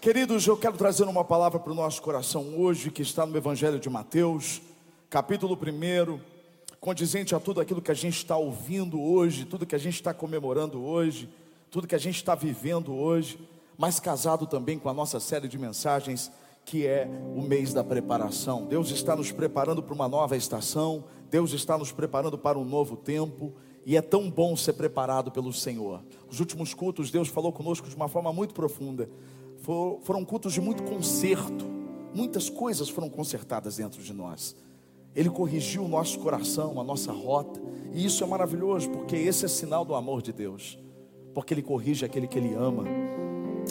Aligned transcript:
Queridos, 0.00 0.46
eu 0.46 0.56
quero 0.56 0.78
trazer 0.78 1.04
uma 1.04 1.22
palavra 1.22 1.60
para 1.60 1.72
o 1.72 1.74
nosso 1.74 2.00
coração 2.00 2.54
hoje, 2.56 2.90
que 2.90 3.02
está 3.02 3.26
no 3.26 3.36
Evangelho 3.36 3.78
de 3.78 3.90
Mateus, 3.90 4.62
capítulo 5.10 5.54
1, 5.54 6.18
condizente 6.80 7.34
a 7.34 7.38
tudo 7.38 7.60
aquilo 7.60 7.82
que 7.82 7.90
a 7.90 7.94
gente 7.94 8.16
está 8.16 8.34
ouvindo 8.34 8.98
hoje, 8.98 9.44
tudo 9.44 9.66
que 9.66 9.74
a 9.74 9.78
gente 9.78 9.96
está 9.96 10.14
comemorando 10.14 10.82
hoje, 10.82 11.28
tudo 11.70 11.86
que 11.86 11.94
a 11.94 11.98
gente 11.98 12.16
está 12.16 12.34
vivendo 12.34 12.94
hoje, 12.94 13.46
mas 13.76 14.00
casado 14.00 14.46
também 14.46 14.78
com 14.78 14.88
a 14.88 14.94
nossa 14.94 15.20
série 15.20 15.46
de 15.46 15.58
mensagens, 15.58 16.32
que 16.64 16.86
é 16.86 17.06
o 17.36 17.42
mês 17.42 17.74
da 17.74 17.84
preparação. 17.84 18.64
Deus 18.64 18.90
está 18.90 19.14
nos 19.14 19.30
preparando 19.30 19.82
para 19.82 19.94
uma 19.94 20.08
nova 20.08 20.34
estação, 20.34 21.04
Deus 21.30 21.52
está 21.52 21.76
nos 21.76 21.92
preparando 21.92 22.38
para 22.38 22.58
um 22.58 22.64
novo 22.64 22.96
tempo, 22.96 23.52
e 23.84 23.98
é 23.98 24.00
tão 24.00 24.30
bom 24.30 24.56
ser 24.56 24.72
preparado 24.72 25.30
pelo 25.30 25.52
Senhor. 25.52 26.02
Os 26.30 26.40
últimos 26.40 26.72
cultos, 26.72 27.10
Deus 27.10 27.28
falou 27.28 27.52
conosco 27.52 27.86
de 27.86 27.96
uma 27.96 28.08
forma 28.08 28.32
muito 28.32 28.54
profunda 28.54 29.06
foram 29.60 30.24
cultos 30.24 30.52
de 30.52 30.60
muito 30.60 30.82
conserto, 30.82 31.64
muitas 32.14 32.48
coisas 32.48 32.88
foram 32.88 33.08
consertadas 33.08 33.76
dentro 33.76 34.02
de 34.02 34.12
nós. 34.12 34.56
Ele 35.14 35.28
corrigiu 35.28 35.84
o 35.84 35.88
nosso 35.88 36.18
coração, 36.20 36.80
a 36.80 36.84
nossa 36.84 37.12
rota, 37.12 37.60
e 37.92 38.04
isso 38.04 38.22
é 38.22 38.26
maravilhoso, 38.26 38.88
porque 38.90 39.16
esse 39.16 39.44
é 39.44 39.48
sinal 39.48 39.84
do 39.84 39.94
amor 39.94 40.22
de 40.22 40.32
Deus, 40.32 40.78
porque 41.34 41.52
Ele 41.52 41.62
corrige 41.62 42.04
aquele 42.04 42.26
que 42.26 42.38
Ele 42.38 42.54
ama. 42.54 42.84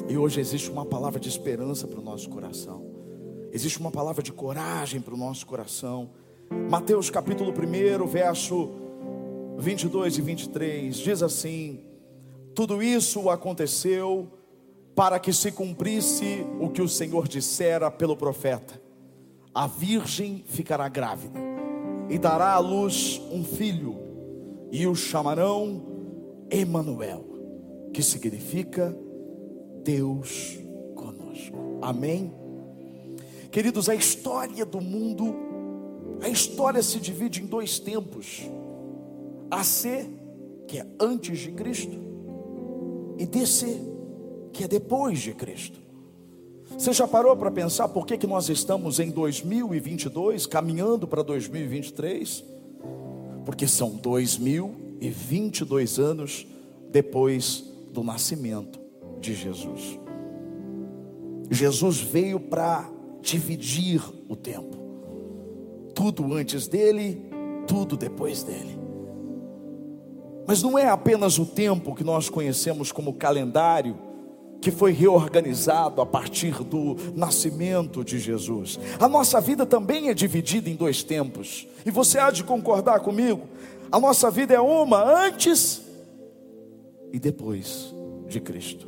E 0.08 0.18
hoje 0.18 0.40
existe 0.40 0.70
uma 0.70 0.86
palavra 0.86 1.20
de 1.20 1.30
esperança 1.30 1.88
para 1.88 2.00
o 2.00 2.04
nosso 2.04 2.30
coração, 2.30 2.86
existe 3.52 3.80
uma 3.80 3.92
palavra 3.92 4.22
de 4.22 4.32
coragem 4.32 5.02
para 5.02 5.14
o 5.14 5.18
nosso 5.18 5.46
coração. 5.46 6.12
Mateus 6.70 7.10
capítulo 7.10 7.52
1, 7.52 8.06
verso 8.06 8.70
22 9.58 10.18
e 10.18 10.22
23, 10.22 10.98
diz 10.98 11.24
assim: 11.24 11.80
Tudo 12.54 12.84
isso 12.84 13.30
aconteceu 13.30 14.39
para 14.96 15.20
que 15.20 15.32
se 15.32 15.52
cumprisse 15.52 16.46
o 16.60 16.70
que 16.70 16.82
o 16.82 16.90
Senhor 16.90 17.28
dissera 17.28 17.90
pelo 17.90 18.16
profeta: 18.16 18.82
a 19.54 19.68
virgem 19.68 20.44
ficará 20.46 20.88
grávida 20.88 21.40
e 22.10 22.18
dará 22.18 22.54
à 22.54 22.60
luz 22.60 23.22
um 23.32 23.44
filho, 23.44 23.98
e 24.72 24.88
o 24.88 24.96
chamarão 24.96 25.82
Emanuel, 26.50 27.26
que 27.94 28.02
significa 28.02 28.96
Deus 29.84 30.58
conosco. 30.96 31.80
Amém. 31.82 32.34
Queridos, 33.52 33.90
a 33.90 33.96
história 33.96 34.66
do 34.66 34.82
mundo, 34.82 35.36
a 36.22 36.30
história 36.30 36.82
se 36.84 37.00
divide 37.00 37.42
em 37.42 37.46
dois 37.46 37.80
tempos: 37.80 38.50
AC, 39.50 40.10
que 40.68 40.80
é 40.80 40.88
antes 41.00 41.40
de 41.40 41.52
Cristo, 41.52 41.98
e 43.18 43.26
DC, 43.26 43.89
que 44.52 44.64
é 44.64 44.68
depois 44.68 45.20
de 45.20 45.34
Cristo. 45.34 45.80
Você 46.78 46.94
já 46.94 47.08
parou 47.08 47.36
para 47.36 47.50
pensar 47.52 47.90
por 47.90 48.06
que, 48.06 48.18
que 48.18 48.28
nós 48.28 48.48
estamos 48.48 49.00
em 49.00 49.10
2022, 49.10 50.46
caminhando 50.46 51.08
para 51.08 51.24
2023? 51.24 52.44
Porque 53.44 53.68
são 53.68 53.96
2022 53.96 56.00
anos 56.00 56.46
depois 56.92 57.66
do 57.92 58.04
nascimento 58.04 58.80
de 59.20 59.34
Jesus. 59.34 60.00
Jesus 61.50 62.00
veio 62.00 62.40
para 62.40 62.88
dividir 63.22 64.02
o 64.30 64.36
tempo, 64.36 64.78
tudo 65.96 66.32
antes 66.34 66.68
dele, 66.68 67.26
tudo 67.68 67.98
depois 67.98 68.44
dele. 68.44 68.78
Mas 70.48 70.64
não 70.64 70.78
é 70.78 70.88
apenas 70.88 71.38
o 71.38 71.46
tempo 71.46 71.94
que 71.94 72.04
nós 72.04 72.30
conhecemos 72.30 72.92
como 72.92 73.14
calendário 73.14 74.09
que 74.62 74.72
foi 74.72 74.92
reorganizado 74.92 76.02
a 76.02 76.06
partir 76.06 76.64
do 76.64 76.96
nascimento 77.16 78.04
de 78.04 78.20
Jesus. 78.20 78.80
A 79.00 79.08
nossa 79.08 79.40
vida 79.40 79.66
também 79.66 80.10
é 80.10 80.14
dividida 80.14 80.70
em 80.70 80.76
dois 80.76 81.04
tempos, 81.04 81.68
e 81.86 81.92
você 81.92 82.20
há 82.20 82.32
de 82.32 82.44
concordar 82.44 83.00
comigo. 83.00 83.48
A 83.92 84.00
nossa 84.00 84.30
vida 84.30 84.54
é 84.54 84.60
uma 84.60 85.26
antes 85.26 85.82
e 87.12 87.20
depois 87.20 87.94
de 88.28 88.40
Cristo. 88.40 88.88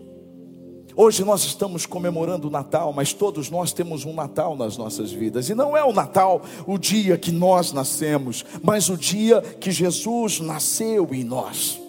Hoje 0.95 1.23
nós 1.23 1.45
estamos 1.45 1.85
comemorando 1.85 2.49
o 2.49 2.51
Natal, 2.51 2.91
mas 2.91 3.13
todos 3.13 3.49
nós 3.49 3.71
temos 3.71 4.03
um 4.03 4.13
Natal 4.13 4.57
nas 4.57 4.77
nossas 4.77 5.11
vidas, 5.11 5.49
e 5.49 5.55
não 5.55 5.75
é 5.75 5.83
o 5.83 5.93
Natal 5.93 6.41
o 6.67 6.77
dia 6.77 7.17
que 7.17 7.31
nós 7.31 7.71
nascemos, 7.71 8.45
mas 8.61 8.89
o 8.89 8.97
dia 8.97 9.41
que 9.41 9.71
Jesus 9.71 10.41
nasceu 10.41 11.07
em 11.13 11.23
nós. 11.23 11.79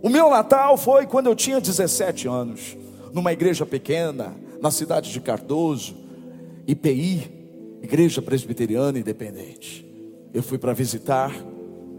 O 0.00 0.08
meu 0.08 0.30
Natal 0.30 0.76
foi 0.76 1.06
quando 1.06 1.26
eu 1.26 1.34
tinha 1.34 1.60
17 1.60 2.28
anos, 2.28 2.77
numa 3.12 3.32
igreja 3.32 3.64
pequena, 3.64 4.36
na 4.60 4.70
cidade 4.70 5.12
de 5.12 5.20
Cardoso, 5.20 5.94
IPI, 6.66 7.38
Igreja 7.82 8.20
Presbiteriana 8.20 8.98
Independente. 8.98 9.86
Eu 10.34 10.42
fui 10.42 10.58
para 10.58 10.72
visitar, 10.72 11.32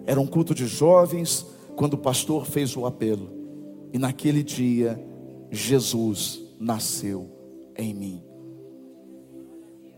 era 0.06 0.20
um 0.20 0.28
culto 0.28 0.54
de 0.54 0.68
jovens, 0.68 1.46
quando 1.76 1.94
o 1.94 1.98
pastor 1.98 2.46
fez 2.46 2.76
o 2.76 2.86
apelo. 2.86 3.30
E 3.94 3.98
naquele 3.98 4.44
dia, 4.44 5.02
Jesus 5.50 6.42
nasceu 6.60 7.28
em 7.76 7.94
mim. 7.94 8.24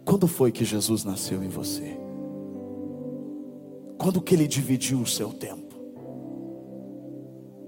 Quando 0.06 0.28
foi 0.28 0.52
que 0.52 0.64
Jesus 0.64 1.04
nasceu 1.04 1.44
em 1.44 1.50
você? 1.50 1.98
Quando 3.98 4.22
que 4.22 4.34
ele 4.34 4.48
dividiu 4.48 5.00
o 5.00 5.08
seu 5.08 5.30
tempo? 5.30 5.76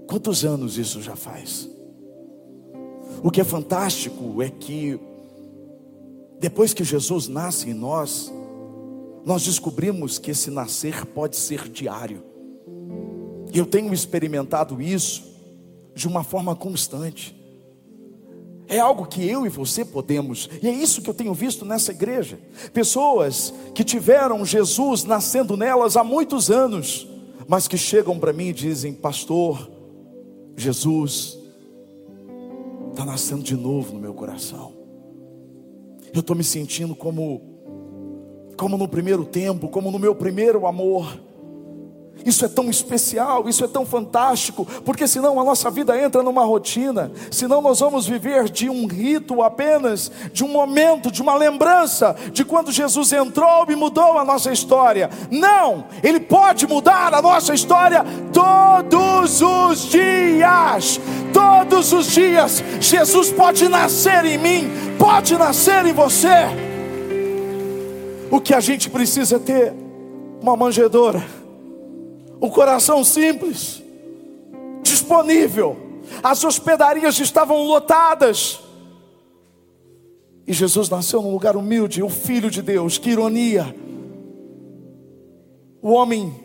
Quantos 0.08 0.46
anos 0.46 0.78
isso 0.78 1.02
já 1.02 1.16
faz? 1.16 1.70
O 3.24 3.32
que 3.32 3.40
é 3.40 3.44
fantástico 3.46 4.42
é 4.42 4.50
que, 4.50 5.00
depois 6.42 6.74
que 6.74 6.84
Jesus 6.84 7.30
nasce 7.30 7.70
em 7.70 7.74
nós, 7.74 8.30
nós 9.26 9.46
descobrimos 9.46 10.20
que 10.20 10.32
esse 10.32 10.52
nascer 10.52 11.06
pode 11.06 11.38
ser 11.38 11.70
diário. 11.70 12.22
Eu 13.54 13.66
tenho 13.66 13.94
experimentado 13.94 14.82
isso 14.82 15.24
de 15.96 16.06
uma 16.06 16.22
forma 16.22 16.54
constante. 16.54 17.34
É 18.68 18.78
algo 18.78 19.06
que 19.06 19.26
eu 19.26 19.46
e 19.46 19.50
você 19.50 19.86
podemos, 19.86 20.50
e 20.62 20.68
é 20.68 20.74
isso 20.74 21.02
que 21.02 21.10
eu 21.10 21.14
tenho 21.14 21.34
visto 21.34 21.64
nessa 21.64 21.92
igreja. 21.92 22.38
Pessoas 22.74 23.54
que 23.74 23.86
tiveram 23.86 24.44
Jesus 24.44 25.06
nascendo 25.06 25.56
nelas 25.56 25.96
há 25.96 26.04
muitos 26.04 26.52
anos, 26.52 27.08
mas 27.48 27.70
que 27.70 27.78
chegam 27.78 28.20
para 28.20 28.34
mim 28.34 28.48
e 28.48 28.54
dizem: 28.54 28.94
Pastor, 28.94 29.70
Jesus 30.58 31.38
está 32.94 33.04
nascendo 33.04 33.42
de 33.44 33.56
novo 33.56 33.94
no 33.94 34.00
meu 34.00 34.14
coração. 34.14 34.72
Eu 36.14 36.20
estou 36.20 36.36
me 36.36 36.44
sentindo 36.44 36.96
como, 36.96 37.42
como 38.56 38.78
no 38.78 38.88
primeiro 38.88 39.26
tempo, 39.26 39.68
como 39.68 39.92
no 39.92 39.98
meu 39.98 40.14
primeiro 40.14 40.68
amor. 40.68 41.20
Isso 42.24 42.46
é 42.46 42.48
tão 42.48 42.70
especial, 42.70 43.50
isso 43.50 43.66
é 43.66 43.68
tão 43.68 43.86
fantástico, 43.86 44.66
porque 44.86 45.08
senão 45.08 45.40
a 45.40 45.44
nossa 45.44 45.70
vida 45.72 46.00
entra 46.00 46.22
numa 46.22 46.46
rotina, 46.46 47.12
senão 47.32 47.62
nós 47.62 47.80
vamos 47.80 48.06
viver 48.06 48.48
de 48.50 48.70
um 48.70 48.86
rito 48.86 49.42
apenas, 49.42 50.12
de 50.32 50.44
um 50.44 50.48
momento, 50.48 51.12
de 51.12 51.22
uma 51.22 51.36
lembrança 51.36 52.16
de 52.32 52.46
quando 52.46 52.72
Jesus 52.72 53.12
entrou 53.12 53.66
e 53.68 53.76
mudou 53.76 54.20
a 54.20 54.24
nossa 54.24 54.54
história. 54.54 55.10
Não, 55.32 55.86
Ele 56.04 56.20
pode 56.20 56.68
mudar 56.68 57.14
a 57.14 57.22
nossa 57.22 57.54
história 57.54 58.06
todos 58.32 59.42
os 59.42 59.90
dias, 59.90 61.00
todos 61.34 61.92
os 61.92 62.08
dias. 62.08 62.64
Jesus 62.80 63.32
pode 63.32 63.68
nascer 63.68 64.24
em 64.26 64.38
mim, 64.38 64.70
pode 64.98 65.38
nascer 65.38 65.86
em 65.86 65.94
você. 65.94 66.46
O 68.30 68.40
que 68.40 68.54
a 68.54 68.60
gente 68.60 68.90
precisa 68.90 69.36
é 69.36 69.40
ter 69.40 69.74
uma 70.42 70.56
manjedoura 70.56 71.24
um 72.44 72.50
coração 72.50 73.06
simples, 73.06 73.82
disponível. 74.84 75.78
As 76.22 76.44
hospedarias 76.44 77.18
estavam 77.18 77.64
lotadas. 77.64 78.60
E 80.46 80.52
Jesus 80.52 80.90
nasceu 80.90 81.22
num 81.22 81.32
lugar 81.32 81.56
humilde, 81.56 82.04
o 82.04 82.10
Filho 82.10 82.52
de 82.52 82.62
Deus, 82.62 82.98
que 82.98 83.12
ironia. 83.12 83.74
O 85.82 85.92
homem, 85.92 86.36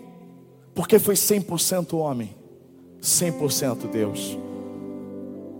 porque 0.72 1.00
foi 1.00 1.16
100% 1.16 1.98
homem, 1.98 2.32
100% 3.02 3.90
Deus. 3.90 4.38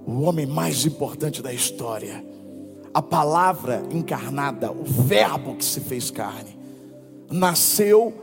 O 0.09 0.23
homem 0.23 0.47
mais 0.47 0.87
importante 0.87 1.43
da 1.43 1.53
história. 1.53 2.25
A 2.95 3.03
palavra 3.03 3.83
encarnada, 3.91 4.73
o 4.73 4.83
Verbo 4.83 5.55
que 5.55 5.65
se 5.65 5.81
fez 5.81 6.11
carne, 6.11 6.57
nasceu 7.31 8.15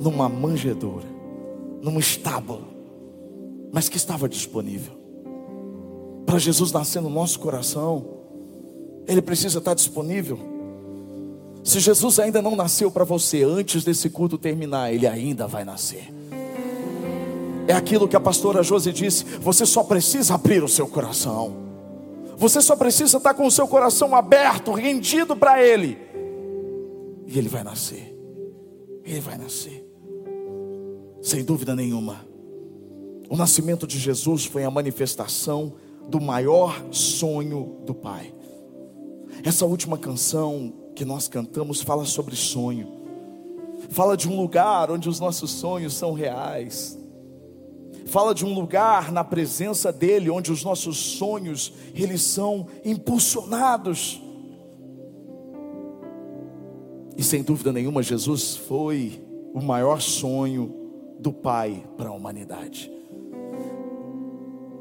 numa 0.00 0.28
manjedoura 0.28 1.06
num 1.80 1.96
estábulo, 1.96 2.66
mas 3.72 3.88
que 3.88 3.96
estava 3.96 4.28
disponível. 4.28 4.94
Para 6.26 6.40
Jesus 6.40 6.72
nascer 6.72 7.00
no 7.00 7.08
nosso 7.08 7.38
coração, 7.38 8.04
Ele 9.06 9.22
precisa 9.22 9.58
estar 9.58 9.74
disponível. 9.74 10.40
Se 11.62 11.78
Jesus 11.78 12.18
ainda 12.18 12.42
não 12.42 12.56
nasceu 12.56 12.90
para 12.90 13.04
você 13.04 13.44
antes 13.44 13.84
desse 13.84 14.10
culto 14.10 14.36
terminar, 14.36 14.92
Ele 14.92 15.06
ainda 15.06 15.46
vai 15.46 15.64
nascer. 15.64 16.12
É 17.66 17.74
aquilo 17.74 18.08
que 18.08 18.16
a 18.16 18.20
pastora 18.20 18.62
Josi 18.62 18.92
disse: 18.92 19.24
você 19.24 19.64
só 19.64 19.82
precisa 19.84 20.34
abrir 20.34 20.62
o 20.62 20.68
seu 20.68 20.86
coração. 20.86 21.56
Você 22.36 22.60
só 22.60 22.74
precisa 22.74 23.18
estar 23.18 23.34
com 23.34 23.46
o 23.46 23.50
seu 23.50 23.68
coração 23.68 24.16
aberto, 24.16 24.72
rendido 24.72 25.36
para 25.36 25.62
Ele. 25.62 25.96
E 27.26 27.38
Ele 27.38 27.48
vai 27.48 27.62
nascer. 27.62 28.16
Ele 29.04 29.20
vai 29.20 29.38
nascer. 29.38 29.86
Sem 31.20 31.44
dúvida 31.44 31.76
nenhuma. 31.76 32.26
O 33.30 33.36
nascimento 33.36 33.86
de 33.86 33.98
Jesus 33.98 34.44
foi 34.44 34.64
a 34.64 34.70
manifestação 34.70 35.74
do 36.08 36.20
maior 36.20 36.82
sonho 36.90 37.76
do 37.86 37.94
Pai. 37.94 38.34
Essa 39.44 39.64
última 39.64 39.96
canção 39.96 40.72
que 40.94 41.04
nós 41.04 41.28
cantamos 41.28 41.80
fala 41.80 42.04
sobre 42.04 42.36
sonho. 42.36 42.88
Fala 43.88 44.16
de 44.16 44.28
um 44.28 44.36
lugar 44.36 44.90
onde 44.90 45.08
os 45.08 45.20
nossos 45.20 45.50
sonhos 45.50 45.94
são 45.94 46.12
reais. 46.12 46.98
Fala 48.06 48.34
de 48.34 48.44
um 48.44 48.54
lugar 48.54 49.12
na 49.12 49.24
presença 49.24 49.92
dele 49.92 50.30
onde 50.30 50.50
os 50.52 50.64
nossos 50.64 50.96
sonhos 50.96 51.72
eles 51.94 52.22
são 52.22 52.66
impulsionados. 52.84 54.20
E 57.16 57.22
sem 57.22 57.42
dúvida 57.42 57.72
nenhuma 57.72 58.02
Jesus 58.02 58.56
foi 58.56 59.22
o 59.54 59.60
maior 59.60 60.00
sonho 60.00 60.74
do 61.18 61.32
Pai 61.32 61.84
para 61.96 62.08
a 62.08 62.12
humanidade. 62.12 62.90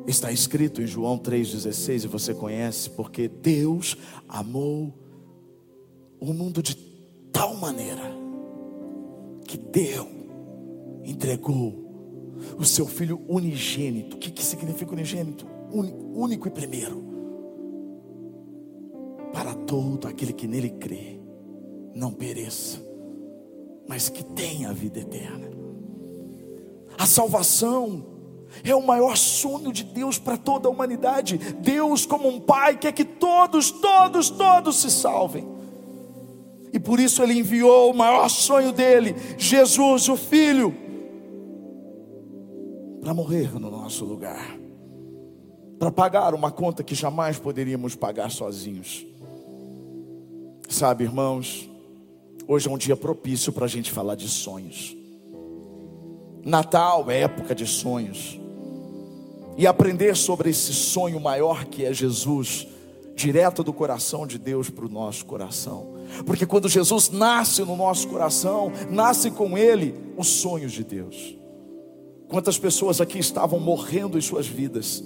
Está 0.07 0.31
escrito 0.31 0.81
em 0.81 0.87
João 0.87 1.17
3,16, 1.17 2.05
e 2.05 2.07
você 2.07 2.33
conhece, 2.33 2.89
porque 2.89 3.27
Deus 3.27 3.95
amou 4.27 4.93
o 6.19 6.33
mundo 6.33 6.61
de 6.61 6.75
tal 7.31 7.55
maneira 7.55 8.01
que 9.45 9.57
deu, 9.57 10.07
entregou 11.03 11.80
o 12.57 12.65
seu 12.65 12.85
filho 12.85 13.21
unigênito. 13.27 14.15
O 14.15 14.19
que, 14.19 14.31
que 14.31 14.43
significa 14.43 14.91
unigênito? 14.93 15.45
único 15.73 16.47
e 16.47 16.51
primeiro. 16.51 17.03
Para 19.33 19.53
todo 19.53 20.07
aquele 20.07 20.33
que 20.33 20.47
nele 20.47 20.69
crê, 20.71 21.19
não 21.95 22.11
pereça, 22.11 22.81
mas 23.87 24.09
que 24.09 24.23
tenha 24.23 24.69
a 24.69 24.73
vida 24.73 24.99
eterna. 24.99 25.49
A 26.97 27.05
salvação 27.05 28.05
é 28.63 28.75
o 28.75 28.85
maior 28.85 29.15
sonho 29.15 29.71
de 29.71 29.83
Deus 29.83 30.19
para 30.19 30.35
toda 30.35 30.67
a 30.67 30.71
humanidade. 30.71 31.37
Deus, 31.37 32.05
como 32.05 32.27
um 32.27 32.39
pai, 32.39 32.77
quer 32.77 32.91
que 32.91 33.05
todos, 33.05 33.71
todos, 33.71 34.29
todos 34.29 34.81
se 34.81 34.91
salvem. 34.91 35.47
E 36.73 36.79
por 36.79 36.99
isso 36.99 37.23
ele 37.23 37.37
enviou 37.37 37.91
o 37.91 37.95
maior 37.95 38.29
sonho 38.29 38.71
dele, 38.71 39.15
Jesus, 39.37 40.07
o 40.07 40.15
Filho, 40.15 40.73
para 43.01 43.13
morrer 43.15 43.51
no 43.59 43.71
nosso 43.71 44.05
lugar, 44.05 44.55
para 45.79 45.91
pagar 45.91 46.35
uma 46.35 46.51
conta 46.51 46.83
que 46.83 46.93
jamais 46.93 47.39
poderíamos 47.39 47.95
pagar 47.95 48.29
sozinhos. 48.29 49.05
Sabe, 50.69 51.03
irmãos, 51.03 51.67
hoje 52.47 52.67
é 52.67 52.71
um 52.71 52.77
dia 52.77 52.95
propício 52.95 53.51
para 53.51 53.65
a 53.65 53.67
gente 53.67 53.91
falar 53.91 54.15
de 54.15 54.29
sonhos. 54.29 54.95
Natal 56.45 57.09
é 57.09 57.21
época 57.21 57.55
de 57.55 57.65
sonhos 57.65 58.39
e 59.57 59.65
aprender 59.65 60.15
sobre 60.15 60.51
esse 60.51 60.71
sonho 60.71 61.19
maior 61.19 61.65
que 61.65 61.83
é 61.83 61.93
Jesus, 61.93 62.67
direto 63.15 63.63
do 63.63 63.73
coração 63.73 64.27
de 64.27 64.37
Deus 64.37 64.69
para 64.69 64.85
o 64.85 64.89
nosso 64.89 65.25
coração. 65.25 65.95
Porque 66.25 66.45
quando 66.45 66.69
Jesus 66.69 67.09
nasce 67.09 67.63
no 67.63 67.75
nosso 67.75 68.07
coração, 68.07 68.71
nasce 68.89 69.31
com 69.31 69.57
ele 69.57 70.13
os 70.15 70.27
sonhos 70.27 70.71
de 70.71 70.83
Deus. 70.83 71.40
Quantas 72.31 72.57
pessoas 72.57 73.01
aqui 73.01 73.19
estavam 73.19 73.59
morrendo 73.59 74.17
em 74.17 74.21
suas 74.21 74.47
vidas, 74.47 75.03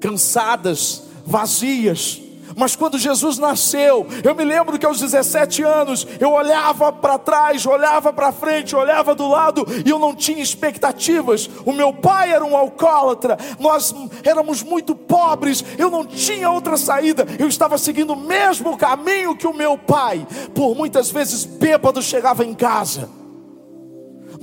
cansadas, 0.00 1.02
vazias, 1.26 2.22
mas 2.56 2.76
quando 2.76 3.00
Jesus 3.00 3.36
nasceu, 3.36 4.06
eu 4.22 4.32
me 4.32 4.44
lembro 4.44 4.78
que 4.78 4.86
aos 4.86 5.00
17 5.00 5.64
anos 5.64 6.06
eu 6.20 6.30
olhava 6.30 6.92
para 6.92 7.18
trás, 7.18 7.66
olhava 7.66 8.12
para 8.12 8.30
frente, 8.30 8.76
olhava 8.76 9.12
do 9.12 9.26
lado 9.26 9.66
e 9.84 9.90
eu 9.90 9.98
não 9.98 10.14
tinha 10.14 10.40
expectativas. 10.40 11.50
O 11.66 11.72
meu 11.72 11.92
pai 11.92 12.32
era 12.32 12.44
um 12.44 12.56
alcoólatra, 12.56 13.36
nós 13.58 13.92
éramos 14.22 14.62
muito 14.62 14.94
pobres, 14.94 15.64
eu 15.76 15.90
não 15.90 16.06
tinha 16.06 16.48
outra 16.48 16.76
saída. 16.76 17.26
Eu 17.40 17.48
estava 17.48 17.76
seguindo 17.76 18.12
o 18.12 18.20
mesmo 18.20 18.76
caminho 18.76 19.36
que 19.36 19.48
o 19.48 19.52
meu 19.52 19.76
pai. 19.76 20.24
Por 20.54 20.76
muitas 20.76 21.10
vezes 21.10 21.44
bêbado 21.44 22.00
chegava 22.00 22.44
em 22.44 22.54
casa. 22.54 23.23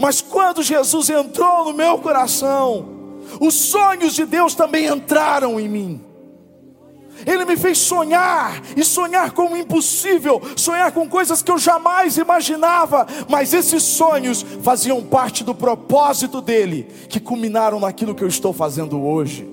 Mas 0.01 0.19
quando 0.19 0.63
Jesus 0.63 1.12
entrou 1.12 1.65
no 1.65 1.74
meu 1.74 2.00
coração, 2.00 2.88
os 3.39 3.53
sonhos 3.53 4.15
de 4.15 4.25
Deus 4.25 4.56
também 4.56 4.88
entraram 4.88 5.59
em 5.59 5.69
mim. 5.69 6.01
Ele 7.24 7.45
me 7.45 7.56
fez 7.56 7.77
sonhar 7.77 8.63
e 8.75 8.83
sonhar 8.83 9.30
com 9.30 9.53
o 9.53 9.57
impossível, 9.57 10.42
sonhar 10.56 10.92
com 10.92 11.07
coisas 11.07 11.44
que 11.44 11.51
eu 11.51 11.59
jamais 11.59 12.18
imaginava, 12.18 13.06
mas 13.30 13.53
esses 13.53 13.83
sonhos 13.83 14.44
faziam 14.63 15.03
parte 15.03 15.44
do 15.44 15.53
propósito 15.53 16.42
dele, 16.42 16.88
que 17.07 17.19
culminaram 17.19 17.80
naquilo 17.80 18.15
que 18.15 18.24
eu 18.24 18.27
estou 18.27 18.51
fazendo 18.51 19.00
hoje. 19.00 19.48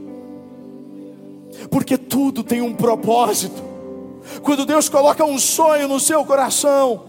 Porque 1.70 1.98
tudo 1.98 2.42
tem 2.42 2.62
um 2.62 2.72
propósito. 2.72 3.62
Quando 4.42 4.64
Deus 4.64 4.88
coloca 4.88 5.22
um 5.26 5.38
sonho 5.38 5.86
no 5.88 6.00
seu 6.00 6.24
coração, 6.24 7.04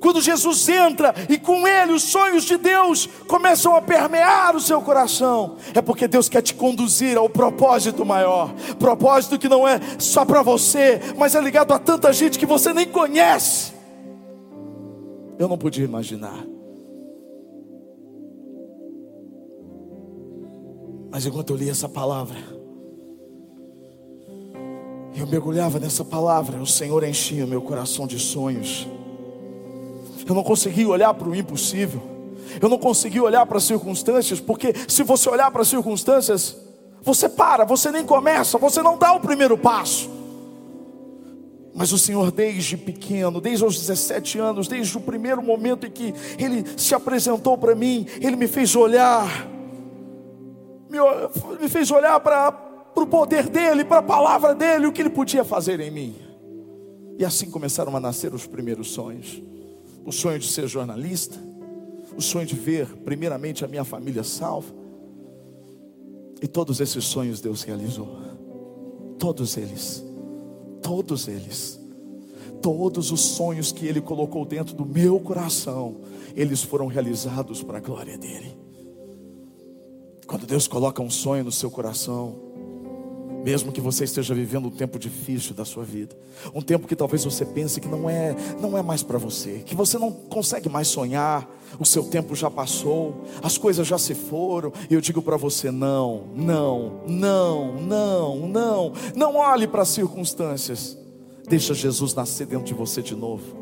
quando 0.00 0.20
Jesus 0.20 0.68
entra 0.68 1.14
e 1.28 1.38
com 1.38 1.66
ele 1.66 1.92
os 1.92 2.02
sonhos 2.02 2.44
de 2.44 2.56
Deus 2.56 3.08
começam 3.26 3.74
a 3.76 3.82
permear 3.82 4.54
o 4.54 4.60
seu 4.60 4.80
coração, 4.80 5.56
é 5.74 5.82
porque 5.82 6.08
Deus 6.08 6.28
quer 6.28 6.42
te 6.42 6.54
conduzir 6.54 7.16
ao 7.16 7.28
propósito 7.28 8.04
maior 8.04 8.54
propósito 8.78 9.38
que 9.38 9.48
não 9.48 9.66
é 9.66 9.80
só 9.98 10.24
para 10.24 10.42
você, 10.42 11.00
mas 11.16 11.34
é 11.34 11.40
ligado 11.40 11.72
a 11.72 11.78
tanta 11.78 12.12
gente 12.12 12.38
que 12.38 12.46
você 12.46 12.72
nem 12.72 12.86
conhece. 12.86 13.72
Eu 15.38 15.48
não 15.48 15.58
podia 15.58 15.84
imaginar. 15.84 16.44
Mas 21.10 21.24
enquanto 21.24 21.50
eu 21.50 21.56
li 21.56 21.70
essa 21.70 21.88
palavra, 21.88 22.38
eu 25.16 25.26
mergulhava 25.26 25.78
nessa 25.78 26.04
palavra, 26.04 26.60
o 26.60 26.66
Senhor 26.66 27.02
enchia 27.04 27.46
meu 27.46 27.62
coração 27.62 28.06
de 28.06 28.18
sonhos. 28.18 28.86
Eu 30.28 30.34
não 30.34 30.42
consegui 30.42 30.84
olhar 30.84 31.14
para 31.14 31.26
o 31.26 31.34
impossível. 31.34 32.02
Eu 32.60 32.68
não 32.68 32.76
consegui 32.76 33.18
olhar 33.18 33.46
para 33.46 33.56
as 33.56 33.64
circunstâncias, 33.64 34.38
porque 34.38 34.74
se 34.86 35.02
você 35.02 35.28
olhar 35.28 35.50
para 35.50 35.62
as 35.62 35.68
circunstâncias, 35.68 36.54
você 37.00 37.30
para, 37.30 37.64
você 37.64 37.90
nem 37.90 38.04
começa, 38.04 38.58
você 38.58 38.82
não 38.82 38.98
dá 38.98 39.14
o 39.14 39.20
primeiro 39.20 39.56
passo. 39.56 40.10
Mas 41.74 41.92
o 41.92 41.98
Senhor, 41.98 42.30
desde 42.30 42.76
pequeno, 42.76 43.40
desde 43.40 43.64
os 43.64 43.78
17 43.78 44.38
anos, 44.38 44.68
desde 44.68 44.98
o 44.98 45.00
primeiro 45.00 45.42
momento 45.42 45.86
em 45.86 45.90
que 45.90 46.14
Ele 46.38 46.62
se 46.76 46.94
apresentou 46.94 47.56
para 47.56 47.74
mim, 47.74 48.06
Ele 48.20 48.36
me 48.36 48.48
fez 48.48 48.76
olhar, 48.76 49.48
me, 50.90 51.68
fez 51.70 51.90
olhar 51.90 52.20
para 52.20 52.54
o 52.94 53.06
poder 53.06 53.48
dEle, 53.48 53.84
para 53.84 53.98
a 53.98 54.02
palavra 54.02 54.54
dEle, 54.54 54.86
o 54.86 54.92
que 54.92 55.00
Ele 55.00 55.10
podia 55.10 55.44
fazer 55.44 55.80
em 55.80 55.90
mim. 55.90 56.16
E 57.18 57.24
assim 57.24 57.50
começaram 57.50 57.96
a 57.96 58.00
nascer 58.00 58.34
os 58.34 58.46
primeiros 58.46 58.90
sonhos 58.90 59.42
o 60.08 60.12
sonho 60.12 60.38
de 60.38 60.48
ser 60.48 60.66
jornalista, 60.66 61.38
o 62.16 62.22
sonho 62.22 62.46
de 62.46 62.54
ver, 62.54 62.86
primeiramente, 63.04 63.62
a 63.62 63.68
minha 63.68 63.84
família 63.84 64.24
salva. 64.24 64.72
E 66.40 66.48
todos 66.48 66.80
esses 66.80 67.04
sonhos 67.04 67.42
Deus 67.42 67.62
realizou. 67.62 68.08
Todos 69.18 69.58
eles. 69.58 70.02
Todos 70.80 71.28
eles. 71.28 71.78
Todos 72.62 73.12
os 73.12 73.20
sonhos 73.20 73.70
que 73.70 73.86
Ele 73.86 74.00
colocou 74.00 74.46
dentro 74.46 74.74
do 74.74 74.86
meu 74.86 75.20
coração, 75.20 75.96
eles 76.34 76.62
foram 76.62 76.86
realizados 76.86 77.62
para 77.62 77.76
a 77.76 77.80
glória 77.80 78.16
dEle. 78.16 78.56
Quando 80.26 80.46
Deus 80.46 80.66
coloca 80.66 81.02
um 81.02 81.10
sonho 81.10 81.44
no 81.44 81.52
seu 81.52 81.70
coração, 81.70 82.34
mesmo 83.44 83.72
que 83.72 83.80
você 83.80 84.04
esteja 84.04 84.34
vivendo 84.34 84.66
um 84.66 84.70
tempo 84.70 84.98
difícil 84.98 85.54
da 85.54 85.64
sua 85.64 85.84
vida, 85.84 86.16
um 86.54 86.60
tempo 86.60 86.86
que 86.86 86.96
talvez 86.96 87.24
você 87.24 87.44
pense 87.44 87.80
que 87.80 87.88
não 87.88 88.08
é, 88.08 88.34
não 88.60 88.76
é 88.76 88.82
mais 88.82 89.02
para 89.02 89.18
você, 89.18 89.62
que 89.64 89.74
você 89.74 89.98
não 89.98 90.10
consegue 90.10 90.68
mais 90.68 90.88
sonhar, 90.88 91.48
o 91.78 91.84
seu 91.84 92.04
tempo 92.04 92.34
já 92.34 92.50
passou, 92.50 93.24
as 93.42 93.58
coisas 93.58 93.86
já 93.86 93.98
se 93.98 94.14
foram, 94.14 94.72
e 94.90 94.94
eu 94.94 95.00
digo 95.00 95.22
para 95.22 95.36
você: 95.36 95.70
não, 95.70 96.28
não, 96.34 97.02
não, 97.06 97.74
não, 97.80 98.48
não, 98.48 98.92
não 99.14 99.36
olhe 99.36 99.66
para 99.66 99.82
as 99.82 99.88
circunstâncias, 99.88 100.98
deixa 101.48 101.74
Jesus 101.74 102.14
nascer 102.14 102.46
dentro 102.46 102.66
de 102.66 102.74
você 102.74 103.02
de 103.02 103.14
novo, 103.14 103.56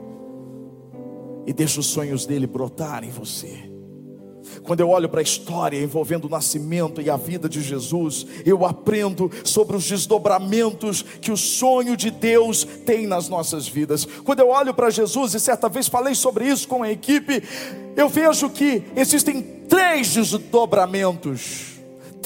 e 1.47 1.53
deixa 1.53 1.81
os 1.81 1.87
sonhos 1.87 2.27
dele 2.27 2.47
brotar 2.47 3.05
em 3.05 3.11
você. 3.11 3.76
Quando 4.63 4.81
eu 4.81 4.89
olho 4.89 5.09
para 5.09 5.21
a 5.21 5.23
história 5.23 5.83
envolvendo 5.83 6.27
o 6.27 6.31
nascimento 6.31 7.01
e 7.01 7.11
a 7.11 7.17
vida 7.17 7.49
de 7.49 7.61
Jesus, 7.61 8.27
eu 8.45 8.65
aprendo 8.65 9.31
sobre 9.45 9.77
os 9.77 9.85
desdobramentos 9.87 11.03
que 11.03 11.31
o 11.31 11.37
sonho 11.37 11.97
de 11.97 12.11
Deus 12.11 12.65
tem 12.85 13.07
nas 13.07 13.29
nossas 13.29 13.67
vidas. 13.69 14.05
Quando 14.25 14.41
eu 14.41 14.49
olho 14.49 14.75
para 14.75 14.91
Jesus, 14.91 15.35
e 15.35 15.41
certa 15.41 15.69
vez 15.69 15.89
falei 15.89 16.15
sobre 16.15 16.49
isso 16.49 16.69
com 16.69 16.83
a 16.83 16.91
equipe, 16.91 17.43
eu 17.97 18.09
vejo 18.09 18.51
que 18.51 18.83
existem 18.97 19.43
três 19.69 20.15
desdobramentos 20.15 21.77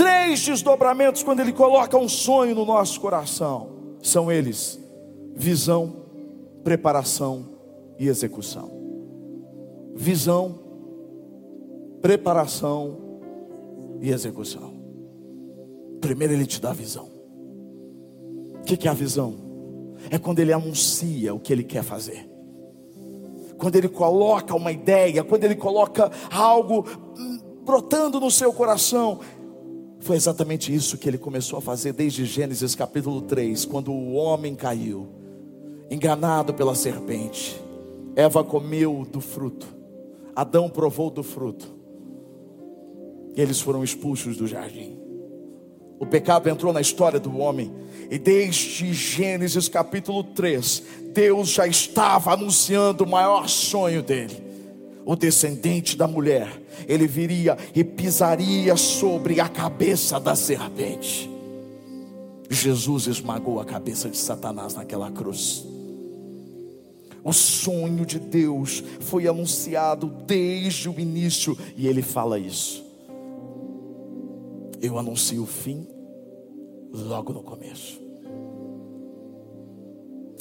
três 0.00 0.40
desdobramentos 0.40 1.22
quando 1.22 1.40
Ele 1.40 1.52
coloca 1.52 1.98
um 1.98 2.08
sonho 2.08 2.54
no 2.54 2.64
nosso 2.64 2.98
coração. 2.98 3.68
São 4.02 4.32
eles: 4.32 4.80
visão, 5.36 5.94
preparação 6.64 7.46
e 7.98 8.08
execução. 8.08 8.70
Visão, 9.94 10.58
preparação 12.00 12.96
e 14.00 14.10
execução. 14.10 14.74
Primeiro 16.00 16.32
Ele 16.32 16.46
te 16.46 16.60
dá 16.60 16.72
visão. 16.72 17.08
O 18.54 18.62
que 18.62 18.86
é 18.86 18.90
a 18.90 18.94
visão? 18.94 19.34
É 20.10 20.18
quando 20.18 20.38
Ele 20.38 20.52
anuncia 20.52 21.34
o 21.34 21.40
que 21.40 21.52
Ele 21.52 21.64
quer 21.64 21.82
fazer 21.82 22.30
quando 23.60 23.76
Ele 23.76 23.88
coloca 23.88 24.56
uma 24.56 24.72
ideia, 24.72 25.22
quando 25.22 25.44
Ele 25.44 25.54
coloca 25.54 26.10
algo 26.32 26.86
hum, 27.16 27.38
brotando 27.62 28.18
no 28.18 28.30
seu 28.30 28.52
coração. 28.52 29.20
Foi 30.00 30.16
exatamente 30.16 30.74
isso 30.74 30.96
que 30.96 31.06
Ele 31.06 31.18
começou 31.18 31.58
a 31.58 31.62
fazer 31.62 31.92
desde 31.92 32.24
Gênesis 32.24 32.74
capítulo 32.74 33.20
3, 33.20 33.66
quando 33.66 33.92
o 33.92 34.14
homem 34.14 34.54
caiu, 34.54 35.06
enganado 35.90 36.54
pela 36.54 36.74
serpente. 36.74 37.62
Eva 38.16 38.42
comeu 38.42 39.06
do 39.08 39.20
fruto, 39.20 39.68
Adão 40.34 40.68
provou 40.70 41.10
do 41.10 41.22
fruto, 41.22 41.70
eles 43.36 43.60
foram 43.60 43.84
expulsos 43.84 44.36
do 44.36 44.46
jardim. 44.46 44.98
O 45.98 46.06
pecado 46.06 46.48
entrou 46.48 46.72
na 46.72 46.80
história 46.80 47.20
do 47.20 47.36
homem, 47.36 47.70
e 48.10 48.18
desde 48.18 48.92
Gênesis 48.94 49.68
capítulo 49.68 50.24
3, 50.24 50.82
Deus 51.12 51.50
já 51.50 51.66
estava 51.66 52.32
anunciando 52.32 53.04
o 53.04 53.08
maior 53.08 53.48
sonho 53.48 54.02
dele. 54.02 54.42
O 55.04 55.14
descendente 55.14 55.96
da 55.96 56.06
mulher, 56.06 56.48
ele 56.88 57.06
viria 57.06 57.56
e 57.74 57.84
pisaria 57.84 58.76
sobre 58.76 59.40
a 59.40 59.48
cabeça 59.48 60.18
da 60.18 60.34
serpente. 60.34 61.30
Jesus 62.48 63.06
esmagou 63.06 63.60
a 63.60 63.64
cabeça 63.64 64.08
de 64.08 64.16
Satanás 64.16 64.74
naquela 64.74 65.10
cruz. 65.10 65.66
O 67.22 67.32
sonho 67.32 68.06
de 68.06 68.18
Deus 68.18 68.82
foi 69.00 69.28
anunciado 69.28 70.06
desde 70.26 70.88
o 70.88 70.98
início, 70.98 71.56
e 71.76 71.86
ele 71.86 72.00
fala 72.00 72.38
isso. 72.38 72.89
Eu 74.82 74.98
anuncio 74.98 75.42
o 75.42 75.46
fim 75.46 75.86
logo 76.90 77.32
no 77.32 77.42
começo. 77.42 78.09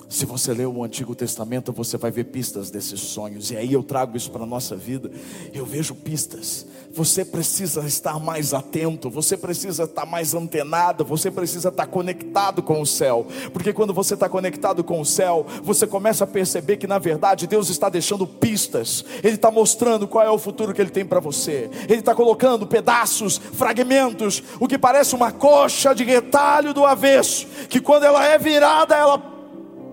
Se 0.09 0.25
você 0.25 0.51
ler 0.55 0.65
o 0.65 0.83
Antigo 0.83 1.13
Testamento, 1.13 1.71
você 1.71 1.95
vai 1.95 2.09
ver 2.09 2.23
pistas 2.25 2.71
desses 2.71 2.99
sonhos, 2.99 3.51
e 3.51 3.57
aí 3.57 3.71
eu 3.71 3.83
trago 3.83 4.17
isso 4.17 4.31
para 4.31 4.41
a 4.41 4.45
nossa 4.45 4.75
vida. 4.75 5.11
Eu 5.53 5.67
vejo 5.67 5.93
pistas. 5.93 6.65
Você 6.91 7.23
precisa 7.23 7.85
estar 7.85 8.19
mais 8.19 8.51
atento, 8.51 9.07
você 9.07 9.37
precisa 9.37 9.83
estar 9.83 10.07
mais 10.07 10.33
antenado, 10.33 11.05
você 11.05 11.29
precisa 11.29 11.69
estar 11.69 11.85
conectado 11.85 12.63
com 12.63 12.81
o 12.81 12.87
céu, 12.87 13.27
porque 13.53 13.71
quando 13.71 13.93
você 13.93 14.15
está 14.15 14.27
conectado 14.27 14.83
com 14.83 14.99
o 14.99 15.05
céu, 15.05 15.45
você 15.61 15.85
começa 15.85 16.23
a 16.23 16.27
perceber 16.27 16.77
que 16.77 16.87
na 16.87 16.97
verdade 16.97 17.45
Deus 17.45 17.69
está 17.69 17.87
deixando 17.87 18.25
pistas, 18.25 19.05
Ele 19.23 19.35
está 19.35 19.51
mostrando 19.51 20.07
qual 20.07 20.25
é 20.25 20.31
o 20.31 20.39
futuro 20.39 20.73
que 20.73 20.81
Ele 20.81 20.89
tem 20.89 21.05
para 21.05 21.19
você, 21.19 21.69
Ele 21.87 21.99
está 21.99 22.15
colocando 22.15 22.65
pedaços, 22.65 23.37
fragmentos, 23.37 24.41
o 24.59 24.67
que 24.67 24.79
parece 24.79 25.13
uma 25.13 25.31
coxa 25.31 25.93
de 25.93 26.03
retalho 26.03 26.73
do 26.73 26.83
avesso, 26.83 27.45
que 27.69 27.79
quando 27.79 28.05
ela 28.05 28.25
é 28.25 28.39
virada, 28.39 28.95
ela 28.95 29.38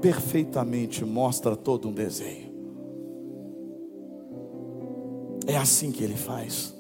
perfeitamente 0.07 1.05
mostra 1.05 1.57
todo 1.57 1.89
um 1.89 1.93
desenho. 1.93 2.55
É 5.49 5.57
assim 5.57 5.91
que 5.91 6.05
ele 6.05 6.15
faz. 6.15 6.73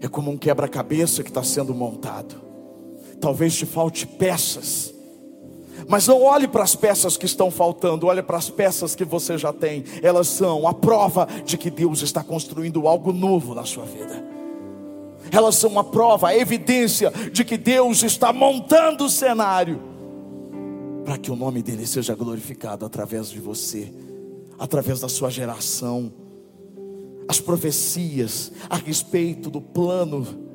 É 0.00 0.08
como 0.08 0.30
um 0.30 0.38
quebra-cabeça 0.38 1.22
que 1.22 1.28
está 1.28 1.42
sendo 1.42 1.74
montado. 1.74 2.34
Talvez 3.20 3.54
te 3.54 3.66
falte 3.66 4.06
peças. 4.06 4.94
Mas 5.86 6.06
não 6.06 6.22
olhe 6.22 6.48
para 6.48 6.62
as 6.62 6.74
peças 6.74 7.18
que 7.18 7.26
estão 7.26 7.50
faltando, 7.50 8.06
olhe 8.06 8.22
para 8.22 8.38
as 8.38 8.48
peças 8.48 8.94
que 8.94 9.04
você 9.04 9.36
já 9.36 9.52
tem. 9.52 9.84
Elas 10.02 10.28
são 10.28 10.66
a 10.66 10.72
prova 10.72 11.28
de 11.44 11.58
que 11.58 11.70
Deus 11.70 12.00
está 12.00 12.24
construindo 12.24 12.88
algo 12.88 13.12
novo 13.12 13.54
na 13.54 13.66
sua 13.66 13.84
vida. 13.84 14.24
Elas 15.30 15.56
são 15.56 15.78
a 15.78 15.84
prova, 15.84 16.28
a 16.28 16.36
evidência 16.36 17.12
de 17.30 17.44
que 17.44 17.58
Deus 17.58 18.02
está 18.02 18.32
montando 18.32 19.04
o 19.04 19.10
cenário 19.10 19.87
para 21.08 21.16
que 21.16 21.30
o 21.30 21.36
nome 21.36 21.62
dele 21.62 21.86
seja 21.86 22.14
glorificado 22.14 22.84
através 22.84 23.30
de 23.30 23.40
você, 23.40 23.90
através 24.58 25.00
da 25.00 25.08
sua 25.08 25.30
geração. 25.30 26.12
As 27.26 27.40
profecias 27.40 28.52
a 28.68 28.76
respeito 28.76 29.48
do 29.48 29.58
plano 29.58 30.47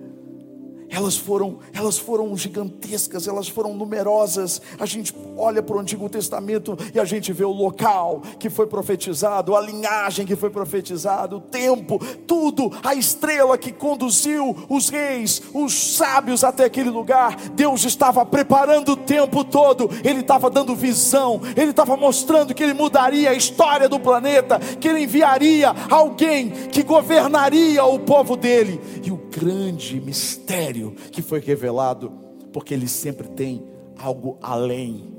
elas 0.93 1.17
foram, 1.17 1.57
elas 1.73 1.97
foram 1.97 2.37
gigantescas, 2.37 3.27
elas 3.27 3.47
foram 3.47 3.73
numerosas. 3.73 4.61
A 4.79 4.85
gente 4.85 5.13
olha 5.35 5.63
para 5.63 5.75
o 5.75 5.79
Antigo 5.79 6.07
Testamento 6.07 6.77
e 6.93 6.99
a 6.99 7.05
gente 7.05 7.33
vê 7.33 7.43
o 7.43 7.51
local 7.51 8.21
que 8.37 8.47
foi 8.47 8.67
profetizado, 8.67 9.55
a 9.55 9.61
linhagem 9.61 10.23
que 10.23 10.35
foi 10.35 10.51
profetizada, 10.51 11.35
o 11.35 11.41
tempo, 11.41 11.97
tudo, 12.27 12.71
a 12.83 12.93
estrela 12.93 13.57
que 13.57 13.71
conduziu 13.71 14.55
os 14.69 14.89
reis, 14.89 15.41
os 15.51 15.73
sábios 15.73 16.43
até 16.43 16.65
aquele 16.65 16.91
lugar. 16.91 17.37
Deus 17.55 17.83
estava 17.85 18.23
preparando 18.23 18.91
o 18.91 18.97
tempo 18.97 19.43
todo, 19.43 19.89
Ele 20.03 20.19
estava 20.19 20.47
dando 20.47 20.75
visão, 20.75 21.41
Ele 21.57 21.71
estava 21.71 21.97
mostrando 21.97 22.53
que 22.53 22.61
Ele 22.61 22.73
mudaria 22.73 23.31
a 23.31 23.33
história 23.33 23.89
do 23.89 23.99
planeta, 23.99 24.59
que 24.59 24.87
Ele 24.87 25.05
enviaria 25.05 25.73
alguém 25.89 26.51
que 26.51 26.83
governaria 26.83 27.83
o 27.83 27.97
povo 27.97 28.37
dele. 28.37 28.79
E 29.03 29.11
o 29.11 29.19
grande 29.31 29.99
mistério 29.99 30.82
que 30.91 31.21
foi 31.21 31.39
revelado, 31.39 32.11
porque 32.51 32.73
ele 32.73 32.87
sempre 32.87 33.27
tem 33.27 33.63
algo 33.97 34.37
além. 34.41 35.11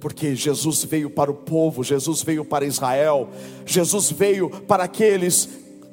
Porque 0.00 0.34
Jesus 0.34 0.84
veio 0.84 1.08
para 1.08 1.30
o 1.30 1.34
povo, 1.34 1.82
Jesus 1.82 2.22
veio 2.22 2.44
para 2.44 2.66
Israel, 2.66 3.30
Jesus 3.64 4.10
veio 4.10 4.50
para 4.50 4.84
aqueles 4.84 5.48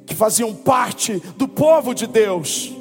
que 0.06 0.16
faziam 0.16 0.54
parte 0.54 1.22
do 1.38 1.48
povo 1.48 1.94
de 1.94 2.06
Deus, 2.06 2.74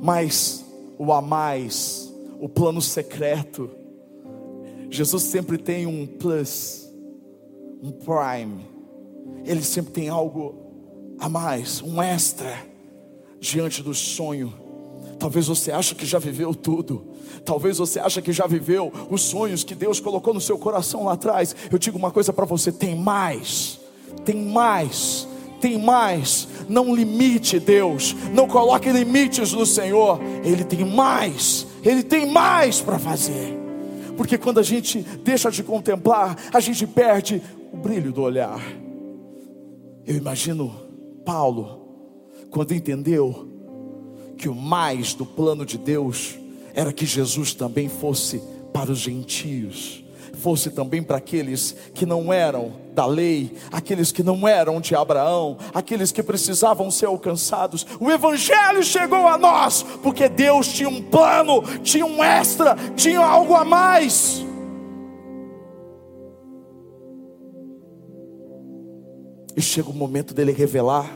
mas 0.00 0.64
o 0.98 1.12
a 1.12 1.20
mais, 1.20 2.10
o 2.38 2.48
plano 2.48 2.80
secreto, 2.80 3.70
Jesus 4.90 5.24
sempre 5.24 5.58
tem 5.58 5.86
um 5.86 6.06
plus, 6.06 6.90
um 7.82 7.92
prime, 7.92 8.66
ele 9.44 9.62
sempre 9.62 9.92
tem 9.92 10.08
algo 10.08 10.54
a 11.18 11.28
mais, 11.28 11.82
um 11.82 12.02
extra 12.02 12.66
diante 13.38 13.82
do 13.82 13.94
sonho. 13.94 14.52
Talvez 15.20 15.46
você 15.46 15.70
ache 15.70 15.94
que 15.94 16.06
já 16.06 16.18
viveu 16.18 16.54
tudo. 16.54 17.04
Talvez 17.44 17.76
você 17.76 18.00
ache 18.00 18.22
que 18.22 18.32
já 18.32 18.46
viveu 18.46 18.90
os 19.10 19.20
sonhos 19.20 19.62
que 19.62 19.74
Deus 19.74 20.00
colocou 20.00 20.32
no 20.32 20.40
seu 20.40 20.58
coração 20.58 21.04
lá 21.04 21.12
atrás. 21.12 21.54
Eu 21.70 21.78
digo 21.78 21.98
uma 21.98 22.10
coisa 22.10 22.32
para 22.32 22.46
você: 22.46 22.72
tem 22.72 22.96
mais. 22.96 23.78
Tem 24.24 24.34
mais. 24.34 25.28
Tem 25.60 25.78
mais. 25.78 26.48
Não 26.70 26.94
limite 26.94 27.60
Deus. 27.60 28.16
Não 28.32 28.48
coloque 28.48 28.90
limites 28.90 29.52
no 29.52 29.66
Senhor. 29.66 30.18
Ele 30.42 30.64
tem 30.64 30.86
mais. 30.86 31.66
Ele 31.84 32.02
tem 32.02 32.32
mais 32.32 32.80
para 32.80 32.98
fazer. 32.98 33.58
Porque 34.16 34.38
quando 34.38 34.58
a 34.58 34.62
gente 34.62 35.02
deixa 35.22 35.50
de 35.50 35.62
contemplar, 35.62 36.34
a 36.50 36.60
gente 36.60 36.86
perde 36.86 37.42
o 37.70 37.76
brilho 37.76 38.10
do 38.10 38.22
olhar. 38.22 38.60
Eu 40.06 40.16
imagino 40.16 40.74
Paulo 41.26 41.88
quando 42.50 42.72
entendeu 42.72 43.49
que 44.40 44.48
o 44.48 44.54
mais 44.54 45.12
do 45.12 45.26
plano 45.26 45.66
de 45.66 45.76
Deus 45.76 46.38
era 46.72 46.94
que 46.94 47.04
Jesus 47.04 47.52
também 47.52 47.90
fosse 47.90 48.42
para 48.72 48.90
os 48.90 48.98
gentios, 48.98 50.02
fosse 50.32 50.70
também 50.70 51.02
para 51.02 51.18
aqueles 51.18 51.76
que 51.92 52.06
não 52.06 52.32
eram 52.32 52.72
da 52.94 53.04
lei, 53.04 53.54
aqueles 53.70 54.10
que 54.10 54.22
não 54.22 54.48
eram 54.48 54.80
de 54.80 54.94
Abraão, 54.94 55.58
aqueles 55.74 56.10
que 56.10 56.22
precisavam 56.22 56.90
ser 56.90 57.04
alcançados. 57.04 57.86
O 58.00 58.10
Evangelho 58.10 58.82
chegou 58.82 59.28
a 59.28 59.36
nós, 59.36 59.82
porque 60.02 60.26
Deus 60.26 60.68
tinha 60.68 60.88
um 60.88 61.02
plano, 61.02 61.62
tinha 61.82 62.06
um 62.06 62.24
extra, 62.24 62.74
tinha 62.96 63.20
algo 63.20 63.54
a 63.54 63.62
mais. 63.62 64.42
E 69.54 69.60
chega 69.60 69.90
o 69.90 69.94
momento 69.94 70.32
dele 70.32 70.52
revelar 70.52 71.10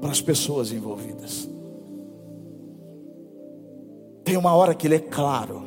para 0.00 0.10
as 0.10 0.22
pessoas 0.22 0.72
envolvidas. 0.72 1.52
Tem 4.24 4.36
uma 4.36 4.54
hora 4.54 4.74
que 4.74 4.86
ele 4.86 4.96
é 4.96 5.00
claro, 5.00 5.62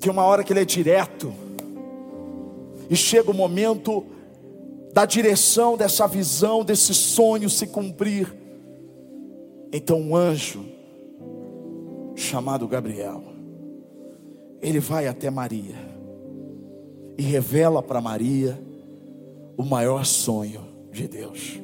tem 0.00 0.10
uma 0.10 0.24
hora 0.24 0.44
que 0.44 0.52
ele 0.52 0.60
é 0.60 0.64
direto, 0.64 1.32
e 2.88 2.96
chega 2.96 3.30
o 3.30 3.34
momento 3.34 4.04
da 4.92 5.06
direção 5.06 5.76
dessa 5.76 6.06
visão, 6.06 6.64
desse 6.64 6.92
sonho 6.94 7.48
se 7.48 7.66
cumprir. 7.66 8.32
Então 9.72 9.98
um 9.98 10.14
anjo, 10.14 10.64
chamado 12.14 12.68
Gabriel, 12.68 13.22
ele 14.60 14.78
vai 14.78 15.08
até 15.08 15.30
Maria 15.30 15.76
e 17.16 17.22
revela 17.22 17.82
para 17.82 18.00
Maria 18.00 18.60
o 19.56 19.64
maior 19.64 20.04
sonho 20.04 20.60
de 20.90 21.08
Deus. 21.08 21.58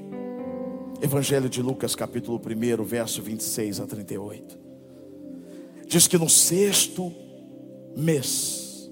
Evangelho 1.00 1.48
de 1.48 1.62
Lucas, 1.62 1.94
capítulo 1.94 2.40
1, 2.40 2.82
verso 2.82 3.22
26 3.22 3.80
a 3.80 3.86
38. 3.86 4.67
Diz 5.88 6.06
que 6.06 6.18
no 6.18 6.28
sexto 6.28 7.10
mês, 7.96 8.88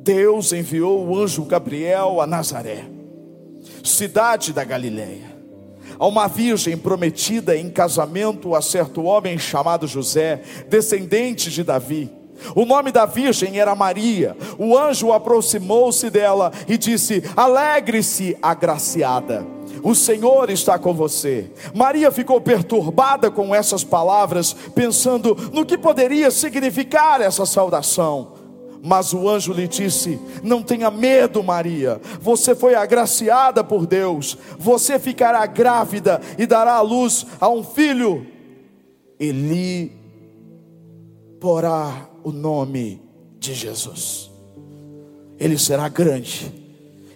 Deus 0.00 0.52
enviou 0.52 1.06
o 1.06 1.16
anjo 1.16 1.44
Gabriel 1.44 2.20
a 2.20 2.26
Nazaré, 2.26 2.84
cidade 3.84 4.52
da 4.52 4.64
Galileia, 4.64 5.36
a 5.98 6.06
uma 6.06 6.26
virgem 6.26 6.76
prometida 6.76 7.56
em 7.56 7.68
casamento 7.68 8.54
a 8.54 8.62
certo 8.62 9.04
homem 9.04 9.38
chamado 9.38 9.86
José, 9.86 10.42
descendente 10.68 11.50
de 11.50 11.62
Davi. 11.62 12.10
O 12.54 12.66
nome 12.66 12.92
da 12.92 13.06
virgem 13.06 13.58
era 13.58 13.74
Maria. 13.74 14.36
O 14.58 14.76
anjo 14.76 15.10
aproximou-se 15.10 16.10
dela 16.10 16.52
e 16.68 16.76
disse: 16.76 17.22
Alegre-se, 17.34 18.36
agraciada 18.42 19.55
o 19.86 19.94
Senhor 19.94 20.50
está 20.50 20.80
com 20.80 20.92
você. 20.92 21.48
Maria 21.72 22.10
ficou 22.10 22.40
perturbada 22.40 23.30
com 23.30 23.54
essas 23.54 23.84
palavras, 23.84 24.52
pensando 24.74 25.36
no 25.52 25.64
que 25.64 25.78
poderia 25.78 26.28
significar 26.32 27.20
essa 27.20 27.46
saudação. 27.46 28.32
Mas 28.82 29.12
o 29.12 29.28
anjo 29.28 29.52
lhe 29.52 29.68
disse: 29.68 30.18
Não 30.42 30.60
tenha 30.60 30.90
medo, 30.90 31.40
Maria, 31.40 32.00
você 32.20 32.52
foi 32.52 32.74
agraciada 32.74 33.62
por 33.62 33.86
Deus, 33.86 34.36
você 34.58 34.98
ficará 34.98 35.46
grávida 35.46 36.20
e 36.36 36.46
dará 36.46 36.74
à 36.74 36.80
luz 36.80 37.24
a 37.40 37.48
um 37.48 37.62
filho, 37.62 38.26
e 39.20 39.30
lhe 39.30 39.92
porá 41.40 42.08
o 42.24 42.32
nome 42.32 43.00
de 43.38 43.54
Jesus. 43.54 44.32
Ele 45.38 45.56
será 45.56 45.88
grande 45.88 46.52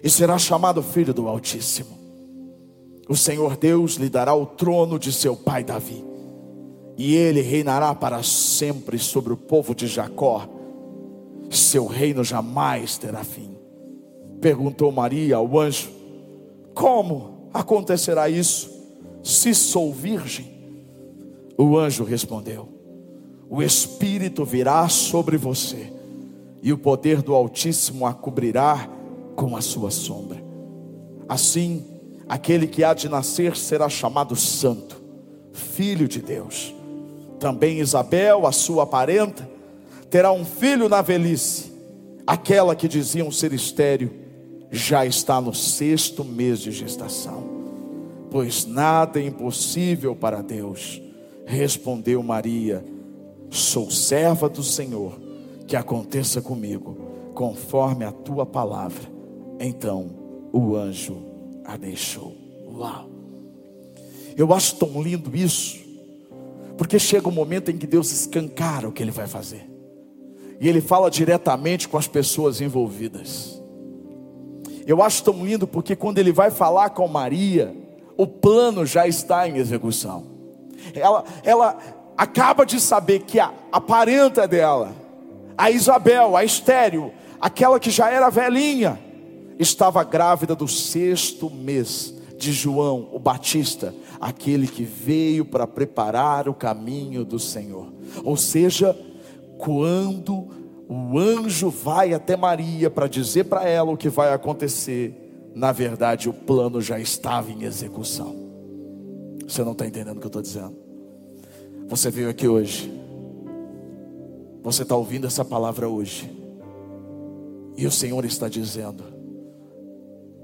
e 0.01 0.09
será 0.09 0.37
chamado 0.37 0.81
Filho 0.81 1.13
do 1.13 1.27
Altíssimo. 1.27 2.00
O 3.11 3.15
Senhor 3.17 3.57
Deus 3.57 3.95
lhe 3.95 4.07
dará 4.07 4.33
o 4.33 4.45
trono 4.45 4.97
de 4.97 5.11
seu 5.11 5.35
pai 5.35 5.65
Davi, 5.65 6.01
e 6.97 7.13
ele 7.13 7.41
reinará 7.41 7.93
para 7.93 8.23
sempre 8.23 8.97
sobre 8.97 9.33
o 9.33 9.37
povo 9.37 9.75
de 9.75 9.85
Jacó. 9.85 10.47
Seu 11.49 11.87
reino 11.87 12.23
jamais 12.23 12.97
terá 12.97 13.21
fim. 13.21 13.53
Perguntou 14.39 14.93
Maria 14.93 15.35
ao 15.35 15.59
anjo: 15.59 15.89
Como 16.73 17.49
acontecerá 17.53 18.29
isso, 18.29 18.71
se 19.21 19.53
sou 19.53 19.91
virgem? 19.91 20.49
O 21.57 21.77
anjo 21.77 22.05
respondeu: 22.05 22.69
O 23.49 23.61
Espírito 23.61 24.45
virá 24.45 24.87
sobre 24.87 25.35
você, 25.35 25.91
e 26.63 26.71
o 26.71 26.77
poder 26.77 27.21
do 27.21 27.35
Altíssimo 27.35 28.05
a 28.05 28.13
cobrirá 28.13 28.89
com 29.35 29.57
a 29.57 29.59
sua 29.59 29.91
sombra. 29.91 30.41
Assim, 31.27 31.90
Aquele 32.31 32.65
que 32.65 32.81
há 32.81 32.93
de 32.93 33.09
nascer 33.09 33.57
será 33.57 33.89
chamado 33.89 34.37
Santo, 34.37 35.01
Filho 35.51 36.07
de 36.07 36.21
Deus. 36.21 36.73
Também 37.41 37.79
Isabel, 37.79 38.47
a 38.47 38.53
sua 38.53 38.85
parenta, 38.85 39.49
terá 40.09 40.31
um 40.31 40.45
filho 40.45 40.87
na 40.87 41.01
velhice. 41.01 41.73
Aquela 42.25 42.73
que 42.73 42.87
diziam 42.87 43.29
ser 43.31 43.51
estéreo, 43.51 44.13
já 44.71 45.05
está 45.05 45.41
no 45.41 45.53
sexto 45.53 46.23
mês 46.23 46.61
de 46.61 46.71
gestação. 46.71 47.43
Pois 48.29 48.65
nada 48.65 49.19
é 49.19 49.25
impossível 49.25 50.15
para 50.15 50.41
Deus. 50.41 51.01
Respondeu 51.45 52.23
Maria: 52.23 52.81
Sou 53.49 53.91
serva 53.91 54.47
do 54.47 54.63
Senhor, 54.63 55.19
que 55.67 55.75
aconteça 55.75 56.41
comigo, 56.41 56.95
conforme 57.33 58.05
a 58.05 58.11
tua 58.13 58.45
palavra. 58.45 59.03
Então 59.59 60.11
o 60.53 60.77
anjo 60.77 61.30
a 61.65 61.77
deixou. 61.77 62.35
Uau! 62.73 63.09
Eu 64.35 64.53
acho 64.53 64.75
tão 64.75 65.01
lindo 65.01 65.35
isso, 65.35 65.79
porque 66.77 66.97
chega 66.97 67.27
um 67.27 67.31
momento 67.31 67.69
em 67.69 67.77
que 67.77 67.85
Deus 67.85 68.11
escancara 68.11 68.87
o 68.87 68.91
que 68.91 69.03
Ele 69.03 69.11
vai 69.11 69.27
fazer, 69.27 69.69
e 70.59 70.67
Ele 70.67 70.81
fala 70.81 71.11
diretamente 71.11 71.87
com 71.87 71.97
as 71.97 72.07
pessoas 72.07 72.61
envolvidas. 72.61 73.61
Eu 74.85 75.01
acho 75.03 75.23
tão 75.23 75.45
lindo 75.45 75.67
porque 75.67 75.95
quando 75.95 76.17
Ele 76.17 76.31
vai 76.31 76.49
falar 76.49 76.89
com 76.91 77.07
Maria, 77.07 77.75
o 78.17 78.25
plano 78.25 78.85
já 78.85 79.07
está 79.07 79.47
em 79.47 79.57
execução. 79.57 80.25
Ela, 80.93 81.23
ela 81.43 81.77
acaba 82.17 82.65
de 82.65 82.79
saber 82.79 83.19
que 83.19 83.39
a, 83.39 83.51
a 83.71 83.79
parenta 83.79 84.47
dela, 84.47 84.93
a 85.57 85.69
Isabel, 85.69 86.35
a 86.35 86.43
estéreo, 86.43 87.11
aquela 87.39 87.79
que 87.79 87.91
já 87.91 88.09
era 88.09 88.29
velhinha, 88.29 88.99
estava 89.61 90.03
grávida 90.03 90.55
do 90.55 90.67
sexto 90.67 91.49
mês 91.49 92.13
de 92.37 92.51
João, 92.51 93.09
o 93.13 93.19
Batista, 93.19 93.93
aquele 94.19 94.67
que 94.67 94.83
veio 94.83 95.45
para 95.45 95.67
preparar 95.67 96.49
o 96.49 96.53
caminho 96.53 97.23
do 97.23 97.37
Senhor. 97.37 97.93
Ou 98.23 98.35
seja, 98.35 98.97
quando 99.59 100.47
o 100.89 101.19
anjo 101.19 101.69
vai 101.69 102.13
até 102.13 102.35
Maria 102.35 102.89
para 102.89 103.07
dizer 103.07 103.45
para 103.45 103.67
ela 103.67 103.91
o 103.91 103.97
que 103.97 104.09
vai 104.09 104.33
acontecer, 104.33 105.51
na 105.53 105.71
verdade 105.71 106.27
o 106.27 106.33
plano 106.33 106.81
já 106.81 106.99
estava 106.99 107.51
em 107.51 107.63
execução. 107.63 108.35
Você 109.47 109.63
não 109.63 109.73
está 109.73 109.85
entendendo 109.85 110.17
o 110.17 110.19
que 110.19 110.25
eu 110.25 110.29
estou 110.29 110.41
dizendo? 110.41 110.75
Você 111.87 112.09
veio 112.09 112.29
aqui 112.29 112.47
hoje, 112.47 112.91
você 114.63 114.81
está 114.81 114.95
ouvindo 114.95 115.27
essa 115.27 115.45
palavra 115.45 115.87
hoje, 115.87 116.31
e 117.77 117.85
o 117.85 117.91
Senhor 117.91 118.25
está 118.25 118.47
dizendo: 118.47 119.20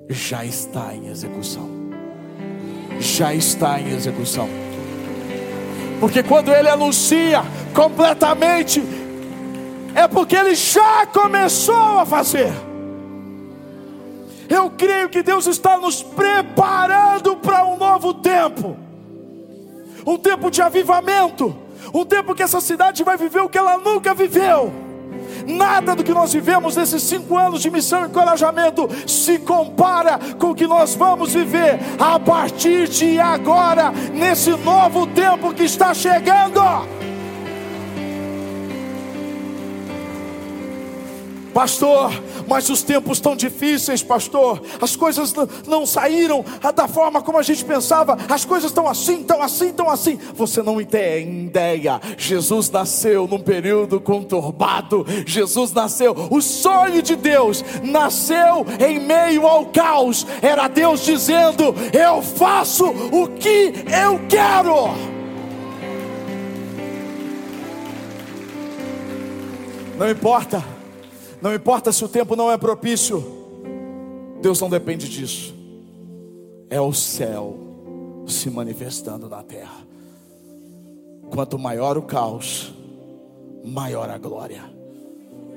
já 0.09 0.45
está 0.45 0.93
em 0.93 1.07
execução. 1.07 1.69
Já 2.99 3.33
está 3.33 3.79
em 3.79 3.89
execução. 3.89 4.49
Porque 5.99 6.23
quando 6.23 6.51
ele 6.51 6.69
anuncia 6.69 7.43
completamente, 7.73 8.83
é 9.95 10.07
porque 10.07 10.35
ele 10.35 10.55
já 10.55 11.05
começou 11.07 11.99
a 11.99 12.05
fazer. 12.05 12.51
Eu 14.49 14.69
creio 14.71 15.09
que 15.09 15.21
Deus 15.21 15.45
está 15.47 15.77
nos 15.77 16.01
preparando 16.01 17.35
para 17.35 17.65
um 17.65 17.77
novo 17.77 18.13
tempo 18.13 18.87
um 20.07 20.17
tempo 20.17 20.49
de 20.49 20.61
avivamento, 20.61 21.53
um 21.93 22.05
tempo 22.05 22.33
que 22.33 22.41
essa 22.41 22.61
cidade 22.61 23.03
vai 23.03 23.17
viver 23.17 23.41
o 23.41 23.49
que 23.49 23.57
ela 23.57 23.77
nunca 23.77 24.13
viveu. 24.13 24.86
Nada 25.47 25.95
do 25.95 26.03
que 26.03 26.13
nós 26.13 26.33
vivemos 26.33 26.75
nesses 26.75 27.01
cinco 27.03 27.37
anos 27.37 27.61
de 27.61 27.71
missão 27.71 28.03
e 28.03 28.07
encorajamento 28.07 28.89
se 29.07 29.39
compara 29.39 30.19
com 30.37 30.51
o 30.51 30.55
que 30.55 30.67
nós 30.67 30.93
vamos 30.93 31.33
viver 31.33 31.79
a 31.97 32.19
partir 32.19 32.89
de 32.89 33.17
agora, 33.17 33.91
nesse 34.13 34.51
novo 34.51 35.07
tempo 35.07 35.53
que 35.53 35.63
está 35.63 35.93
chegando. 35.93 36.61
Pastor, 41.57 42.11
mas 42.47 42.69
os 42.69 42.83
tempos 42.83 43.17
estão 43.17 43.35
difíceis, 43.35 44.03
pastor. 44.03 44.61
As 44.79 44.95
coisas 44.95 45.33
não 45.65 45.87
saíram 45.87 46.45
da 46.75 46.87
forma 46.87 47.19
como 47.19 47.39
a 47.39 47.41
gente 47.41 47.65
pensava. 47.65 48.15
As 48.29 48.45
coisas 48.45 48.69
estão 48.69 48.87
assim, 48.87 49.21
estão 49.21 49.41
assim, 49.41 49.69
estão 49.69 49.89
assim. 49.89 50.19
Você 50.35 50.61
não 50.61 50.83
tem 50.85 51.45
ideia. 51.45 51.99
Jesus 52.15 52.69
nasceu 52.69 53.27
num 53.27 53.39
período 53.39 53.99
conturbado. 53.99 55.03
Jesus 55.25 55.73
nasceu. 55.73 56.27
O 56.29 56.43
sonho 56.43 57.01
de 57.01 57.15
Deus 57.15 57.65
nasceu 57.81 58.63
em 58.79 58.99
meio 58.99 59.47
ao 59.47 59.65
caos. 59.65 60.27
Era 60.43 60.67
Deus 60.67 61.03
dizendo: 61.03 61.73
Eu 61.91 62.21
faço 62.21 62.85
o 62.85 63.29
que 63.29 63.73
eu 63.91 64.21
quero. 64.29 64.93
Não 69.97 70.07
importa 70.07 70.76
não 71.41 71.53
importa 71.53 71.91
se 71.91 72.03
o 72.03 72.09
tempo 72.09 72.35
não 72.35 72.51
é 72.51 72.57
propício, 72.57 73.23
Deus 74.41 74.59
não 74.59 74.69
depende 74.69 75.07
disso. 75.07 75.53
É 76.69 76.81
o 76.81 76.93
céu 76.93 77.57
se 78.25 78.49
manifestando 78.49 79.29
na 79.29 79.43
terra. 79.43 79.85
Quanto 81.29 81.59
maior 81.59 81.97
o 81.97 82.01
caos, 82.01 82.73
maior 83.63 84.09
a 84.09 84.17
glória, 84.17 84.63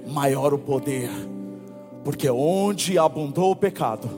maior 0.06 0.52
o 0.52 0.58
poder, 0.58 1.10
porque 2.04 2.28
onde 2.28 2.98
abundou 2.98 3.52
o 3.52 3.56
pecado, 3.56 4.08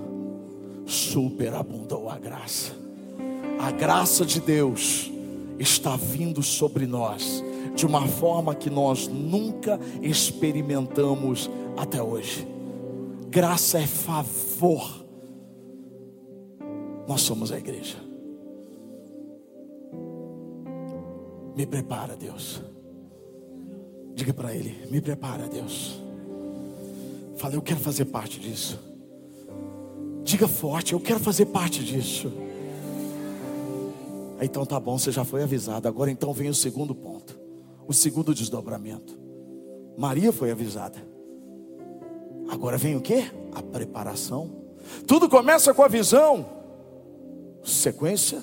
superabundou 0.86 2.08
a 2.08 2.18
graça. 2.18 2.72
A 3.58 3.70
graça 3.70 4.24
de 4.24 4.40
Deus 4.40 5.10
está 5.58 5.96
vindo 5.96 6.42
sobre 6.42 6.86
nós 6.86 7.42
de 7.74 7.86
uma 7.86 8.06
forma 8.06 8.54
que 8.54 8.70
nós 8.70 9.08
nunca 9.08 9.78
experimentamos 10.00 11.50
até 11.76 12.02
hoje. 12.02 12.46
Graça 13.28 13.78
é 13.78 13.86
favor. 13.86 15.04
Nós 17.08 17.22
somos 17.22 17.50
a 17.50 17.58
igreja. 17.58 17.96
Me 21.56 21.66
prepara, 21.66 22.16
Deus. 22.16 22.62
Diga 24.14 24.32
para 24.32 24.54
Ele: 24.54 24.86
Me 24.90 25.00
prepara, 25.00 25.48
Deus. 25.48 26.00
Fala, 27.36 27.54
eu 27.54 27.62
quero 27.62 27.80
fazer 27.80 28.04
parte 28.06 28.38
disso. 28.38 28.78
Diga 30.22 30.46
forte, 30.46 30.92
eu 30.92 31.00
quero 31.00 31.18
fazer 31.18 31.46
parte 31.46 31.82
disso. 31.82 32.32
Então 34.40 34.64
tá 34.64 34.78
bom, 34.78 34.98
você 34.98 35.10
já 35.10 35.24
foi 35.24 35.42
avisado. 35.42 35.88
Agora 35.88 36.10
então 36.10 36.32
vem 36.32 36.48
o 36.48 36.54
segundo 36.54 36.94
ponto. 36.94 37.41
O 37.86 37.92
segundo 37.92 38.34
desdobramento. 38.34 39.18
Maria 39.96 40.32
foi 40.32 40.50
avisada. 40.50 40.98
Agora 42.48 42.76
vem 42.76 42.96
o 42.96 43.00
que? 43.00 43.30
A 43.52 43.62
preparação. 43.62 44.50
Tudo 45.06 45.28
começa 45.28 45.72
com 45.72 45.82
a 45.82 45.88
visão, 45.88 46.46
sequência, 47.62 48.42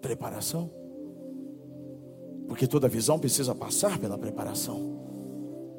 preparação. 0.00 0.70
Porque 2.46 2.66
toda 2.66 2.88
visão 2.88 3.18
precisa 3.18 3.54
passar 3.54 3.98
pela 3.98 4.18
preparação. 4.18 5.00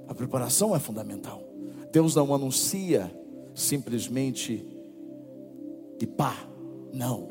A 0.07 0.13
preparação 0.15 0.75
é 0.75 0.79
fundamental. 0.79 1.41
Deus 1.91 2.15
não 2.15 2.33
anuncia 2.33 3.11
simplesmente 3.53 4.65
de 5.99 6.07
pá, 6.07 6.35
não. 6.91 7.27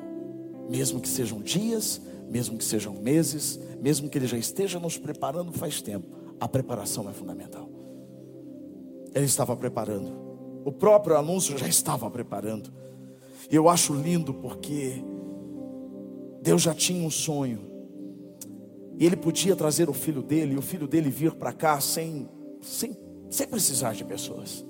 Mesmo 0.70 1.00
que 1.00 1.08
sejam 1.08 1.40
dias, 1.40 2.00
mesmo 2.32 2.56
que 2.56 2.64
sejam 2.64 2.94
meses, 2.94 3.60
mesmo 3.78 4.08
que 4.08 4.16
Ele 4.16 4.26
já 4.26 4.38
esteja 4.38 4.80
nos 4.80 4.96
preparando 4.96 5.52
faz 5.52 5.82
tempo, 5.82 6.06
a 6.40 6.48
preparação 6.48 7.08
é 7.10 7.12
fundamental. 7.12 7.68
Ele 9.14 9.26
estava 9.26 9.54
preparando, 9.54 10.10
o 10.64 10.72
próprio 10.72 11.18
anúncio 11.18 11.58
já 11.58 11.68
estava 11.68 12.10
preparando. 12.10 12.72
E 13.50 13.54
eu 13.54 13.68
acho 13.68 13.92
lindo 13.92 14.32
porque 14.32 15.04
Deus 16.40 16.62
já 16.62 16.74
tinha 16.74 17.06
um 17.06 17.10
sonho, 17.10 17.70
e 18.98 19.04
Ele 19.04 19.16
podia 19.16 19.54
trazer 19.54 19.90
o 19.90 19.92
filho 19.92 20.22
dele, 20.22 20.54
e 20.54 20.58
o 20.58 20.62
filho 20.62 20.88
dele 20.88 21.10
vir 21.10 21.34
para 21.34 21.52
cá 21.52 21.78
sem, 21.82 22.26
sem, 22.62 22.96
sem 23.28 23.46
precisar 23.46 23.92
de 23.92 24.04
pessoas. 24.04 24.64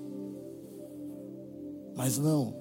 Mas 1.95 2.17
não, 2.17 2.53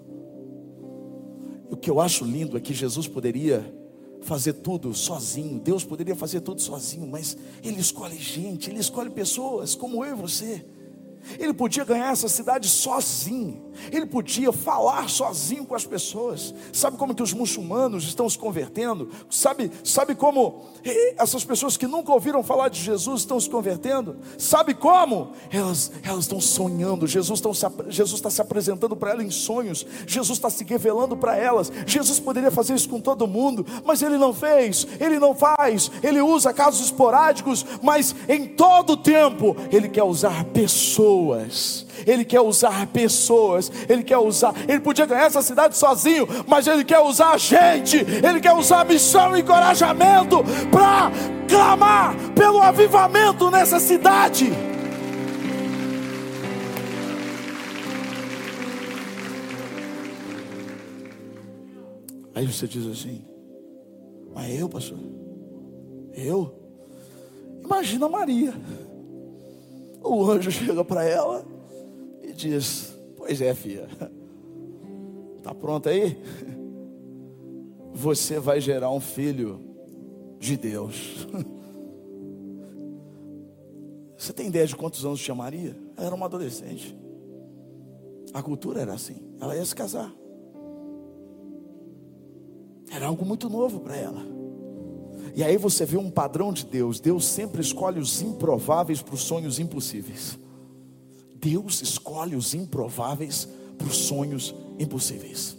o 1.68 1.76
que 1.76 1.90
eu 1.90 2.00
acho 2.00 2.24
lindo 2.24 2.56
é 2.56 2.60
que 2.60 2.72
Jesus 2.72 3.08
poderia 3.08 3.81
fazer 4.22 4.54
tudo 4.54 4.94
sozinho, 4.94 5.60
Deus 5.60 5.84
poderia 5.84 6.14
fazer 6.16 6.40
tudo 6.40 6.60
sozinho, 6.60 7.06
mas 7.06 7.36
Ele 7.62 7.80
escolhe 7.80 8.16
gente, 8.16 8.70
Ele 8.70 8.80
escolhe 8.80 9.10
pessoas 9.10 9.74
como 9.74 10.04
eu 10.04 10.12
e 10.12 10.20
você. 10.20 10.64
Ele 11.38 11.54
podia 11.54 11.84
ganhar 11.84 12.12
essa 12.12 12.28
cidade 12.28 12.68
sozinho. 12.68 13.71
Ele 13.90 14.06
podia 14.06 14.52
falar 14.52 15.08
sozinho 15.08 15.64
com 15.64 15.74
as 15.74 15.84
pessoas. 15.84 16.54
Sabe 16.72 16.96
como 16.96 17.14
que 17.14 17.22
os 17.22 17.32
muçulmanos 17.32 18.04
estão 18.04 18.28
se 18.28 18.38
convertendo? 18.38 19.08
Sabe, 19.30 19.70
sabe 19.84 20.14
como 20.14 20.64
essas 21.16 21.44
pessoas 21.44 21.76
que 21.76 21.86
nunca 21.86 22.12
ouviram 22.12 22.42
falar 22.42 22.68
de 22.68 22.80
Jesus 22.80 23.22
estão 23.22 23.38
se 23.38 23.48
convertendo? 23.48 24.16
Sabe 24.38 24.74
como? 24.74 25.32
Elas, 25.50 25.92
elas 26.02 26.20
estão 26.20 26.40
sonhando. 26.40 27.06
Jesus, 27.06 27.40
está 27.40 28.30
se 28.30 28.40
apresentando 28.40 28.96
para 28.96 29.12
elas 29.12 29.26
em 29.26 29.30
sonhos. 29.30 29.86
Jesus 30.06 30.38
está 30.38 30.50
se 30.50 30.64
revelando 30.64 31.16
para 31.16 31.36
elas. 31.36 31.72
Jesus 31.86 32.18
poderia 32.18 32.50
fazer 32.50 32.74
isso 32.74 32.88
com 32.88 33.00
todo 33.00 33.26
mundo, 33.26 33.64
mas 33.84 34.02
ele 34.02 34.16
não 34.16 34.32
fez. 34.32 34.86
Ele 35.00 35.18
não 35.18 35.34
faz. 35.34 35.90
Ele 36.02 36.20
usa 36.20 36.52
casos 36.52 36.86
esporádicos, 36.86 37.64
mas 37.82 38.14
em 38.28 38.46
todo 38.46 38.96
tempo 38.96 39.56
ele 39.70 39.88
quer 39.88 40.04
usar 40.04 40.44
pessoas 40.46 41.86
ele 42.06 42.24
quer 42.24 42.40
usar 42.40 42.86
pessoas, 42.86 43.70
Ele 43.88 44.02
quer 44.02 44.18
usar, 44.18 44.54
Ele 44.68 44.80
podia 44.80 45.06
ganhar 45.06 45.26
essa 45.26 45.42
cidade 45.42 45.76
sozinho, 45.76 46.26
mas 46.46 46.66
Ele 46.66 46.84
quer 46.84 47.00
usar 47.00 47.32
a 47.32 47.38
gente, 47.38 47.96
Ele 47.96 48.40
quer 48.40 48.52
usar 48.52 48.84
missão 48.84 49.36
e 49.36 49.40
encorajamento 49.40 50.38
para 50.70 51.10
clamar 51.48 52.14
pelo 52.34 52.60
avivamento 52.60 53.50
nessa 53.50 53.78
cidade. 53.78 54.52
Aí 62.34 62.46
você 62.46 62.66
diz 62.66 62.86
assim, 62.86 63.24
mas 64.34 64.58
eu, 64.58 64.68
pastor? 64.68 64.98
Eu? 66.14 66.58
Imagina 67.62 68.08
Maria. 68.08 68.54
O 70.02 70.28
anjo 70.28 70.50
chega 70.50 70.84
para 70.84 71.04
ela 71.04 71.51
e 72.32 72.34
diz: 72.34 72.98
Pois 73.16 73.40
é, 73.40 73.54
filha, 73.54 73.88
está 75.38 75.54
pronta 75.54 75.90
aí? 75.90 76.18
Você 77.94 78.38
vai 78.40 78.60
gerar 78.60 78.90
um 78.90 79.00
filho 79.00 79.60
de 80.38 80.56
Deus. 80.56 81.26
Você 84.16 84.32
tem 84.32 84.46
ideia 84.46 84.66
de 84.66 84.76
quantos 84.76 85.04
anos 85.04 85.20
tinha 85.20 85.34
Maria? 85.34 85.76
Ela 85.96 86.06
era 86.06 86.14
uma 86.14 86.26
adolescente. 86.26 86.96
A 88.32 88.40
cultura 88.40 88.80
era 88.80 88.94
assim. 88.94 89.16
Ela 89.40 89.56
ia 89.56 89.64
se 89.64 89.74
casar. 89.74 90.14
Era 92.90 93.06
algo 93.06 93.24
muito 93.24 93.50
novo 93.50 93.80
para 93.80 93.96
ela. 93.96 94.22
E 95.34 95.42
aí 95.42 95.56
você 95.56 95.84
vê 95.84 95.96
um 95.96 96.10
padrão 96.10 96.52
de 96.52 96.64
Deus. 96.64 97.00
Deus 97.00 97.24
sempre 97.24 97.60
escolhe 97.60 97.98
os 97.98 98.22
improváveis 98.22 99.02
para 99.02 99.14
os 99.14 99.22
sonhos 99.22 99.58
impossíveis. 99.58 100.38
Deus 101.42 101.82
escolhe 101.82 102.36
os 102.36 102.54
improváveis 102.54 103.48
para 103.76 103.88
os 103.88 103.96
sonhos 103.96 104.54
impossíveis. 104.78 105.56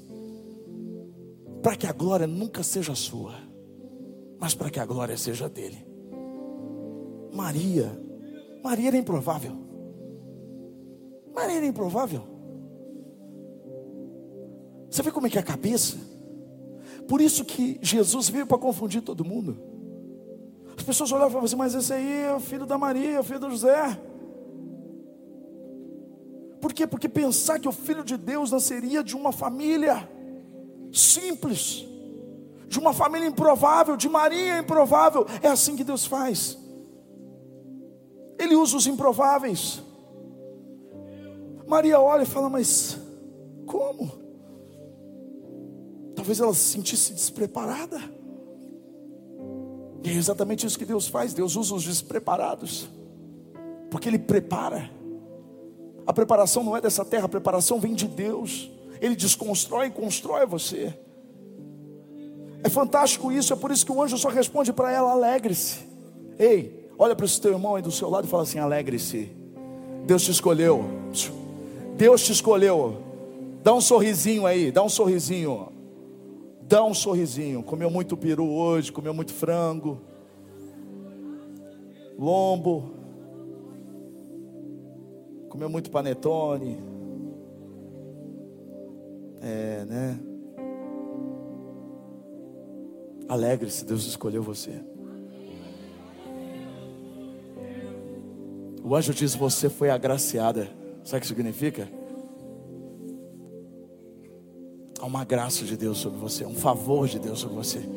Para 1.61 1.75
que 1.75 1.85
a 1.85 1.91
glória 1.91 2.25
nunca 2.25 2.63
seja 2.63 2.95
sua, 2.95 3.33
mas 4.39 4.55
para 4.55 4.69
que 4.69 4.79
a 4.79 4.85
glória 4.85 5.17
seja 5.17 5.49
dele. 5.49 5.85
Maria, 7.33 8.01
Maria 8.63 8.87
era 8.87 8.97
improvável. 8.97 9.57
Maria 11.35 11.57
era 11.57 11.65
improvável. 11.65 12.23
Você 14.89 15.01
vê 15.01 15.11
como 15.11 15.27
é 15.27 15.29
que 15.29 15.37
é 15.37 15.41
a 15.41 15.43
cabeça? 15.43 15.97
Por 17.09 17.19
isso 17.19 17.43
que 17.43 17.77
Jesus 17.81 18.29
veio 18.29 18.47
para 18.47 18.57
confundir 18.57 19.01
todo 19.01 19.25
mundo. 19.25 19.57
As 20.77 20.83
pessoas 20.83 21.11
olhavam 21.11 21.27
e 21.27 21.31
falavam 21.31 21.45
assim, 21.45 21.55
mas 21.57 21.75
esse 21.75 21.91
aí 21.91 22.21
é 22.23 22.33
o 22.33 22.39
filho 22.39 22.65
da 22.65 22.77
Maria, 22.77 23.17
é 23.17 23.19
o 23.19 23.23
filho 23.23 23.39
do 23.39 23.49
José. 23.49 23.99
Por 26.73 26.77
quê? 26.77 26.87
Porque 26.87 27.07
pensar 27.07 27.59
que 27.59 27.69
o 27.69 27.71
filho 27.71 28.03
de 28.03 28.17
Deus 28.17 28.49
nasceria 28.49 29.03
de 29.03 29.15
uma 29.15 29.31
família 29.31 30.09
simples, 30.91 31.85
de 32.67 32.79
uma 32.79 32.91
família 32.91 33.27
improvável, 33.27 33.95
de 33.95 34.09
Maria 34.09 34.57
improvável, 34.57 35.27
é 35.43 35.49
assim 35.49 35.75
que 35.75 35.83
Deus 35.83 36.03
faz. 36.03 36.57
Ele 38.39 38.55
usa 38.55 38.75
os 38.75 38.87
improváveis. 38.87 39.83
Maria 41.67 41.99
olha 41.99 42.23
e 42.23 42.25
fala: 42.25 42.49
Mas 42.49 42.97
como? 43.67 44.11
Talvez 46.15 46.39
ela 46.39 46.55
se 46.55 46.71
sentisse 46.71 47.13
despreparada. 47.13 47.99
E 50.03 50.09
é 50.09 50.13
exatamente 50.13 50.65
isso 50.65 50.79
que 50.79 50.85
Deus 50.85 51.07
faz. 51.07 51.35
Deus 51.35 51.55
usa 51.55 51.75
os 51.75 51.83
despreparados, 51.83 52.89
porque 53.91 54.09
Ele 54.09 54.17
prepara. 54.17 55.02
A 56.05 56.13
preparação 56.13 56.63
não 56.63 56.75
é 56.75 56.81
dessa 56.81 57.05
terra, 57.05 57.25
a 57.25 57.29
preparação 57.29 57.79
vem 57.79 57.93
de 57.93 58.07
Deus. 58.07 58.69
Ele 58.99 59.15
desconstrói 59.15 59.87
e 59.87 59.91
constrói 59.91 60.45
você. 60.45 60.93
É 62.63 62.69
fantástico 62.69 63.31
isso, 63.31 63.51
é 63.51 63.55
por 63.55 63.71
isso 63.71 63.85
que 63.85 63.91
o 63.91 64.01
anjo 64.01 64.17
só 64.17 64.29
responde 64.29 64.71
para 64.71 64.91
ela: 64.91 65.11
alegre-se. 65.11 65.79
Ei, 66.39 66.89
olha 66.97 67.15
para 67.15 67.25
o 67.25 67.29
seu 67.29 67.51
irmão 67.51 67.75
aí 67.75 67.81
do 67.81 67.91
seu 67.91 68.09
lado 68.09 68.25
e 68.25 68.29
fala 68.29 68.43
assim: 68.43 68.59
alegre-se. 68.59 69.31
Deus 70.05 70.23
te 70.23 70.31
escolheu. 70.31 70.83
Deus 71.95 72.23
te 72.23 72.31
escolheu. 72.31 73.01
Dá 73.61 73.73
um 73.73 73.81
sorrisinho 73.81 74.45
aí, 74.45 74.71
dá 74.71 74.83
um 74.83 74.89
sorrisinho. 74.89 75.69
Dá 76.61 76.83
um 76.83 76.93
sorrisinho. 76.93 77.63
Comeu 77.63 77.89
muito 77.89 78.17
peru 78.17 78.49
hoje, 78.49 78.91
comeu 78.91 79.13
muito 79.13 79.33
frango, 79.33 80.01
lombo 82.17 83.02
comeu 85.53 85.69
muito 85.69 85.91
panetone. 85.91 86.79
É, 89.39 89.85
né? 89.85 90.19
Alegre-se, 93.29 93.85
Deus 93.85 94.03
escolheu 94.07 94.41
você. 94.41 94.71
O 98.83 98.95
anjo 98.95 99.13
diz: 99.13 99.35
Você 99.35 99.69
foi 99.69 99.91
agraciada. 99.91 100.67
Sabe 101.03 101.19
o 101.19 101.21
que 101.21 101.27
significa? 101.27 101.87
Há 104.99 105.05
uma 105.05 105.23
graça 105.23 105.65
de 105.65 105.77
Deus 105.77 105.99
sobre 105.99 106.17
você, 106.17 106.45
um 106.45 106.55
favor 106.55 107.07
de 107.07 107.19
Deus 107.19 107.39
sobre 107.39 107.57
você 107.57 107.87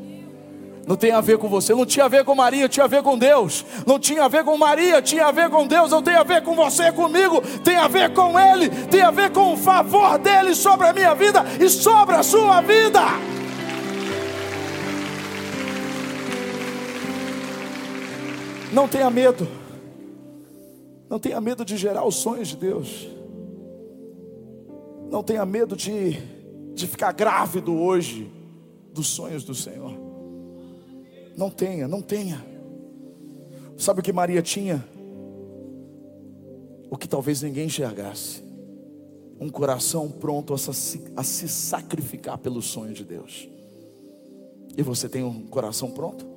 não 0.87 0.95
tem 0.97 1.11
a 1.11 1.21
ver 1.21 1.37
com 1.37 1.49
você, 1.49 1.75
não 1.75 1.85
tinha 1.85 2.05
a 2.05 2.09
ver 2.09 2.25
com 2.25 2.33
Maria, 2.33 2.69
tinha 2.69 2.85
a 2.85 2.89
ver 2.89 3.03
com 3.03 3.19
Deus, 3.19 3.67
não 3.85 3.99
tinha 3.99 4.23
a 4.23 4.29
ver 4.29 4.45
com 4.45 4.57
Maria, 4.57 5.03
tinha 5.03 5.27
a 5.27 5.33
ver 5.33 5.51
com 5.51 5.67
Deus, 5.67 5.91
não 5.91 6.01
tem 6.01 6.15
a 6.15 6.23
ver 6.23 6.43
com 6.45 6.55
você, 6.55 6.93
comigo, 6.93 7.43
tem 7.65 7.77
a 7.77 7.89
ver 7.89 8.15
com 8.15 8.39
Ele, 8.39 8.71
tem 8.87 9.03
a 9.03 9.11
ver 9.11 9.33
com 9.33 9.53
o 9.53 9.57
favor 9.57 10.17
dEle 10.17 10.55
sobre 10.55 10.87
a 10.87 10.93
minha 10.93 11.13
vida 11.13 11.45
e 11.61 11.69
sobre 11.69 12.15
a 12.15 12.23
sua 12.23 12.61
vida. 12.61 13.01
Não 18.73 18.87
tenha 18.87 19.11
medo, 19.11 19.49
não 21.11 21.19
tenha 21.19 21.41
medo 21.41 21.65
de 21.65 21.77
gerar 21.77 22.05
os 22.05 22.15
sonhos 22.15 22.47
de 22.47 22.57
Deus, 22.59 23.09
não 25.11 25.25
tenha 25.25 25.45
medo 25.45 25.75
de, 25.75 26.13
de 26.75 26.87
ficar 26.87 27.11
grávido 27.13 27.77
hoje 27.77 28.31
dos 28.93 29.09
sonhos 29.09 29.43
do 29.43 29.55
Senhor. 29.55 30.06
Não 31.37 31.51
tenha, 31.51 31.87
não 31.87 32.01
tenha. 32.01 32.45
Sabe 33.77 34.01
o 34.01 34.03
que 34.03 34.13
Maria 34.13 34.43
tinha? 34.43 34.85
O 36.91 36.97
que 36.97 37.07
talvez 37.07 37.43
ninguém 37.43 37.67
enxergasse. 37.67 38.43
Um 39.39 39.51
coração 39.51 40.11
pronto 40.11 40.55
a 40.55 40.59
se, 40.59 41.03
a 41.15 41.23
se 41.23 41.47
sacrificar 41.47 42.39
pelo 42.39 42.63
sonho 42.63 42.95
de 42.95 43.05
Deus. 43.05 43.49
E 44.77 44.83
você 44.83 45.09
tem 45.09 45.23
um 45.23 45.47
coração 45.47 45.91
pronto? 45.91 46.36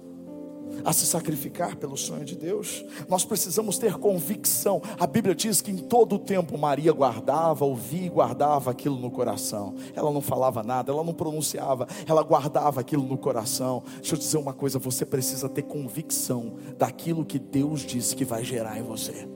A 0.83 0.93
se 0.93 1.05
sacrificar 1.05 1.75
pelo 1.75 1.97
sonho 1.97 2.25
de 2.25 2.35
Deus. 2.35 2.85
Nós 3.07 3.25
precisamos 3.25 3.77
ter 3.77 3.95
convicção. 3.95 4.81
A 4.99 5.05
Bíblia 5.05 5.35
diz 5.35 5.61
que 5.61 5.71
em 5.71 5.77
todo 5.77 6.15
o 6.15 6.19
tempo 6.19 6.57
Maria 6.57 6.91
guardava, 6.91 7.65
ouvia 7.65 8.05
e 8.05 8.09
guardava 8.09 8.71
aquilo 8.71 8.97
no 8.97 9.11
coração. 9.11 9.75
Ela 9.95 10.11
não 10.11 10.21
falava 10.21 10.63
nada, 10.63 10.91
ela 10.91 11.03
não 11.03 11.13
pronunciava, 11.13 11.87
ela 12.07 12.23
guardava 12.23 12.81
aquilo 12.81 13.03
no 13.03 13.17
coração. 13.17 13.83
Deixa 13.95 14.15
eu 14.15 14.19
dizer 14.19 14.37
uma 14.37 14.53
coisa: 14.53 14.79
você 14.79 15.05
precisa 15.05 15.49
ter 15.49 15.63
convicção 15.63 16.55
daquilo 16.77 17.25
que 17.25 17.39
Deus 17.39 17.81
disse 17.81 18.15
que 18.15 18.25
vai 18.25 18.43
gerar 18.43 18.77
em 18.77 18.83
você. 18.83 19.27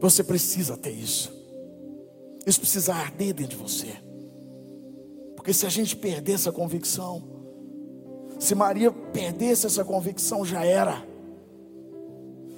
Você 0.00 0.24
precisa 0.24 0.76
ter 0.76 0.90
isso. 0.90 1.32
Isso 2.44 2.58
precisa 2.58 2.92
arder 2.92 3.32
dentro 3.32 3.56
de 3.56 3.62
você. 3.62 3.94
Porque 5.36 5.52
se 5.52 5.64
a 5.64 5.68
gente 5.68 5.94
perder 5.94 6.32
essa 6.32 6.50
convicção, 6.50 7.31
se 8.42 8.56
Maria 8.56 8.90
perdesse 8.90 9.66
essa 9.66 9.84
convicção, 9.84 10.44
já 10.44 10.64
era. 10.64 11.06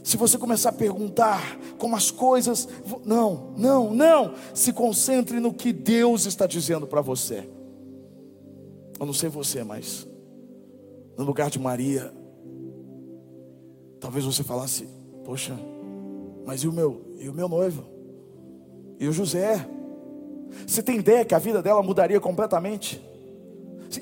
Se 0.03 0.17
você 0.17 0.39
começar 0.39 0.71
a 0.71 0.73
perguntar 0.73 1.59
como 1.77 1.95
as 1.95 2.11
coisas. 2.11 2.67
Não, 3.05 3.53
não, 3.59 3.93
não. 3.93 4.35
Se 4.55 4.73
concentre 4.73 5.39
no 5.41 5.53
que 5.53 5.75
Deus 5.75 6.25
está 6.25 6.47
dizendo 6.47 6.87
para 6.87 7.03
você. 7.03 7.47
Eu 8.99 9.05
não 9.05 9.13
sei 9.13 9.29
você, 9.29 9.63
mas. 9.63 10.09
No 11.19 11.25
lugar 11.25 11.51
de 11.51 11.59
Maria. 11.59 12.11
Talvez 14.01 14.25
você 14.25 14.43
falasse: 14.43 14.89
Poxa, 15.23 15.55
mas 16.47 16.63
e 16.63 16.69
o 16.69 16.73
meu? 16.73 17.03
E 17.19 17.29
o 17.29 17.35
meu 17.35 17.49
noivo? 17.49 17.85
E 18.99 19.07
o 19.07 19.13
José? 19.13 19.69
Você 20.67 20.83
tem 20.83 20.97
ideia 20.97 21.27
que 21.27 21.35
a 21.35 21.39
vida 21.39 21.61
dela 21.63 21.83
mudaria 21.83 22.21
completamente? 22.21 23.05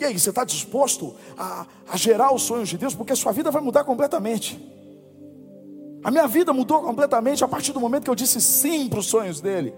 E 0.01 0.05
aí, 0.05 0.19
você 0.19 0.31
está 0.31 0.45
disposto 0.45 1.15
a, 1.37 1.67
a 1.89 1.97
gerar 1.97 2.35
os 2.35 2.43
sonhos 2.43 2.69
de 2.69 2.79
Deus? 2.79 2.95
Porque 2.95 3.13
a 3.13 3.17
sua 3.17 3.33
vida 3.33 3.51
vai 3.51 3.63
mudar 3.63 3.85
completamente. 3.85 4.61
A 6.05 6.11
minha 6.11 6.27
vida 6.27 6.53
mudou 6.53 6.83
completamente 6.83 7.45
a 7.45 7.49
partir 7.49 7.73
do 7.73 7.81
momento 7.81 8.05
que 8.05 8.11
eu 8.11 8.15
disse 8.15 8.41
sim 8.41 8.89
para 8.89 8.99
os 8.99 9.07
sonhos 9.07 9.41
dele. 9.41 9.73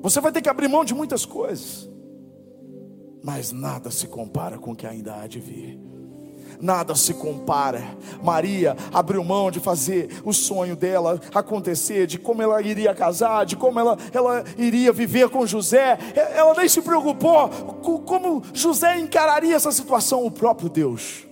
Você 0.00 0.20
vai 0.20 0.32
ter 0.32 0.40
que 0.40 0.48
abrir 0.48 0.68
mão 0.68 0.84
de 0.84 0.94
muitas 0.94 1.26
coisas, 1.26 1.90
mas 3.22 3.52
nada 3.52 3.90
se 3.90 4.06
compara 4.06 4.56
com 4.58 4.72
o 4.72 4.76
que 4.76 4.86
ainda 4.86 5.16
há 5.16 5.26
de 5.26 5.40
vir 5.40 5.78
nada 6.60 6.94
se 6.94 7.14
compara. 7.14 7.82
Maria 8.22 8.76
abriu 8.92 9.22
mão 9.24 9.50
de 9.50 9.60
fazer 9.60 10.20
o 10.24 10.32
sonho 10.32 10.76
dela 10.76 11.20
acontecer, 11.34 12.06
de 12.06 12.18
como 12.18 12.42
ela 12.42 12.60
iria 12.62 12.94
casar, 12.94 13.46
de 13.46 13.56
como 13.56 13.78
ela, 13.78 13.96
ela 14.12 14.44
iria 14.56 14.92
viver 14.92 15.28
com 15.28 15.46
José. 15.46 15.98
Ela 16.34 16.54
nem 16.54 16.68
se 16.68 16.82
preocupou 16.82 17.48
com 17.48 17.98
como 17.98 18.42
José 18.52 18.98
encararia 18.98 19.54
essa 19.54 19.72
situação. 19.72 20.24
O 20.24 20.30
próprio 20.30 20.68
Deus, 20.68 21.26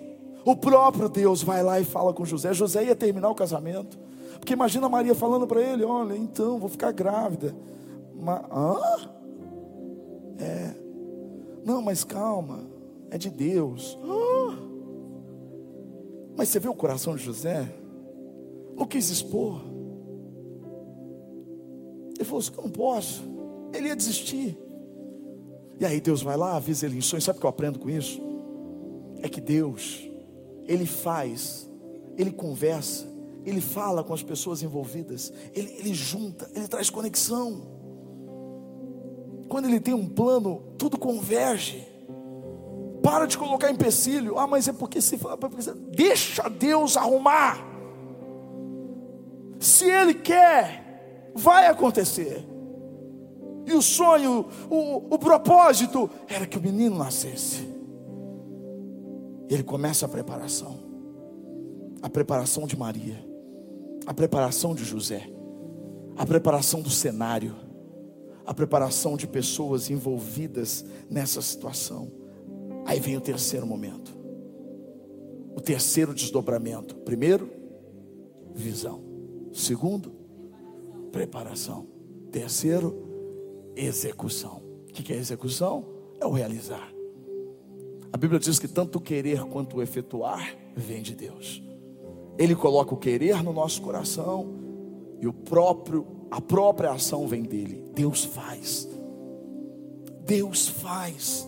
o 0.45 0.57
próprio 0.57 1.09
Deus 1.09 1.43
vai 1.43 1.63
lá 1.63 1.81
e 1.81 1.85
fala 1.85 2.13
com 2.13 2.25
José. 2.25 2.53
José 2.53 2.85
ia 2.85 2.97
terminar 2.97 3.31
o 3.31 3.35
casamento. 3.35 3.99
Porque 4.39 4.53
imagina 4.53 4.89
Maria 4.89 5.15
falando 5.15 5.47
para 5.47 5.61
ele: 5.61 5.85
Olha, 5.85 6.17
então 6.17 6.59
vou 6.59 6.69
ficar 6.69 6.93
grávida. 6.93 7.55
Mas, 8.15 8.41
hã? 8.51 9.11
É. 10.39 10.75
Não, 11.65 11.83
mas 11.83 12.05
calma, 12.05 12.61
é 13.11 13.19
de 13.19 13.29
Deus. 13.29 13.99
Ah. 14.05 14.66
Mas 16.37 16.49
você 16.49 16.61
vê 16.61 16.69
o 16.69 16.75
coração 16.75 17.17
de 17.17 17.23
José? 17.23 17.67
Não 18.77 18.87
quis 18.87 19.09
expor. 19.09 19.63
Ele 22.15 22.25
falou 22.25 22.41
assim: 22.41 22.53
não 22.57 22.71
posso. 22.71 23.23
Ele 23.73 23.89
ia 23.89 23.97
desistir. 23.97 24.59
E 25.79 25.85
aí 25.85 26.01
Deus 26.01 26.23
vai 26.23 26.37
lá, 26.37 26.57
avisa 26.57 26.87
ele 26.87 26.97
em 26.97 27.01
sonhos. 27.01 27.25
Sabe 27.25 27.39
o 27.39 27.41
que 27.41 27.47
eu 27.47 27.51
aprendo 27.51 27.79
com 27.79 27.91
isso? 27.91 28.21
É 29.23 29.29
que 29.29 29.41
Deus, 29.41 30.09
Ele 30.67 30.87
faz, 30.87 31.69
Ele 32.17 32.31
conversa, 32.31 33.07
Ele 33.45 33.61
fala 33.61 34.03
com 34.05 34.15
as 34.15 34.23
pessoas 34.23 34.63
envolvidas, 34.63 35.33
Ele, 35.55 35.75
ele 35.79 35.95
junta, 35.95 36.51
Ele 36.55 36.69
traz 36.69 36.91
conexão. 36.91 37.63
Quando 39.49 39.67
Ele 39.67 39.81
tem 39.81 39.95
um 39.95 40.09
plano, 40.09 40.63
tudo 40.79 40.99
converge. 40.99 41.87
Para 43.07 43.25
de 43.25 43.39
colocar 43.39 43.71
empecilho. 43.71 44.37
Ah, 44.37 44.49
mas 44.49 44.67
é 44.67 44.73
porque 44.73 45.01
se 45.01 45.17
deixa 45.93 46.51
Deus 46.51 46.97
arrumar. 46.97 47.65
Se 49.61 49.89
Ele 49.89 50.13
quer, 50.13 51.31
vai 51.33 51.69
acontecer. 51.69 52.45
E 53.65 53.73
o 53.73 53.81
sonho, 53.81 54.47
o, 54.69 55.15
o 55.15 55.19
propósito 55.21 56.11
era 56.27 56.49
que 56.49 56.59
o 56.59 56.61
menino 56.61 56.99
nascesse. 56.99 57.73
Ele 59.49 59.63
começa 59.63 60.07
a 60.07 60.09
preparação. 60.09 60.77
A 62.03 62.11
preparação 62.11 62.67
de 62.67 62.77
Maria, 62.77 63.25
a 64.05 64.13
preparação 64.13 64.75
de 64.75 64.83
José, 64.83 65.31
a 66.17 66.27
preparação 66.27 66.83
do 66.83 66.91
cenário, 66.91 67.55
a 68.45 68.53
preparação 68.53 69.17
de 69.17 69.29
pessoas 69.29 69.91
envolvidas 69.91 70.85
nessa 71.09 71.41
situação. 71.41 72.26
Aí 72.87 73.01
vem 73.01 73.17
o 73.17 73.21
terceiro 73.21 73.67
momento. 73.67 74.17
O 75.57 75.61
terceiro 75.61 76.15
desdobramento. 76.15 76.95
Primeiro, 76.97 77.51
visão. 78.55 79.03
Segundo, 79.53 80.13
preparação. 81.11 81.87
Terceiro, 82.31 82.95
execução. 83.75 84.63
O 84.89 84.93
que 84.93 85.13
é 85.13 85.17
execução? 85.17 85.85
É 86.21 86.27
o 86.27 86.31
realizar. 86.31 86.93
A 88.13 88.17
Bíblia 88.17 88.39
diz 88.39 88.59
que 88.59 88.69
tanto 88.69 88.99
o 88.99 89.01
querer 89.01 89.45
quanto 89.45 89.77
o 89.77 89.83
efetuar 89.83 90.57
vem 90.75 91.03
de 91.03 91.15
Deus. 91.15 91.63
Ele 92.39 92.55
coloca 92.55 92.95
o 92.95 92.99
querer 92.99 93.43
no 93.43 93.53
nosso 93.53 93.83
coração 93.83 94.55
e 95.21 95.27
o 95.27 95.33
próprio 95.33 96.07
a 96.31 96.41
própria 96.41 96.91
ação 96.91 97.27
vem 97.27 97.43
dele. 97.43 97.85
Deus 97.95 98.25
faz. 98.25 98.89
Deus 100.25 100.69
faz 100.69 101.47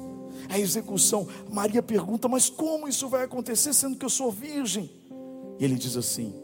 a 0.49 0.59
execução. 0.59 1.27
Maria 1.51 1.83
pergunta: 1.83 2.29
Mas 2.29 2.49
como 2.49 2.89
isso 2.89 3.09
vai 3.09 3.25
acontecer 3.25 3.73
sendo 3.73 3.97
que 3.97 4.05
eu 4.05 4.11
sou 4.11 4.31
virgem? 4.31 4.91
E 5.59 5.65
ele 5.65 5.75
diz 5.75 5.97
assim: 5.97 6.35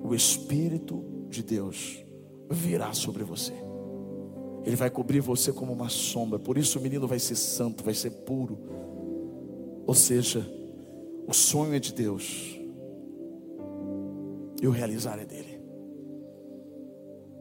O 0.00 0.14
Espírito 0.14 1.04
de 1.28 1.42
Deus 1.42 2.04
virá 2.50 2.92
sobre 2.92 3.22
você. 3.24 3.54
Ele 4.64 4.76
vai 4.76 4.90
cobrir 4.90 5.20
você 5.20 5.52
como 5.52 5.72
uma 5.72 5.88
sombra. 5.88 6.38
Por 6.38 6.56
isso 6.56 6.78
o 6.78 6.82
menino 6.82 7.08
vai 7.08 7.18
ser 7.18 7.36
santo, 7.36 7.82
vai 7.82 7.94
ser 7.94 8.10
puro. 8.10 8.58
Ou 9.86 9.94
seja, 9.94 10.48
o 11.26 11.32
sonho 11.32 11.74
é 11.74 11.78
de 11.78 11.92
Deus. 11.92 12.58
E 14.60 14.66
o 14.66 14.70
realizar 14.70 15.18
é 15.18 15.24
dele. 15.24 15.51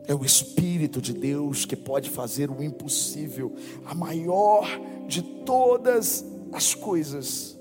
É 0.07 0.15
o 0.15 0.25
Espírito 0.25 1.01
de 1.01 1.13
Deus 1.13 1.65
que 1.65 1.75
pode 1.75 2.09
fazer 2.09 2.49
o 2.49 2.63
impossível. 2.63 3.53
A 3.85 3.93
maior 3.93 4.67
de 5.07 5.21
todas 5.21 6.25
as 6.51 6.73
coisas 6.73 7.59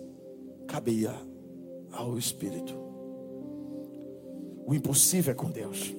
cabia 0.67 1.15
ao 1.93 2.17
Espírito. 2.17 2.75
O 4.67 4.75
impossível 4.75 5.33
é 5.33 5.35
com 5.35 5.51
Deus. 5.51 5.95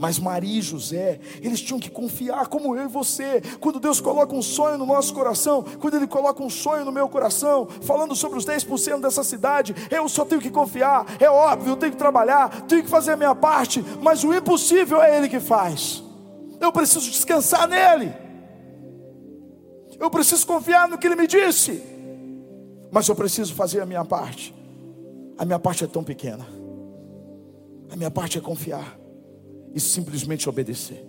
Mas 0.00 0.18
Maria 0.18 0.60
e 0.60 0.62
José, 0.62 1.20
eles 1.42 1.60
tinham 1.60 1.78
que 1.78 1.90
confiar, 1.90 2.46
como 2.46 2.74
eu 2.74 2.86
e 2.86 2.88
você. 2.88 3.42
Quando 3.60 3.78
Deus 3.78 4.00
coloca 4.00 4.34
um 4.34 4.40
sonho 4.40 4.78
no 4.78 4.86
nosso 4.86 5.12
coração, 5.12 5.62
quando 5.78 5.94
Ele 5.94 6.06
coloca 6.06 6.42
um 6.42 6.48
sonho 6.48 6.86
no 6.86 6.90
meu 6.90 7.06
coração, 7.06 7.68
falando 7.82 8.16
sobre 8.16 8.38
os 8.38 8.46
10% 8.46 9.02
dessa 9.02 9.22
cidade, 9.22 9.74
eu 9.90 10.08
só 10.08 10.24
tenho 10.24 10.40
que 10.40 10.48
confiar. 10.48 11.04
É 11.20 11.28
óbvio, 11.28 11.72
eu 11.72 11.76
tenho 11.76 11.92
que 11.92 11.98
trabalhar, 11.98 12.62
tenho 12.62 12.82
que 12.82 12.88
fazer 12.88 13.12
a 13.12 13.16
minha 13.16 13.34
parte, 13.34 13.84
mas 14.00 14.24
o 14.24 14.32
impossível 14.32 15.02
é 15.02 15.18
Ele 15.18 15.28
que 15.28 15.38
faz. 15.38 16.02
Eu 16.58 16.72
preciso 16.72 17.10
descansar 17.10 17.68
nele. 17.68 18.10
Eu 19.98 20.08
preciso 20.08 20.46
confiar 20.46 20.88
no 20.88 20.96
que 20.96 21.06
Ele 21.06 21.16
me 21.16 21.26
disse. 21.26 21.82
Mas 22.90 23.06
eu 23.06 23.14
preciso 23.14 23.54
fazer 23.54 23.82
a 23.82 23.86
minha 23.86 24.04
parte. 24.06 24.54
A 25.36 25.44
minha 25.44 25.58
parte 25.58 25.84
é 25.84 25.86
tão 25.86 26.02
pequena. 26.02 26.46
A 27.90 27.96
minha 27.96 28.10
parte 28.10 28.38
é 28.38 28.40
confiar 28.40 28.99
e 29.74 29.80
simplesmente 29.80 30.48
obedecer. 30.48 31.04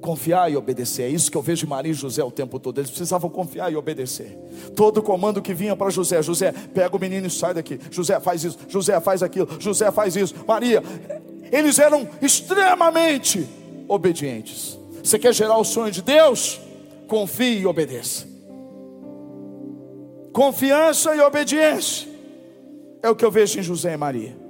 Confiar 0.00 0.50
e 0.50 0.56
obedecer, 0.56 1.04
é 1.04 1.08
isso 1.08 1.30
que 1.30 1.36
eu 1.36 1.42
vejo 1.42 1.60
de 1.60 1.66
Maria 1.66 1.92
e 1.92 1.94
José 1.94 2.24
o 2.24 2.30
tempo 2.30 2.58
todo. 2.58 2.78
Eles 2.78 2.90
precisavam 2.90 3.30
confiar 3.30 3.72
e 3.72 3.76
obedecer. 3.76 4.36
Todo 4.74 5.00
comando 5.00 5.40
que 5.40 5.54
vinha 5.54 5.76
para 5.76 5.90
José, 5.90 6.20
José, 6.22 6.52
pega 6.74 6.96
o 6.96 7.00
menino 7.00 7.28
e 7.28 7.30
sai 7.30 7.54
daqui. 7.54 7.78
José 7.90 8.18
faz 8.18 8.42
isso, 8.42 8.58
José 8.68 9.00
faz 9.00 9.22
aquilo, 9.22 9.48
José 9.60 9.92
faz 9.92 10.16
isso. 10.16 10.34
Maria, 10.46 10.82
eles 11.52 11.78
eram 11.78 12.08
extremamente 12.20 13.46
obedientes. 13.86 14.76
Você 15.04 15.18
quer 15.18 15.32
gerar 15.32 15.56
o 15.58 15.64
sonho 15.64 15.92
de 15.92 16.02
Deus? 16.02 16.60
Confie 17.06 17.60
e 17.60 17.66
obedeça. 17.66 18.26
Confiança 20.32 21.14
e 21.14 21.20
obediência. 21.20 22.08
É 23.02 23.10
o 23.10 23.14
que 23.14 23.24
eu 23.24 23.30
vejo 23.30 23.60
em 23.60 23.62
José 23.62 23.92
e 23.92 23.96
Maria. 23.96 24.41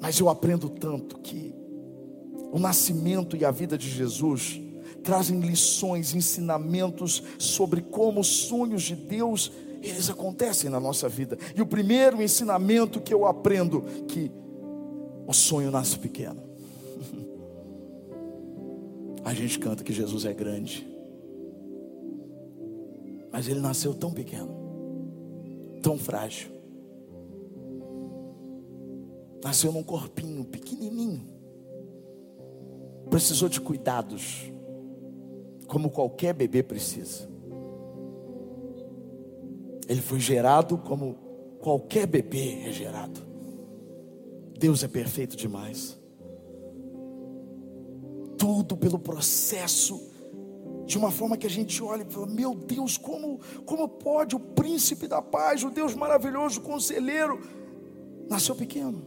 Mas 0.00 0.18
eu 0.18 0.28
aprendo 0.28 0.68
tanto 0.68 1.18
que 1.18 1.54
o 2.52 2.58
nascimento 2.58 3.36
e 3.36 3.44
a 3.44 3.50
vida 3.50 3.76
de 3.76 3.88
Jesus 3.88 4.60
trazem 5.02 5.40
lições, 5.40 6.14
ensinamentos 6.14 7.22
sobre 7.38 7.80
como 7.82 8.20
os 8.20 8.26
sonhos 8.26 8.82
de 8.82 8.94
Deus 8.94 9.52
eles 9.82 10.10
acontecem 10.10 10.68
na 10.68 10.78
nossa 10.78 11.08
vida. 11.08 11.38
E 11.56 11.62
o 11.62 11.66
primeiro 11.66 12.20
ensinamento 12.20 13.00
que 13.00 13.14
eu 13.14 13.26
aprendo 13.26 13.82
que 14.06 14.30
o 15.26 15.32
sonho 15.32 15.70
nasce 15.70 15.98
pequeno. 15.98 16.42
A 19.24 19.32
gente 19.32 19.58
canta 19.58 19.82
que 19.82 19.92
Jesus 19.92 20.24
é 20.24 20.34
grande. 20.34 20.86
Mas 23.32 23.48
ele 23.48 23.60
nasceu 23.60 23.94
tão 23.94 24.12
pequeno, 24.12 24.50
tão 25.82 25.96
frágil. 25.96 26.59
Nasceu 29.42 29.72
num 29.72 29.82
corpinho 29.82 30.44
pequenininho. 30.44 31.26
Precisou 33.08 33.48
de 33.48 33.60
cuidados, 33.60 34.52
como 35.66 35.90
qualquer 35.90 36.34
bebê 36.34 36.62
precisa. 36.62 37.28
Ele 39.88 40.00
foi 40.00 40.20
gerado 40.20 40.78
como 40.78 41.14
qualquer 41.60 42.06
bebê 42.06 42.62
é 42.66 42.72
gerado. 42.72 43.20
Deus 44.58 44.84
é 44.84 44.88
perfeito 44.88 45.36
demais. 45.36 45.98
Tudo 48.36 48.76
pelo 48.76 48.98
processo 48.98 50.10
de 50.86 50.98
uma 50.98 51.10
forma 51.10 51.36
que 51.36 51.46
a 51.46 51.50
gente 51.50 51.82
olha 51.82 52.02
e 52.02 52.12
fala: 52.12 52.26
Meu 52.26 52.54
Deus, 52.54 52.98
como, 52.98 53.40
como 53.64 53.88
pode 53.88 54.36
o 54.36 54.40
príncipe 54.40 55.08
da 55.08 55.22
paz, 55.22 55.62
o 55.62 55.70
Deus 55.70 55.94
maravilhoso, 55.94 56.60
o 56.60 56.62
conselheiro, 56.62 57.40
nasceu 58.28 58.54
pequeno? 58.54 59.06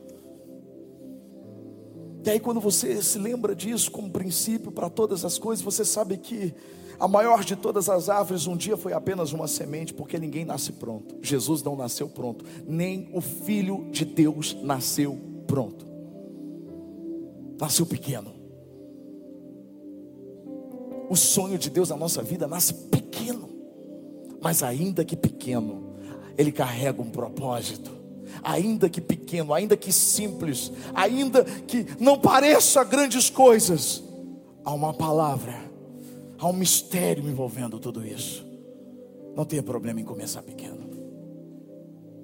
E 2.25 2.29
aí, 2.29 2.39
quando 2.39 2.61
você 2.61 3.01
se 3.01 3.19
lembra 3.19 3.53
disso 3.55 3.91
como 3.91 4.09
princípio 4.09 4.71
para 4.71 4.89
todas 4.89 5.25
as 5.25 5.37
coisas, 5.37 5.63
você 5.63 5.83
sabe 5.83 6.17
que 6.17 6.53
a 6.99 7.07
maior 7.07 7.43
de 7.43 7.55
todas 7.55 7.89
as 7.89 8.07
árvores 8.07 8.47
um 8.47 8.55
dia 8.55 8.77
foi 8.77 8.93
apenas 8.93 9.33
uma 9.33 9.47
semente, 9.47 9.93
porque 9.93 10.17
ninguém 10.17 10.45
nasce 10.45 10.71
pronto. 10.71 11.17
Jesus 11.21 11.61
não 11.61 11.75
nasceu 11.75 12.07
pronto, 12.07 12.45
nem 12.65 13.09
o 13.13 13.19
Filho 13.19 13.87
de 13.91 14.05
Deus 14.05 14.55
nasceu 14.61 15.19
pronto, 15.45 15.85
nasceu 17.59 17.85
pequeno. 17.85 18.31
O 21.09 21.15
sonho 21.17 21.57
de 21.57 21.69
Deus 21.69 21.89
na 21.89 21.97
nossa 21.97 22.23
vida 22.23 22.47
nasce 22.47 22.73
pequeno, 22.73 23.49
mas 24.41 24.63
ainda 24.63 25.03
que 25.03 25.17
pequeno, 25.17 25.95
ele 26.37 26.51
carrega 26.51 27.01
um 27.01 27.09
propósito. 27.09 28.02
Ainda 28.41 28.89
que 28.89 29.01
pequeno, 29.01 29.53
ainda 29.53 29.75
que 29.75 29.91
simples, 29.91 30.71
ainda 30.93 31.43
que 31.43 31.85
não 31.99 32.17
pareça 32.17 32.83
grandes 32.83 33.29
coisas, 33.29 34.03
há 34.63 34.73
uma 34.73 34.93
palavra, 34.93 35.53
há 36.37 36.47
um 36.47 36.53
mistério 36.53 37.27
envolvendo 37.29 37.79
tudo 37.79 38.05
isso. 38.05 38.45
Não 39.35 39.45
tenha 39.45 39.63
problema 39.63 39.99
em 39.99 40.05
começar 40.05 40.41
pequeno, 40.41 40.89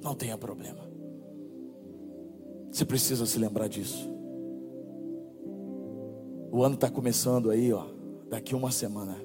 não 0.02 0.16
tenha 0.16 0.38
problema. 0.38 0.90
Você 2.72 2.86
precisa 2.86 3.26
se 3.26 3.38
lembrar 3.38 3.68
disso. 3.68 4.10
O 6.52 6.64
ano 6.64 6.76
está 6.76 6.90
começando 6.90 7.50
aí, 7.50 7.72
ó 7.74 8.00
daqui 8.30 8.54
uma 8.54 8.72
semana, 8.72 9.18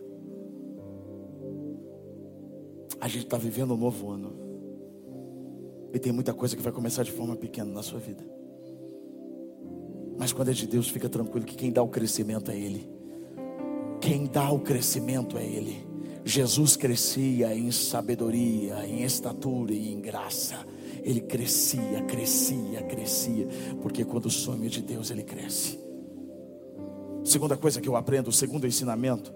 a 3.00 3.06
gente 3.06 3.24
está 3.24 3.36
vivendo 3.36 3.74
um 3.74 3.76
novo 3.76 4.10
ano. 4.10 4.43
E 5.94 5.98
tem 5.98 6.12
muita 6.12 6.34
coisa 6.34 6.56
que 6.56 6.62
vai 6.62 6.72
começar 6.72 7.04
de 7.04 7.12
forma 7.12 7.36
pequena 7.36 7.72
na 7.72 7.82
sua 7.82 8.00
vida. 8.00 8.22
Mas 10.18 10.32
quando 10.32 10.50
é 10.50 10.52
de 10.52 10.66
Deus, 10.66 10.88
fica 10.88 11.08
tranquilo 11.08 11.46
que 11.46 11.54
quem 11.54 11.72
dá 11.72 11.82
o 11.82 11.88
crescimento 11.88 12.50
é 12.50 12.58
Ele. 12.58 12.88
Quem 14.00 14.26
dá 14.26 14.50
o 14.50 14.58
crescimento 14.58 15.38
é 15.38 15.46
Ele. 15.46 15.86
Jesus 16.24 16.76
crescia 16.76 17.54
em 17.54 17.70
sabedoria, 17.70 18.86
em 18.86 19.02
estatura 19.02 19.72
e 19.72 19.92
em 19.92 20.00
graça. 20.00 20.66
Ele 21.02 21.20
crescia, 21.20 22.02
crescia, 22.02 22.82
crescia. 22.82 23.46
Porque 23.82 24.04
quando 24.04 24.26
o 24.26 24.30
sonho 24.30 24.64
é 24.64 24.68
de 24.68 24.80
Deus, 24.80 25.10
ele 25.10 25.22
cresce. 25.22 25.78
Segunda 27.22 27.56
coisa 27.56 27.80
que 27.80 27.88
eu 27.88 27.94
aprendo, 27.94 28.28
o 28.28 28.32
segundo 28.32 28.66
ensinamento. 28.66 29.32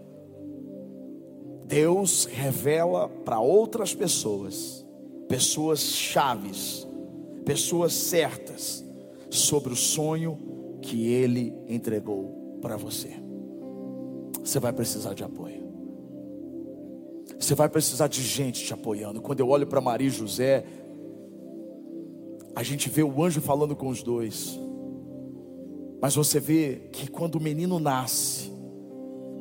Deus 1.66 2.24
revela 2.24 3.08
para 3.08 3.38
outras 3.38 3.94
pessoas, 3.94 4.86
pessoas 5.28 5.80
chaves, 5.80 6.86
pessoas 7.44 7.92
certas, 7.92 8.84
sobre 9.30 9.72
o 9.72 9.76
sonho 9.76 10.78
que 10.80 11.06
Ele 11.06 11.52
entregou 11.68 12.58
para 12.62 12.76
você. 12.76 13.10
Você 14.42 14.58
vai 14.58 14.72
precisar 14.72 15.14
de 15.14 15.22
apoio. 15.22 15.68
Você 17.38 17.54
vai 17.54 17.68
precisar 17.68 18.08
de 18.08 18.22
gente 18.22 18.64
te 18.64 18.72
apoiando. 18.72 19.20
Quando 19.20 19.40
eu 19.40 19.48
olho 19.48 19.66
para 19.66 19.80
Maria 19.80 20.08
e 20.08 20.10
José, 20.10 20.64
a 22.56 22.62
gente 22.62 22.88
vê 22.88 23.02
o 23.02 23.22
anjo 23.22 23.40
falando 23.40 23.76
com 23.76 23.88
os 23.88 24.02
dois. 24.02 24.58
Mas 26.00 26.14
você 26.14 26.40
vê 26.40 26.88
que 26.92 27.10
quando 27.10 27.36
o 27.36 27.40
menino 27.40 27.78
nasce, 27.78 28.50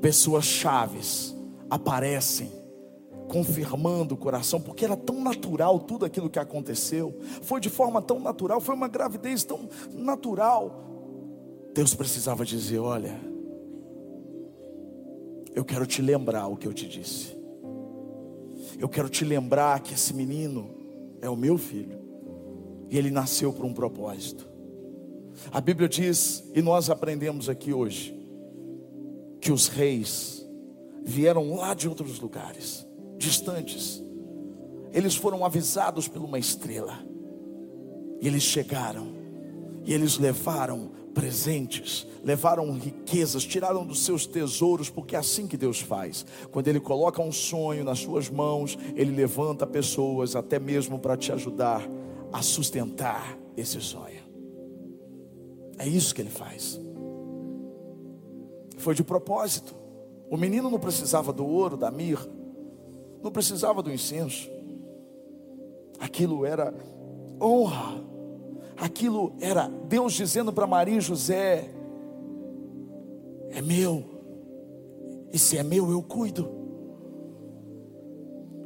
pessoas 0.01 0.45
chaves 0.45 1.35
aparecem, 1.69 2.51
confirmando 3.27 4.15
o 4.15 4.17
coração, 4.17 4.59
porque 4.59 4.85
era 4.85 4.95
tão 4.95 5.21
natural 5.21 5.79
tudo 5.79 6.05
aquilo 6.05 6.29
que 6.29 6.39
aconteceu, 6.39 7.17
foi 7.41 7.59
de 7.59 7.69
forma 7.69 8.01
tão 8.01 8.19
natural, 8.19 8.61
foi 8.61 8.75
uma 8.75 8.87
gravidez 8.87 9.43
tão 9.43 9.67
natural. 9.93 10.83
Deus 11.73 11.93
precisava 11.93 12.45
dizer: 12.45 12.79
Olha, 12.79 13.19
eu 15.53 15.65
quero 15.65 15.85
te 15.85 16.01
lembrar 16.01 16.47
o 16.47 16.55
que 16.55 16.67
eu 16.67 16.73
te 16.73 16.87
disse, 16.87 17.37
eu 18.79 18.87
quero 18.87 19.09
te 19.09 19.25
lembrar 19.25 19.81
que 19.81 19.93
esse 19.93 20.13
menino 20.13 20.69
é 21.21 21.29
o 21.29 21.35
meu 21.35 21.57
filho, 21.57 21.99
e 22.89 22.97
ele 22.97 23.11
nasceu 23.11 23.51
por 23.51 23.65
um 23.65 23.73
propósito. 23.73 24.47
A 25.51 25.61
Bíblia 25.61 25.87
diz, 25.87 26.43
e 26.55 26.61
nós 26.61 26.89
aprendemos 26.89 27.47
aqui 27.47 27.71
hoje, 27.71 28.17
que 29.39 29.51
os 29.51 29.67
reis 29.67 30.45
vieram 31.03 31.55
lá 31.55 31.73
de 31.73 31.87
outros 31.87 32.19
lugares, 32.19 32.86
distantes. 33.17 34.03
Eles 34.93 35.15
foram 35.15 35.45
avisados 35.45 36.07
por 36.07 36.21
uma 36.21 36.39
estrela. 36.39 36.99
E 38.21 38.27
eles 38.27 38.43
chegaram. 38.43 39.15
E 39.85 39.93
eles 39.93 40.17
levaram 40.17 40.91
presentes, 41.13 42.05
levaram 42.23 42.71
riquezas, 42.73 43.43
tiraram 43.43 43.85
dos 43.85 44.03
seus 44.03 44.27
tesouros, 44.27 44.87
porque 44.87 45.15
é 45.15 45.19
assim 45.19 45.47
que 45.47 45.57
Deus 45.57 45.79
faz. 45.79 46.25
Quando 46.51 46.67
Ele 46.67 46.79
coloca 46.79 47.21
um 47.21 47.31
sonho 47.31 47.83
nas 47.83 47.99
suas 47.99 48.29
mãos, 48.29 48.77
Ele 48.95 49.11
levanta 49.11 49.65
pessoas 49.65 50.35
até 50.35 50.59
mesmo 50.59 50.99
para 50.99 51.17
te 51.17 51.31
ajudar 51.31 51.81
a 52.31 52.41
sustentar 52.43 53.37
esse 53.55 53.81
sonho. 53.81 54.21
É 55.79 55.87
isso 55.87 56.13
que 56.13 56.21
ele 56.21 56.29
faz. 56.29 56.79
Foi 58.77 58.93
de 58.93 59.03
propósito. 59.03 59.75
O 60.29 60.37
menino 60.37 60.69
não 60.69 60.79
precisava 60.79 61.31
do 61.31 61.45
ouro, 61.45 61.77
da 61.77 61.89
mirra, 61.89 62.27
não 63.21 63.31
precisava 63.31 63.81
do 63.81 63.91
incenso. 63.91 64.49
Aquilo 65.99 66.45
era 66.45 66.73
honra. 67.41 68.03
Aquilo 68.75 69.33
era 69.39 69.67
Deus 69.67 70.13
dizendo 70.13 70.53
para 70.53 70.67
Maria 70.67 70.97
e 70.97 71.01
José: 71.01 71.69
É 73.49 73.61
meu. 73.61 74.03
E 75.33 75.39
se 75.39 75.57
é 75.57 75.63
meu, 75.63 75.91
eu 75.91 76.01
cuido. 76.01 76.49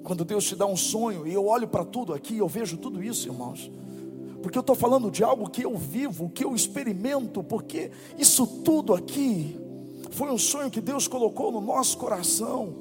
Quando 0.04 0.26
Deus 0.26 0.46
te 0.46 0.56
dá 0.56 0.66
um 0.66 0.76
sonho, 0.76 1.26
e 1.26 1.34
eu 1.34 1.46
olho 1.46 1.68
para 1.68 1.86
tudo 1.86 2.14
aqui, 2.14 2.38
eu 2.38 2.48
vejo 2.48 2.78
tudo 2.78 3.02
isso, 3.02 3.28
irmãos 3.28 3.72
porque 4.42 4.58
eu 4.58 4.62
estou 4.62 4.76
falando 4.76 5.12
de 5.12 5.24
algo 5.24 5.50
que 5.50 5.64
eu 5.64 5.78
vivo, 5.78 6.30
que 6.30 6.44
eu 6.44 6.56
experimento, 6.56 7.44
porque 7.44 7.92
isso 8.18 8.46
tudo 8.48 8.94
aqui 8.94 9.56
foi 10.10 10.32
um 10.32 10.38
sonho 10.38 10.72
que 10.72 10.82
Deus 10.82 11.08
colocou 11.08 11.52
no 11.52 11.62
nosso 11.62 11.98
coração, 11.98 12.74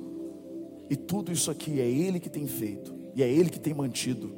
e 0.91 0.97
tudo 0.97 1.33
isso 1.33 1.51
aqui 1.51 1.81
é 1.81 1.89
Ele 1.89 2.19
que 2.19 2.29
tem 2.29 2.47
feito, 2.47 2.93
e 3.15 3.23
é 3.23 3.33
Ele 3.33 3.49
que 3.49 3.61
tem 3.61 3.73
mantido, 3.73 4.33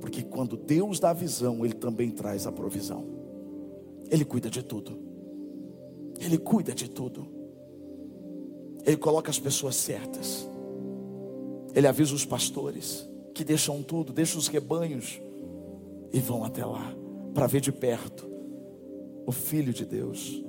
porque 0.00 0.22
quando 0.22 0.56
Deus 0.56 0.98
dá 0.98 1.10
a 1.10 1.14
visão, 1.14 1.64
Ele 1.64 1.74
também 1.74 2.10
traz 2.10 2.46
a 2.46 2.50
provisão, 2.50 3.04
Ele 4.10 4.24
cuida 4.24 4.48
de 4.48 4.62
tudo, 4.62 4.98
Ele 6.18 6.38
cuida 6.38 6.72
de 6.72 6.88
tudo, 6.88 7.28
Ele 8.84 8.96
coloca 8.96 9.30
as 9.30 9.38
pessoas 9.38 9.76
certas, 9.76 10.48
Ele 11.74 11.86
avisa 11.86 12.14
os 12.14 12.24
pastores 12.24 13.08
que 13.34 13.44
deixam 13.44 13.82
tudo, 13.82 14.12
deixam 14.12 14.38
os 14.38 14.48
rebanhos, 14.48 15.20
e 16.12 16.18
vão 16.18 16.44
até 16.44 16.64
lá 16.64 16.94
para 17.32 17.46
ver 17.46 17.60
de 17.60 17.72
perto 17.72 18.30
o 19.26 19.32
Filho 19.32 19.72
de 19.72 19.84
Deus, 19.84 20.42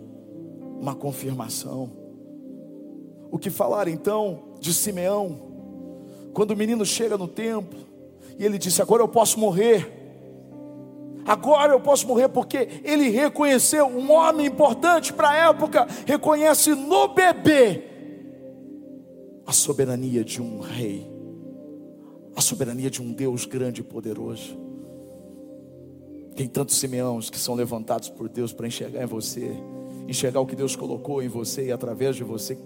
uma 0.80 0.96
confirmação. 0.96 2.03
O 3.34 3.40
que 3.40 3.50
falar 3.50 3.88
então 3.88 4.54
de 4.60 4.72
Simeão, 4.72 5.40
quando 6.36 6.52
o 6.52 6.56
menino 6.56 6.86
chega 6.86 7.18
no 7.18 7.28
templo 7.28 7.80
E 8.38 8.46
ele 8.46 8.60
disse: 8.60 8.80
Agora 8.80 9.02
eu 9.02 9.08
posso 9.08 9.40
morrer. 9.40 9.92
Agora 11.26 11.74
eu 11.74 11.80
posso 11.80 12.08
morrer 12.08 12.30
porque 12.30 12.68
ele 12.84 13.10
reconheceu 13.10 13.88
um 13.88 14.12
homem 14.12 14.46
importante 14.46 15.12
para 15.12 15.30
a 15.30 15.50
época, 15.50 15.88
reconhece 16.06 16.76
no 16.76 17.08
bebê 17.08 17.82
a 19.48 19.52
soberania 19.52 20.24
de 20.24 20.40
um 20.40 20.60
rei, 20.60 21.12
a 22.36 22.42
soberania 22.42 22.92
de 22.92 23.02
um 23.02 23.12
Deus 23.12 23.46
grande 23.48 23.82
e 23.82 23.84
poderoso. 23.84 24.56
Tem 26.36 26.48
tantos 26.48 26.76
Simeãos 26.76 27.32
que 27.32 27.40
são 27.40 27.56
levantados 27.56 28.10
por 28.10 28.30
Deus 28.30 28.54
para 28.54 28.68
enxergar 28.68 29.02
em 29.02 29.08
você, 29.08 29.58
enxergar 30.08 30.42
o 30.42 30.46
que 30.46 30.56
Deus 30.56 30.76
colocou 30.76 31.22
em 31.22 31.28
você 31.28 31.68
e 31.68 31.72
através 31.72 32.16
de 32.16 32.24
você, 32.24 32.58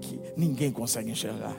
que 0.00 0.20
ninguém 0.36 0.70
consegue 0.70 1.10
enxergar. 1.10 1.56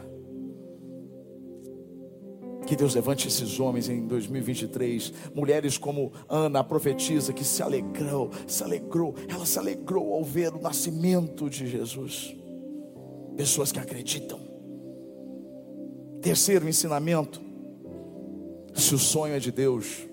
Que 2.66 2.76
Deus 2.76 2.96
levante 2.96 3.30
esses 3.30 3.62
homens 3.62 3.88
em 3.88 4.06
2023, 4.06 5.14
mulheres 5.34 5.78
como 5.78 6.12
Ana, 6.28 6.60
a 6.60 6.64
profetisa, 6.64 7.32
que 7.32 7.46
se 7.46 7.64
alegrou, 7.64 8.30
se 8.46 8.62
alegrou, 8.62 9.16
ela 9.30 9.46
se 9.46 9.58
alegrou 9.58 10.14
ao 10.14 10.24
ver 10.24 10.54
o 10.54 10.62
nascimento 10.62 11.50
de 11.50 11.66
Jesus. 11.66 12.36
Pessoas 13.38 13.72
que 13.72 13.80
acreditam. 13.80 14.40
Terceiro 16.22 16.68
ensinamento: 16.68 17.42
se 18.74 18.94
o 18.94 19.00
sonho 19.00 19.36
é 19.36 19.40
de 19.40 19.52
Deus, 19.52 20.06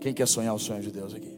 quem 0.00 0.12
quer 0.12 0.28
sonhar 0.28 0.54
o 0.54 0.58
sonho 0.58 0.82
de 0.82 0.90
Deus 0.90 1.14
aqui? 1.14 1.37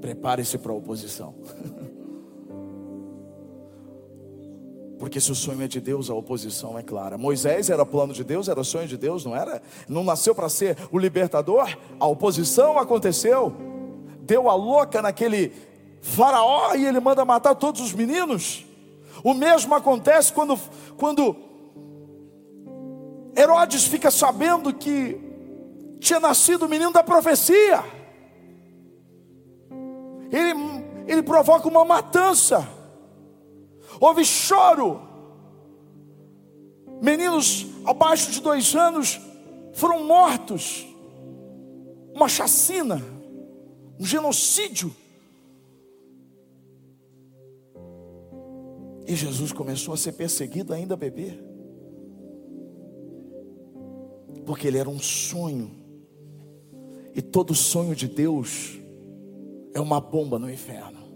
Prepare-se 0.00 0.58
para 0.58 0.72
a 0.72 0.74
oposição. 0.74 1.34
Porque 4.98 5.20
se 5.20 5.30
o 5.30 5.34
sonho 5.34 5.62
é 5.62 5.68
de 5.68 5.80
Deus, 5.80 6.08
a 6.08 6.14
oposição 6.14 6.78
é 6.78 6.82
clara. 6.82 7.18
Moisés 7.18 7.68
era 7.68 7.84
plano 7.84 8.14
de 8.14 8.24
Deus, 8.24 8.48
era 8.48 8.64
sonho 8.64 8.88
de 8.88 8.96
Deus, 8.96 9.24
não 9.24 9.36
era? 9.36 9.60
Não 9.88 10.02
nasceu 10.02 10.34
para 10.34 10.48
ser 10.48 10.76
o 10.90 10.98
libertador? 10.98 11.76
A 12.00 12.06
oposição 12.06 12.78
aconteceu. 12.78 13.54
Deu 14.22 14.48
a 14.48 14.54
louca 14.54 15.02
naquele 15.02 15.52
faraó 16.00 16.74
e 16.74 16.86
ele 16.86 16.98
manda 16.98 17.24
matar 17.24 17.54
todos 17.54 17.80
os 17.80 17.92
meninos. 17.92 18.64
O 19.22 19.34
mesmo 19.34 19.74
acontece 19.74 20.32
quando, 20.32 20.58
quando 20.96 21.36
Herodes 23.36 23.84
fica 23.84 24.10
sabendo 24.10 24.72
que 24.72 25.20
tinha 26.00 26.20
nascido 26.20 26.64
o 26.64 26.68
menino 26.68 26.92
da 26.92 27.02
profecia. 27.02 27.84
Ele, 30.30 30.52
ele 31.06 31.22
provoca 31.22 31.68
uma 31.68 31.84
matança 31.84 32.76
houve 34.00 34.24
choro. 34.24 35.00
Meninos 37.02 37.66
abaixo 37.84 38.30
de 38.30 38.40
dois 38.40 38.74
anos 38.74 39.20
foram 39.74 40.04
mortos. 40.04 40.86
Uma 42.14 42.28
chacina, 42.28 43.02
um 43.98 44.04
genocídio. 44.04 44.94
E 49.06 49.14
Jesus 49.14 49.52
começou 49.52 49.94
a 49.94 49.96
ser 49.96 50.12
perseguido 50.12 50.72
ainda 50.72 50.96
bebê. 50.96 51.38
Porque 54.44 54.66
ele 54.66 54.78
era 54.78 54.88
um 54.88 54.98
sonho. 54.98 55.70
E 57.14 57.22
todo 57.22 57.54
sonho 57.54 57.94
de 57.94 58.08
Deus 58.08 58.78
é 59.76 59.80
uma 59.80 60.00
bomba 60.00 60.38
no 60.38 60.50
inferno 60.50 61.06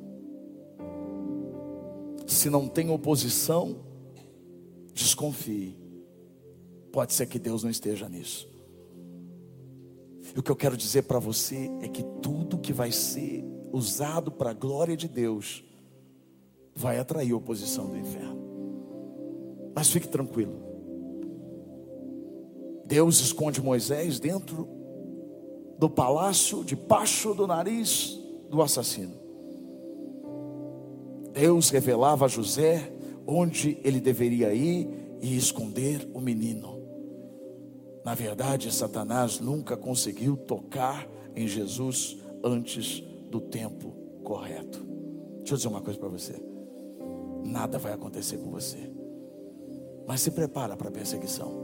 se 2.31 2.49
não 2.49 2.69
tem 2.69 2.91
oposição, 2.91 3.77
desconfie. 4.95 5.77
Pode 6.93 7.13
ser 7.13 7.27
que 7.27 7.39
Deus 7.39 7.65
não 7.65 7.71
esteja 7.71 8.09
nisso. 8.09 8.49
E 10.35 10.39
o 10.39 10.43
que 10.43 10.51
eu 10.51 10.57
quero 10.57 10.77
dizer 10.77 11.03
para 11.03 11.19
você 11.19 11.71
é 11.83 11.89
que 11.89 12.05
tudo 12.23 12.59
que 12.59 12.73
vai 12.73 12.93
ser 12.93 13.45
usado 13.73 14.31
para 14.31 14.51
a 14.51 14.55
glória 14.55 14.97
de 14.97 15.09
Deus 15.09 15.65
vai 16.75 16.99
atrair 16.99 17.33
oposição 17.33 17.89
do 17.89 17.99
inferno. 17.99 18.41
Mas 19.75 19.91
fique 19.91 20.09
tranquilo. 20.09 20.55
Deus 22.87 23.21
esconde 23.21 23.61
Moisés 23.61 24.21
dentro 24.21 24.69
do 25.79 25.91
palácio, 25.91 26.65
debaixo 26.65 27.35
do 27.35 27.47
nariz 27.47 28.20
do 28.51 28.61
assassino. 28.61 29.15
Deus 31.33 31.71
revelava 31.71 32.25
a 32.25 32.29
José 32.29 32.93
onde 33.27 33.79
ele 33.85 34.01
deveria 34.01 34.53
ir 34.53 34.89
e 35.21 35.37
esconder 35.37 36.09
o 36.13 36.21
menino. 36.21 36.81
Na 38.05 38.15
verdade, 38.15 38.73
Satanás 38.73 39.39
nunca 39.39 39.77
conseguiu 39.77 40.37
tocar 40.37 41.07
em 41.37 41.47
Jesus 41.47 42.19
antes 42.43 43.01
do 43.31 43.41
tempo 43.41 43.93
correto. 44.25 44.81
Deixa 45.39 45.55
eu 45.55 45.57
dizer 45.57 45.69
uma 45.69 45.81
coisa 45.81 45.99
para 45.99 46.09
você. 46.09 46.35
Nada 47.45 47.79
vai 47.79 47.93
acontecer 47.93 48.39
com 48.39 48.51
você. 48.51 48.91
Mas 50.07 50.21
se 50.23 50.31
prepara 50.31 50.77
para 50.77 50.89
a 50.89 50.93
perseguição. 50.93 51.60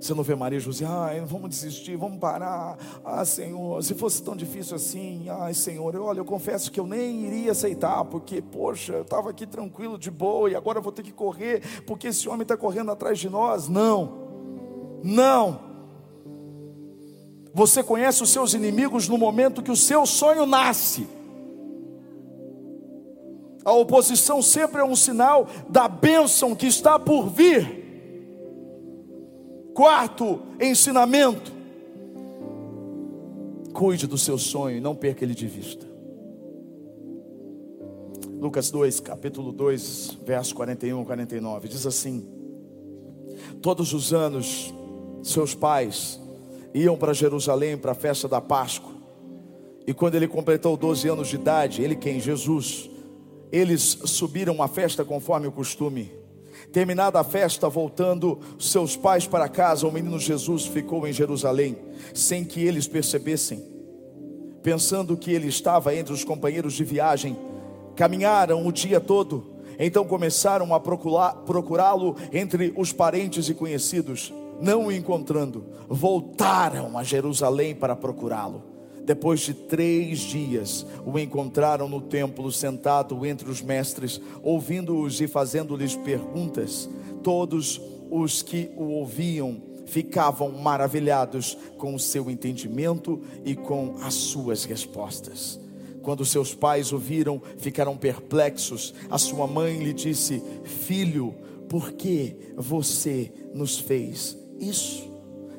Você 0.00 0.12
não 0.12 0.22
vê 0.22 0.34
Maria 0.34 0.60
José, 0.60 0.84
ai, 0.86 1.20
vamos 1.20 1.48
desistir, 1.50 1.96
vamos 1.96 2.18
parar. 2.18 2.76
Ah, 3.04 3.24
Senhor, 3.24 3.82
se 3.82 3.94
fosse 3.94 4.22
tão 4.22 4.36
difícil 4.36 4.76
assim, 4.76 5.26
ai, 5.28 5.54
Senhor, 5.54 5.96
olha, 5.96 6.18
eu 6.18 6.24
confesso 6.24 6.70
que 6.70 6.78
eu 6.78 6.86
nem 6.86 7.24
iria 7.24 7.52
aceitar, 7.52 8.04
porque, 8.04 8.42
poxa, 8.42 8.92
eu 8.92 9.02
estava 9.02 9.30
aqui 9.30 9.46
tranquilo, 9.46 9.98
de 9.98 10.10
boa, 10.10 10.50
e 10.50 10.54
agora 10.54 10.78
eu 10.78 10.82
vou 10.82 10.92
ter 10.92 11.02
que 11.02 11.12
correr, 11.12 11.62
porque 11.86 12.08
esse 12.08 12.28
homem 12.28 12.42
está 12.42 12.56
correndo 12.56 12.90
atrás 12.90 13.18
de 13.18 13.30
nós. 13.30 13.68
Não, 13.68 14.26
não. 15.02 15.60
Você 17.54 17.82
conhece 17.82 18.22
os 18.22 18.28
seus 18.28 18.52
inimigos 18.52 19.08
no 19.08 19.16
momento 19.16 19.62
que 19.62 19.70
o 19.70 19.76
seu 19.76 20.04
sonho 20.04 20.44
nasce. 20.44 21.08
A 23.64 23.72
oposição 23.72 24.42
sempre 24.42 24.80
é 24.80 24.84
um 24.84 24.94
sinal 24.94 25.48
da 25.68 25.88
bênção 25.88 26.54
que 26.54 26.66
está 26.66 26.98
por 26.98 27.30
vir. 27.30 27.85
Quarto 29.76 30.40
ensinamento: 30.58 31.52
cuide 33.74 34.06
do 34.06 34.16
seu 34.16 34.38
sonho 34.38 34.78
e 34.78 34.80
não 34.80 34.94
perca 34.96 35.22
ele 35.22 35.34
de 35.34 35.46
vista. 35.46 35.84
Lucas 38.40 38.70
2, 38.70 39.00
capítulo 39.00 39.52
2, 39.52 40.20
verso 40.24 40.54
41 40.54 41.02
e 41.02 41.04
49, 41.04 41.68
diz 41.68 41.84
assim: 41.84 42.26
Todos 43.60 43.92
os 43.92 44.14
anos, 44.14 44.72
seus 45.22 45.54
pais 45.54 46.18
iam 46.72 46.96
para 46.96 47.12
Jerusalém 47.12 47.76
para 47.76 47.92
a 47.92 47.94
festa 47.94 48.26
da 48.26 48.40
Páscoa, 48.40 48.94
e 49.86 49.92
quando 49.92 50.14
ele 50.14 50.26
completou 50.26 50.74
12 50.74 51.06
anos 51.06 51.28
de 51.28 51.34
idade, 51.34 51.82
ele 51.82 51.96
quem? 51.96 52.18
Jesus, 52.18 52.88
eles 53.52 53.82
subiram 54.06 54.62
à 54.62 54.68
festa 54.68 55.04
conforme 55.04 55.46
o 55.46 55.52
costume. 55.52 56.24
Terminada 56.76 57.18
a 57.18 57.24
festa, 57.24 57.70
voltando 57.70 58.38
seus 58.58 58.98
pais 58.98 59.26
para 59.26 59.48
casa, 59.48 59.88
o 59.88 59.90
menino 59.90 60.18
Jesus 60.18 60.66
ficou 60.66 61.06
em 61.06 61.12
Jerusalém, 61.12 61.74
sem 62.12 62.44
que 62.44 62.62
eles 62.62 62.86
percebessem. 62.86 63.64
Pensando 64.62 65.16
que 65.16 65.32
ele 65.32 65.48
estava 65.48 65.94
entre 65.94 66.12
os 66.12 66.22
companheiros 66.22 66.74
de 66.74 66.84
viagem, 66.84 67.34
caminharam 67.94 68.66
o 68.66 68.70
dia 68.70 69.00
todo, 69.00 69.56
então 69.78 70.04
começaram 70.04 70.74
a 70.74 70.78
procurá-lo 70.78 72.14
entre 72.30 72.74
os 72.76 72.92
parentes 72.92 73.48
e 73.48 73.54
conhecidos. 73.54 74.30
Não 74.60 74.88
o 74.88 74.92
encontrando, 74.92 75.64
voltaram 75.88 76.98
a 76.98 77.02
Jerusalém 77.02 77.74
para 77.74 77.96
procurá-lo. 77.96 78.75
Depois 79.06 79.40
de 79.40 79.54
três 79.54 80.18
dias, 80.18 80.84
o 81.06 81.16
encontraram 81.16 81.88
no 81.88 82.00
templo, 82.00 82.50
sentado 82.50 83.24
entre 83.24 83.48
os 83.48 83.62
mestres, 83.62 84.20
ouvindo-os 84.42 85.20
e 85.20 85.28
fazendo-lhes 85.28 85.94
perguntas. 85.94 86.90
Todos 87.22 87.80
os 88.10 88.42
que 88.42 88.68
o 88.76 88.82
ouviam 88.86 89.62
ficavam 89.86 90.50
maravilhados 90.50 91.56
com 91.78 91.94
o 91.94 92.00
seu 92.00 92.28
entendimento 92.28 93.22
e 93.44 93.54
com 93.54 93.94
as 94.02 94.14
suas 94.14 94.64
respostas. 94.64 95.60
Quando 96.02 96.24
seus 96.24 96.52
pais 96.52 96.92
o 96.92 96.98
viram, 96.98 97.40
ficaram 97.58 97.96
perplexos. 97.96 98.92
A 99.08 99.18
sua 99.18 99.46
mãe 99.46 99.78
lhe 99.78 99.92
disse: 99.92 100.42
Filho, 100.64 101.32
por 101.68 101.92
que 101.92 102.36
você 102.56 103.32
nos 103.54 103.78
fez 103.78 104.36
isso? 104.58 105.08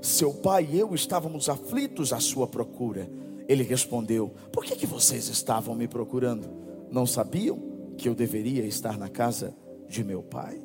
Seu 0.02 0.34
pai 0.34 0.68
e 0.70 0.80
eu 0.80 0.94
estávamos 0.94 1.48
aflitos 1.48 2.12
à 2.12 2.20
sua 2.20 2.46
procura. 2.46 3.10
Ele 3.48 3.64
respondeu: 3.64 4.34
Por 4.52 4.64
que, 4.64 4.76
que 4.76 4.86
vocês 4.86 5.28
estavam 5.30 5.76
me 5.76 5.88
procurando? 5.88 6.48
Não 6.92 7.06
sabiam 7.06 7.60
que 7.98 8.08
eu 8.08 8.16
deveria 8.16 8.66
estar 8.66 8.98
na 8.98 9.10
casa 9.10 9.56
de 9.88 10.04
meu 10.04 10.22
pai? 10.22 10.62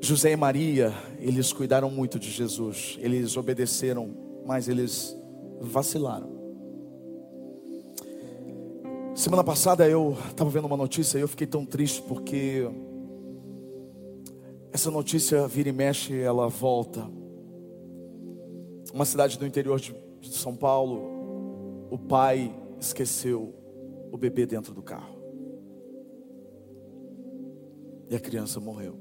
José 0.00 0.32
e 0.32 0.36
Maria, 0.36 0.92
eles 1.18 1.52
cuidaram 1.52 1.90
muito 1.90 2.18
de 2.18 2.30
Jesus, 2.30 2.96
eles 3.00 3.36
obedeceram, 3.36 4.14
mas 4.46 4.68
eles 4.68 5.16
vacilaram. 5.60 6.36
Semana 9.14 9.42
passada 9.42 9.88
eu 9.88 10.16
estava 10.28 10.50
vendo 10.50 10.66
uma 10.66 10.76
notícia 10.76 11.18
e 11.18 11.22
eu 11.22 11.28
fiquei 11.28 11.46
tão 11.46 11.64
triste 11.64 12.02
porque 12.02 12.68
Essa 14.76 14.90
notícia 14.90 15.48
vira 15.48 15.70
e 15.70 15.72
mexe, 15.72 16.20
ela 16.20 16.48
volta. 16.48 17.10
Uma 18.96 19.04
cidade 19.04 19.38
do 19.38 19.46
interior 19.46 19.78
de, 19.78 19.94
São 20.22 20.56
Paulo, 20.56 21.86
o 21.90 21.98
pai 21.98 22.50
esqueceu 22.80 23.54
o 24.10 24.16
bebê 24.16 24.46
dentro 24.46 24.72
do 24.72 24.82
carro. 24.82 25.18
E 28.08 28.16
a 28.16 28.18
criança 28.18 28.58
morreu. 28.58 28.98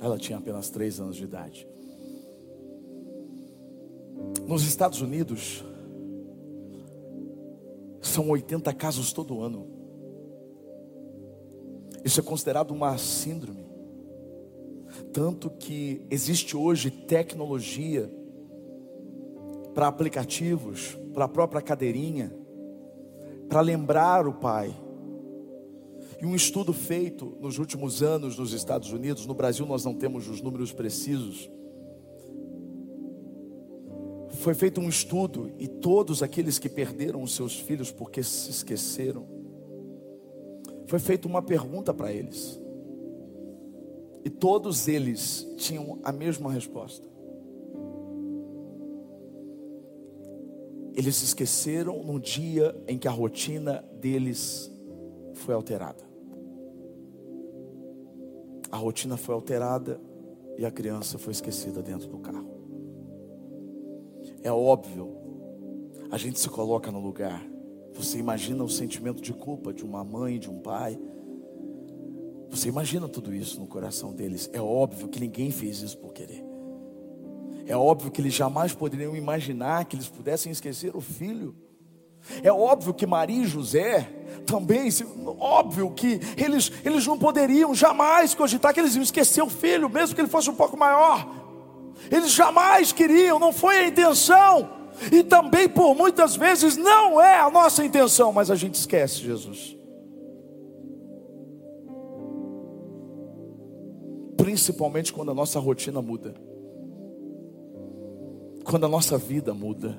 Ela 0.00 0.16
tinha 0.16 0.38
apenas 0.38 0.70
três 0.70 0.98
anos 1.00 1.16
de 1.16 1.24
idade. 1.24 1.68
Nos 4.46 4.62
Estados 4.62 5.02
Unidos, 5.02 5.62
são 8.00 8.30
80 8.30 8.72
casos 8.72 9.12
todo 9.12 9.42
ano. 9.42 9.66
Isso 12.02 12.20
é 12.20 12.22
considerado 12.22 12.70
uma 12.70 12.96
síndrome. 12.96 13.66
Tanto 15.12 15.50
que 15.50 16.00
existe 16.10 16.56
hoje 16.56 16.90
tecnologia 16.90 18.10
para 19.78 19.86
aplicativos, 19.86 20.98
para 21.14 21.26
a 21.26 21.28
própria 21.28 21.62
cadeirinha, 21.62 22.34
para 23.48 23.60
lembrar 23.60 24.26
o 24.26 24.32
pai. 24.32 24.76
E 26.20 26.26
um 26.26 26.34
estudo 26.34 26.72
feito 26.72 27.36
nos 27.40 27.60
últimos 27.60 28.02
anos 28.02 28.36
nos 28.36 28.52
Estados 28.52 28.90
Unidos, 28.90 29.24
no 29.24 29.34
Brasil 29.34 29.64
nós 29.64 29.84
não 29.84 29.94
temos 29.94 30.26
os 30.26 30.40
números 30.40 30.72
precisos. 30.72 31.48
Foi 34.40 34.52
feito 34.52 34.80
um 34.80 34.88
estudo 34.88 35.52
e 35.60 35.68
todos 35.68 36.24
aqueles 36.24 36.58
que 36.58 36.68
perderam 36.68 37.22
os 37.22 37.36
seus 37.36 37.56
filhos 37.56 37.92
porque 37.92 38.20
se 38.20 38.50
esqueceram, 38.50 39.28
foi 40.88 40.98
feita 40.98 41.28
uma 41.28 41.40
pergunta 41.40 41.94
para 41.94 42.12
eles. 42.12 42.60
E 44.24 44.28
todos 44.28 44.88
eles 44.88 45.46
tinham 45.56 46.00
a 46.02 46.10
mesma 46.10 46.50
resposta. 46.50 47.06
Eles 50.94 51.16
se 51.16 51.24
esqueceram 51.24 52.02
no 52.02 52.18
dia 52.18 52.74
em 52.86 52.98
que 52.98 53.06
a 53.06 53.10
rotina 53.10 53.84
deles 54.00 54.70
foi 55.34 55.54
alterada. 55.54 56.08
A 58.70 58.76
rotina 58.76 59.16
foi 59.16 59.34
alterada 59.34 60.00
e 60.58 60.66
a 60.66 60.70
criança 60.70 61.18
foi 61.18 61.32
esquecida 61.32 61.82
dentro 61.82 62.08
do 62.08 62.18
carro. 62.18 62.48
É 64.42 64.52
óbvio, 64.52 65.16
a 66.10 66.18
gente 66.18 66.38
se 66.38 66.48
coloca 66.48 66.90
no 66.90 67.00
lugar. 67.00 67.44
Você 67.94 68.18
imagina 68.18 68.62
o 68.62 68.68
sentimento 68.68 69.22
de 69.22 69.32
culpa 69.32 69.72
de 69.72 69.84
uma 69.84 70.04
mãe, 70.04 70.38
de 70.38 70.50
um 70.50 70.60
pai. 70.60 70.98
Você 72.50 72.68
imagina 72.68 73.08
tudo 73.08 73.34
isso 73.34 73.60
no 73.60 73.66
coração 73.66 74.12
deles. 74.12 74.48
É 74.52 74.60
óbvio 74.60 75.08
que 75.08 75.20
ninguém 75.20 75.50
fez 75.50 75.82
isso 75.82 75.98
por 75.98 76.12
querer. 76.12 76.47
É 77.68 77.76
óbvio 77.76 78.10
que 78.10 78.22
eles 78.22 78.32
jamais 78.32 78.72
poderiam 78.72 79.14
imaginar 79.14 79.84
que 79.84 79.94
eles 79.94 80.08
pudessem 80.08 80.50
esquecer 80.50 80.96
o 80.96 81.02
filho. 81.02 81.54
É 82.42 82.50
óbvio 82.50 82.94
que 82.94 83.06
Maria 83.06 83.42
e 83.42 83.46
José 83.46 84.08
também, 84.46 84.88
óbvio 85.38 85.90
que 85.90 86.18
eles, 86.38 86.72
eles 86.82 87.06
não 87.06 87.18
poderiam 87.18 87.74
jamais 87.74 88.34
cogitar 88.34 88.72
que 88.72 88.80
eles 88.80 88.94
iam 88.94 89.02
esquecer 89.02 89.42
o 89.42 89.50
filho, 89.50 89.90
mesmo 89.90 90.14
que 90.14 90.20
ele 90.22 90.28
fosse 90.28 90.48
um 90.48 90.54
pouco 90.54 90.78
maior. 90.78 91.28
Eles 92.10 92.32
jamais 92.32 92.90
queriam, 92.90 93.38
não 93.38 93.52
foi 93.52 93.76
a 93.76 93.86
intenção. 93.86 94.70
E 95.12 95.22
também 95.22 95.68
por 95.68 95.94
muitas 95.94 96.34
vezes 96.36 96.74
não 96.74 97.20
é 97.20 97.38
a 97.38 97.50
nossa 97.50 97.84
intenção, 97.84 98.32
mas 98.32 98.50
a 98.50 98.54
gente 98.54 98.76
esquece 98.76 99.16
Jesus. 99.16 99.76
Principalmente 104.38 105.12
quando 105.12 105.32
a 105.32 105.34
nossa 105.34 105.60
rotina 105.60 106.00
muda 106.00 106.48
quando 108.68 108.84
a 108.84 108.88
nossa 108.88 109.16
vida 109.16 109.54
muda. 109.54 109.98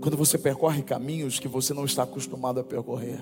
Quando 0.00 0.16
você 0.16 0.38
percorre 0.38 0.82
caminhos 0.82 1.38
que 1.38 1.48
você 1.48 1.74
não 1.74 1.84
está 1.84 2.04
acostumado 2.04 2.60
a 2.60 2.64
percorrer. 2.64 3.20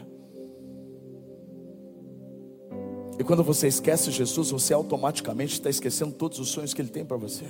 E 3.19 3.25
quando 3.25 3.43
você 3.43 3.67
esquece 3.67 4.11
Jesus, 4.13 4.51
você 4.51 4.73
automaticamente 4.73 5.55
está 5.55 5.69
esquecendo 5.69 6.13
todos 6.13 6.39
os 6.39 6.49
sonhos 6.49 6.73
que 6.73 6.81
Ele 6.81 6.91
tem 6.91 7.05
para 7.05 7.17
você. 7.17 7.45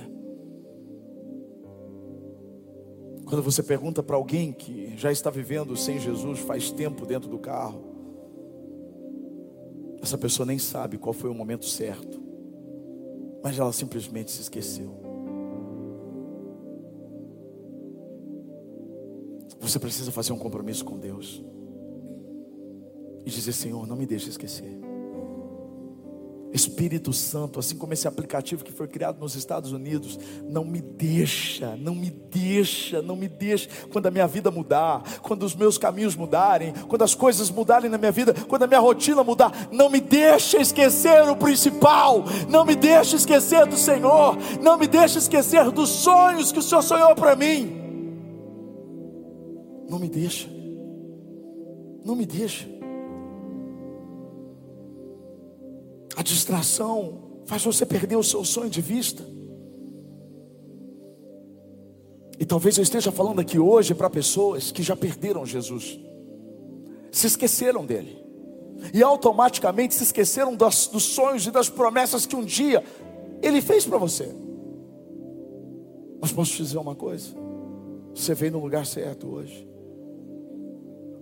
Quando 3.25 3.43
você 3.43 3.61
pergunta 3.61 4.01
para 4.01 4.15
alguém 4.15 4.51
que 4.51 4.95
já 4.97 5.11
está 5.11 5.29
vivendo 5.29 5.75
sem 5.77 5.99
Jesus 5.99 6.39
faz 6.39 6.71
tempo 6.71 7.05
dentro 7.05 7.29
do 7.29 7.37
carro, 7.37 7.83
essa 10.01 10.17
pessoa 10.17 10.45
nem 10.45 10.57
sabe 10.57 10.97
qual 10.97 11.13
foi 11.13 11.29
o 11.29 11.33
momento 11.33 11.65
certo 11.65 12.22
mas 13.43 13.59
ela 13.59 13.73
simplesmente 13.73 14.31
se 14.31 14.41
esqueceu. 14.41 14.95
Você 19.59 19.77
precisa 19.77 20.11
fazer 20.11 20.31
um 20.31 20.37
compromisso 20.37 20.85
com 20.85 20.97
Deus 20.97 21.43
e 23.25 23.29
dizer: 23.29 23.53
Senhor, 23.53 23.85
não 23.85 23.95
me 23.95 24.05
deixe 24.05 24.29
esquecer. 24.29 24.92
Espírito 26.53 27.11
Santo, 27.11 27.59
assim 27.59 27.75
como 27.75 27.93
esse 27.93 28.07
aplicativo 28.07 28.63
que 28.63 28.71
foi 28.71 28.87
criado 28.87 29.19
nos 29.19 29.35
Estados 29.35 29.71
Unidos, 29.71 30.19
não 30.47 30.63
me 30.63 30.79
deixa, 30.79 31.75
não 31.75 31.95
me 31.95 32.11
deixa, 32.11 33.01
não 33.01 33.15
me 33.15 33.27
deixa. 33.27 33.67
Quando 33.91 34.05
a 34.05 34.11
minha 34.11 34.27
vida 34.27 34.51
mudar, 34.51 35.01
quando 35.23 35.43
os 35.43 35.55
meus 35.55 35.79
caminhos 35.79 36.15
mudarem, 36.15 36.71
quando 36.87 37.01
as 37.01 37.15
coisas 37.15 37.49
mudarem 37.49 37.89
na 37.89 37.97
minha 37.97 38.11
vida, 38.11 38.35
quando 38.47 38.63
a 38.63 38.67
minha 38.67 38.79
rotina 38.79 39.23
mudar, 39.23 39.69
não 39.71 39.89
me 39.89 39.99
deixa 39.99 40.61
esquecer 40.61 41.27
o 41.27 41.35
principal, 41.35 42.23
não 42.47 42.63
me 42.63 42.75
deixa 42.75 43.15
esquecer 43.15 43.65
do 43.65 43.75
Senhor, 43.75 44.37
não 44.61 44.77
me 44.77 44.85
deixa 44.85 45.17
esquecer 45.17 45.71
dos 45.71 45.89
sonhos 45.89 46.51
que 46.51 46.59
o 46.59 46.61
Senhor 46.63 46.83
sonhou 46.83 47.15
para 47.15 47.35
mim. 47.35 47.81
Não 49.89 49.97
me 49.97 50.07
deixa, 50.07 50.47
não 52.05 52.15
me 52.15 52.27
deixa. 52.27 52.72
A 56.15 56.23
distração 56.23 57.41
faz 57.45 57.63
você 57.63 57.85
perder 57.85 58.15
o 58.15 58.23
seu 58.23 58.43
sonho 58.43 58.69
de 58.69 58.81
vista. 58.81 59.23
E 62.39 62.45
talvez 62.45 62.77
eu 62.77 62.83
esteja 62.83 63.11
falando 63.11 63.39
aqui 63.39 63.59
hoje 63.59 63.93
para 63.93 64.09
pessoas 64.09 64.71
que 64.71 64.83
já 64.83 64.95
perderam 64.95 65.45
Jesus, 65.45 65.99
se 67.11 67.27
esqueceram 67.27 67.85
dele, 67.85 68.17
e 68.93 69.01
automaticamente 69.03 69.93
se 69.93 70.03
esqueceram 70.03 70.55
dos, 70.55 70.89
sonhos 71.03 71.45
e 71.47 71.51
das 71.51 71.69
promessas 71.69 72.25
que 72.25 72.35
um 72.35 72.43
dia 72.43 72.83
ele 73.41 73.61
fez 73.61 73.85
para 73.85 73.97
você. 73.97 74.33
Mas 76.19 76.31
posso 76.31 76.51
te 76.51 76.63
dizer 76.63 76.77
uma 76.77 76.95
coisa: 76.95 77.29
você 78.13 78.33
veio 78.33 78.53
no 78.53 78.59
lugar 78.59 78.85
certo 78.85 79.27
hoje. 79.27 79.72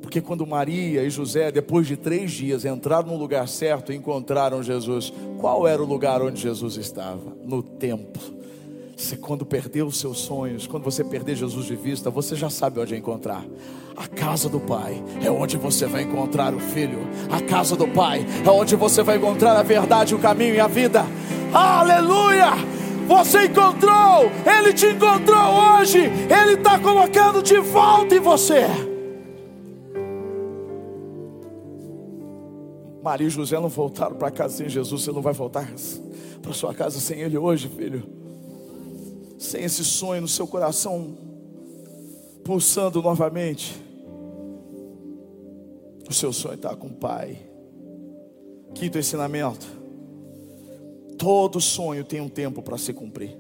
Porque 0.02 0.20
quando 0.20 0.46
Maria 0.46 1.04
e 1.04 1.10
José, 1.10 1.52
depois 1.52 1.88
de 1.88 1.96
três 1.96 2.32
dias, 2.32 2.66
entraram 2.66 3.10
no 3.10 3.18
lugar 3.18 3.48
certo 3.48 3.94
e 3.94 3.96
encontraram 3.96 4.64
Jesus, 4.64 5.14
qual 5.38 5.68
era 5.68 5.82
o 5.82 5.86
lugar 5.86 6.22
onde 6.22 6.42
Jesus 6.42 6.76
estava? 6.76 7.22
No 7.46 7.62
templo. 7.62 8.42
Você, 8.98 9.16
quando 9.16 9.46
perdeu 9.46 9.88
os 9.88 9.98
seus 9.98 10.20
sonhos, 10.20 10.68
quando 10.68 10.84
você 10.84 11.04
perder 11.04 11.36
Jesus 11.36 11.66
de 11.66 11.76
vista, 11.76 12.10
você 12.10 12.36
já 12.36 12.50
sabe 12.50 12.80
onde 12.80 12.96
encontrar. 12.96 13.44
A 13.98 14.08
casa 14.08 14.48
do 14.48 14.60
Pai 14.60 15.02
é 15.24 15.32
onde 15.32 15.58
você 15.58 15.86
vai 15.86 16.04
encontrar 16.04 16.54
o 16.54 16.60
Filho. 16.60 17.00
A 17.32 17.42
casa 17.42 17.76
do 17.76 17.88
Pai 17.88 18.26
é 18.46 18.50
onde 18.50 18.76
você 18.76 19.02
vai 19.02 19.18
encontrar 19.18 19.56
a 19.58 19.64
verdade, 19.64 20.14
o 20.14 20.20
caminho 20.20 20.56
e 20.56 20.60
a 20.60 20.68
vida. 20.68 21.06
Aleluia! 21.54 22.52
Você 23.08 23.46
encontrou, 23.46 24.32
Ele 24.46 24.72
te 24.72 24.86
encontrou 24.86 25.80
hoje, 25.80 26.00
Ele 26.00 26.54
está 26.54 26.80
colocando 26.80 27.42
de 27.42 27.60
volta 27.60 28.16
em 28.16 28.20
você. 28.20 28.91
Maria 33.02 33.28
e 33.28 33.30
José 33.30 33.60
não 33.60 33.70
voltaram 33.70 34.16
para 34.16 34.30
casa 34.30 34.58
sem 34.58 34.70
Jesus, 34.70 35.04
você 35.04 35.12
não 35.12 35.22
vai 35.22 35.34
voltar 35.34 35.68
para 36.42 36.54
sua 36.54 36.74
casa 36.74 37.00
sem 37.00 37.20
Ele 37.22 37.38
hoje, 37.38 37.68
filho. 37.68 38.04
Sem 39.38 39.64
esse 39.64 39.84
sonho 39.84 40.22
no 40.22 40.28
seu 40.28 40.46
coração 40.46 41.18
pulsando 42.44 43.02
novamente. 43.02 43.76
O 46.10 46.14
seu 46.14 46.34
sonho 46.34 46.56
está 46.56 46.76
com 46.76 46.88
o 46.88 46.94
Pai. 46.94 47.38
Quinto 48.74 48.98
ensinamento: 48.98 49.66
todo 51.18 51.62
sonho 51.62 52.04
tem 52.04 52.22
um 52.22 52.30
tempo 52.30 52.62
para 52.62 52.78
se 52.78 52.94
cumprir. 52.94 53.38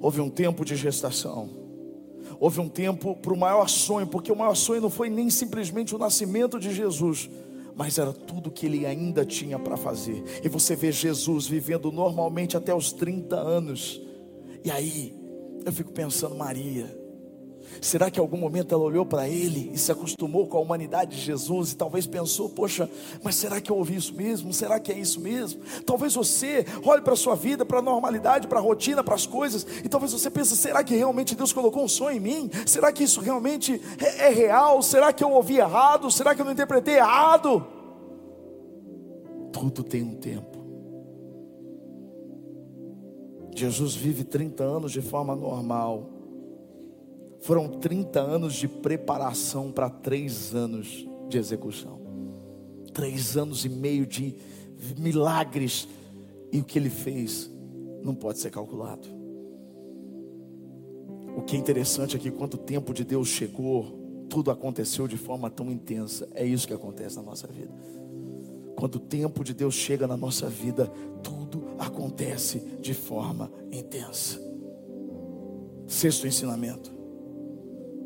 Houve 0.00 0.20
um 0.20 0.30
tempo 0.30 0.64
de 0.64 0.76
gestação. 0.76 1.48
Houve 2.38 2.60
um 2.60 2.68
tempo 2.68 3.14
para 3.16 3.32
o 3.32 3.36
maior 3.36 3.68
sonho, 3.68 4.06
porque 4.06 4.32
o 4.32 4.36
maior 4.36 4.54
sonho 4.54 4.80
não 4.80 4.90
foi 4.90 5.10
nem 5.10 5.28
simplesmente 5.28 5.94
o 5.94 5.98
nascimento 5.98 6.58
de 6.58 6.74
Jesus, 6.74 7.28
mas 7.80 7.96
era 7.96 8.12
tudo 8.12 8.50
que 8.50 8.66
ele 8.66 8.84
ainda 8.84 9.24
tinha 9.24 9.58
para 9.58 9.74
fazer. 9.74 10.22
E 10.44 10.50
você 10.50 10.76
vê 10.76 10.92
Jesus 10.92 11.46
vivendo 11.46 11.90
normalmente 11.90 12.54
até 12.54 12.74
os 12.74 12.92
30 12.92 13.34
anos. 13.34 14.02
E 14.62 14.70
aí, 14.70 15.14
eu 15.64 15.72
fico 15.72 15.90
pensando, 15.90 16.34
Maria, 16.34 16.94
Será 17.80 18.10
que 18.10 18.18
em 18.18 18.22
algum 18.22 18.36
momento 18.36 18.74
ela 18.74 18.84
olhou 18.84 19.06
para 19.06 19.28
ele 19.28 19.70
e 19.72 19.78
se 19.78 19.90
acostumou 19.92 20.46
com 20.46 20.58
a 20.58 20.60
humanidade 20.60 21.16
de 21.16 21.22
Jesus 21.22 21.72
e 21.72 21.76
talvez 21.76 22.06
pensou: 22.06 22.48
poxa, 22.48 22.90
mas 23.22 23.36
será 23.36 23.60
que 23.60 23.70
eu 23.70 23.76
ouvi 23.76 23.96
isso 23.96 24.14
mesmo? 24.14 24.52
Será 24.52 24.78
que 24.80 24.92
é 24.92 24.98
isso 24.98 25.20
mesmo? 25.20 25.60
Talvez 25.86 26.14
você 26.14 26.64
olhe 26.84 27.02
para 27.02 27.14
a 27.14 27.16
sua 27.16 27.34
vida, 27.34 27.64
para 27.64 27.78
a 27.78 27.82
normalidade, 27.82 28.48
para 28.48 28.58
a 28.58 28.62
rotina, 28.62 29.02
para 29.02 29.14
as 29.14 29.26
coisas, 29.26 29.66
e 29.84 29.88
talvez 29.88 30.12
você 30.12 30.30
pense: 30.30 30.56
será 30.56 30.84
que 30.84 30.94
realmente 30.94 31.34
Deus 31.34 31.52
colocou 31.52 31.84
um 31.84 31.88
sonho 31.88 32.16
em 32.16 32.20
mim? 32.20 32.50
Será 32.66 32.92
que 32.92 33.04
isso 33.04 33.20
realmente 33.20 33.80
é, 33.98 34.26
é 34.26 34.28
real? 34.30 34.82
Será 34.82 35.12
que 35.12 35.24
eu 35.24 35.30
ouvi 35.30 35.58
errado? 35.58 36.10
Será 36.10 36.34
que 36.34 36.40
eu 36.40 36.44
não 36.44 36.52
interpretei 36.52 36.96
errado? 36.96 37.66
Tudo 39.52 39.82
tem 39.82 40.02
um 40.02 40.14
tempo. 40.14 40.58
Jesus 43.54 43.94
vive 43.94 44.24
30 44.24 44.62
anos 44.62 44.92
de 44.92 45.02
forma 45.02 45.34
normal 45.34 46.19
foram 47.40 47.68
30 47.68 48.20
anos 48.20 48.54
de 48.54 48.68
preparação 48.68 49.72
para 49.72 49.88
três 49.88 50.54
anos 50.54 51.06
de 51.28 51.38
execução. 51.38 51.98
Três 52.92 53.36
anos 53.36 53.64
e 53.64 53.68
meio 53.68 54.06
de 54.06 54.34
milagres. 54.98 55.88
E 56.52 56.58
o 56.58 56.64
que 56.64 56.78
ele 56.78 56.90
fez 56.90 57.50
não 58.02 58.14
pode 58.14 58.38
ser 58.38 58.50
calculado. 58.50 59.08
O 61.36 61.42
que 61.42 61.56
é 61.56 61.58
interessante 61.58 62.16
é 62.16 62.18
que 62.18 62.30
quando 62.30 62.54
o 62.54 62.58
tempo 62.58 62.92
de 62.92 63.04
Deus 63.04 63.28
chegou, 63.28 64.26
tudo 64.28 64.50
aconteceu 64.50 65.08
de 65.08 65.16
forma 65.16 65.48
tão 65.48 65.70
intensa. 65.70 66.28
É 66.34 66.44
isso 66.44 66.66
que 66.66 66.74
acontece 66.74 67.16
na 67.16 67.22
nossa 67.22 67.46
vida. 67.46 67.72
Quando 68.76 68.96
o 68.96 69.00
tempo 69.00 69.42
de 69.42 69.54
Deus 69.54 69.74
chega 69.74 70.06
na 70.06 70.16
nossa 70.16 70.48
vida, 70.48 70.86
tudo 71.22 71.68
acontece 71.78 72.60
de 72.80 72.92
forma 72.92 73.50
intensa. 73.72 74.40
Sexto 75.86 76.26
ensinamento. 76.26 76.99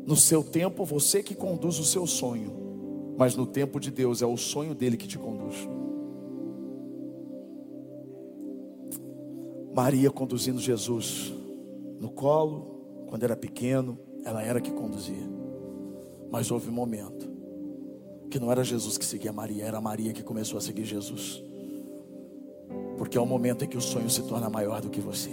No 0.05 0.15
seu 0.15 0.43
tempo, 0.43 0.85
você 0.85 1.23
que 1.23 1.33
conduz 1.33 1.79
o 1.79 1.83
seu 1.83 2.05
sonho, 2.05 3.15
mas 3.17 3.35
no 3.35 3.45
tempo 3.45 3.79
de 3.79 3.89
Deus 3.89 4.21
é 4.21 4.25
o 4.25 4.37
sonho 4.37 4.75
dele 4.75 4.97
que 4.97 5.07
te 5.07 5.17
conduz. 5.17 5.55
Maria 9.73 10.09
conduzindo 10.11 10.59
Jesus 10.59 11.33
no 11.99 12.09
colo, 12.09 13.05
quando 13.07 13.23
era 13.23 13.35
pequeno, 13.35 13.97
ela 14.23 14.43
era 14.43 14.61
que 14.61 14.71
conduzia. 14.71 15.29
Mas 16.31 16.51
houve 16.51 16.69
um 16.69 16.73
momento 16.73 17.27
que 18.29 18.39
não 18.39 18.51
era 18.51 18.63
Jesus 18.63 18.97
que 18.97 19.05
seguia 19.05 19.33
Maria, 19.33 19.65
era 19.65 19.81
Maria 19.81 20.13
que 20.13 20.23
começou 20.23 20.57
a 20.57 20.61
seguir 20.61 20.85
Jesus. 20.85 21.43
Porque 22.97 23.17
é 23.17 23.21
o 23.21 23.25
momento 23.25 23.65
em 23.65 23.67
que 23.67 23.77
o 23.77 23.81
sonho 23.81 24.09
se 24.09 24.23
torna 24.23 24.49
maior 24.49 24.81
do 24.81 24.89
que 24.89 25.01
você. 25.01 25.31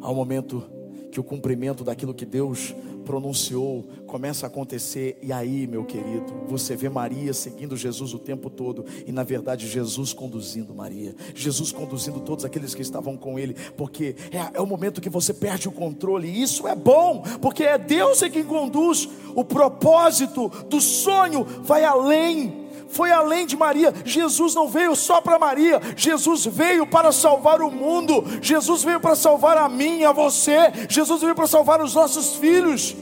Há 0.00 0.10
um 0.10 0.14
momento 0.14 0.62
que 1.10 1.18
o 1.18 1.24
cumprimento 1.24 1.84
daquilo 1.84 2.14
que 2.14 2.26
Deus 2.26 2.74
pronunciou 3.08 3.88
começa 4.06 4.44
a 4.44 4.48
acontecer, 4.48 5.16
e 5.22 5.32
aí, 5.32 5.66
meu 5.66 5.82
querido, 5.82 6.26
você 6.46 6.76
vê 6.76 6.90
Maria 6.90 7.32
seguindo 7.32 7.74
Jesus 7.74 8.12
o 8.12 8.18
tempo 8.18 8.50
todo, 8.50 8.84
e 9.06 9.12
na 9.12 9.22
verdade, 9.22 9.66
Jesus 9.66 10.12
conduzindo 10.12 10.74
Maria, 10.74 11.14
Jesus 11.34 11.72
conduzindo 11.72 12.20
todos 12.20 12.44
aqueles 12.44 12.74
que 12.74 12.82
estavam 12.82 13.16
com 13.16 13.38
ele, 13.38 13.54
porque 13.78 14.14
é, 14.30 14.58
é 14.58 14.60
o 14.60 14.66
momento 14.66 15.00
que 15.00 15.08
você 15.08 15.32
perde 15.32 15.68
o 15.68 15.72
controle, 15.72 16.28
e 16.28 16.42
isso 16.42 16.68
é 16.68 16.74
bom, 16.74 17.22
porque 17.40 17.64
é 17.64 17.78
Deus 17.78 18.22
é 18.22 18.28
quem 18.28 18.44
conduz, 18.44 19.08
o 19.34 19.42
propósito 19.42 20.50
do 20.68 20.78
sonho 20.78 21.44
vai 21.62 21.84
além 21.84 22.67
foi 22.88 23.10
além 23.12 23.46
de 23.46 23.56
Maria. 23.56 23.92
Jesus 24.04 24.54
não 24.54 24.68
veio 24.68 24.96
só 24.96 25.20
para 25.20 25.38
Maria, 25.38 25.80
Jesus 25.96 26.44
veio 26.46 26.86
para 26.86 27.12
salvar 27.12 27.60
o 27.60 27.70
mundo, 27.70 28.24
Jesus 28.40 28.82
veio 28.82 29.00
para 29.00 29.14
salvar 29.14 29.56
a 29.56 29.68
mim, 29.68 30.04
a 30.04 30.12
você, 30.12 30.72
Jesus 30.88 31.20
veio 31.20 31.34
para 31.34 31.46
salvar 31.46 31.80
os 31.80 31.94
nossos 31.94 32.36
filhos. 32.36 32.96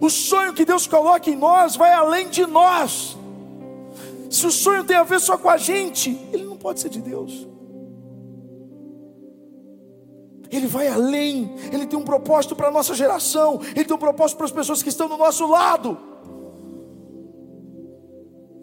O 0.00 0.10
sonho 0.10 0.52
que 0.52 0.64
Deus 0.64 0.86
coloca 0.86 1.30
em 1.30 1.36
nós 1.36 1.76
vai 1.76 1.92
além 1.92 2.28
de 2.28 2.44
nós. 2.44 3.16
Se 4.28 4.46
o 4.46 4.50
sonho 4.50 4.84
tem 4.84 4.96
a 4.96 5.04
ver 5.04 5.20
só 5.20 5.38
com 5.38 5.48
a 5.48 5.56
gente, 5.56 6.10
ele 6.32 6.44
não 6.44 6.56
pode 6.56 6.80
ser 6.80 6.88
de 6.88 7.00
Deus. 7.00 7.46
Ele 10.50 10.66
vai 10.66 10.88
além, 10.88 11.54
ele 11.72 11.86
tem 11.86 11.98
um 11.98 12.04
propósito 12.04 12.54
para 12.54 12.68
a 12.68 12.70
nossa 12.70 12.94
geração, 12.94 13.60
ele 13.74 13.84
tem 13.84 13.96
um 13.96 13.98
propósito 13.98 14.36
para 14.36 14.46
as 14.46 14.52
pessoas 14.52 14.82
que 14.82 14.88
estão 14.88 15.08
do 15.08 15.16
nosso 15.16 15.46
lado. 15.46 16.15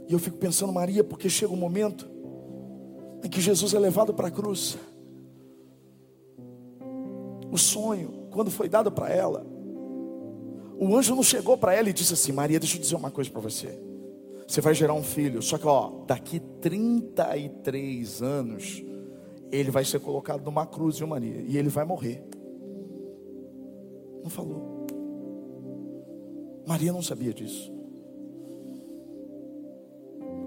E 0.08 0.14
eu 0.14 0.20
fico 0.20 0.38
pensando, 0.38 0.72
Maria, 0.74 1.04
porque 1.04 1.30
chega 1.30 1.54
um 1.54 1.58
momento 1.58 2.10
em 3.24 3.30
que 3.30 3.40
Jesus 3.40 3.74
é 3.74 3.80
levado 3.80 4.14
para 4.14 4.28
a 4.28 4.32
cruz. 4.32 4.78
O 7.52 7.58
sonho, 7.58 8.28
quando 8.32 8.52
foi 8.52 8.68
dado 8.68 8.92
para 8.92 9.10
ela, 9.10 9.46
o 10.78 10.96
anjo 10.96 11.16
não 11.16 11.24
chegou 11.24 11.58
para 11.58 11.74
ela 11.74 11.90
e 11.90 11.94
disse 11.94 12.14
assim: 12.14 12.32
Maria, 12.32 12.60
deixa 12.60 12.78
eu 12.78 12.82
dizer 12.82 12.96
uma 12.96 13.12
coisa 13.12 13.30
para 13.30 13.42
você. 13.42 13.80
Você 14.48 14.60
vai 14.60 14.76
gerar 14.76 14.94
um 14.94 15.04
filho, 15.04 15.42
só 15.42 15.58
que 15.58 15.66
ó, 15.66 16.04
daqui 16.06 16.40
33 16.62 18.22
anos, 18.22 18.84
ele 19.52 19.72
vai 19.72 19.86
ser 19.86 20.00
colocado 20.00 20.44
numa 20.44 20.66
cruz, 20.66 20.98
viu, 20.98 21.08
Maria? 21.08 21.42
E 21.48 21.58
ele 21.58 21.70
vai 21.70 21.86
morrer. 21.86 22.24
Não 24.22 24.30
falou. 24.30 24.86
Maria 26.68 26.94
não 26.94 27.02
sabia 27.02 27.34
disso. 27.34 27.73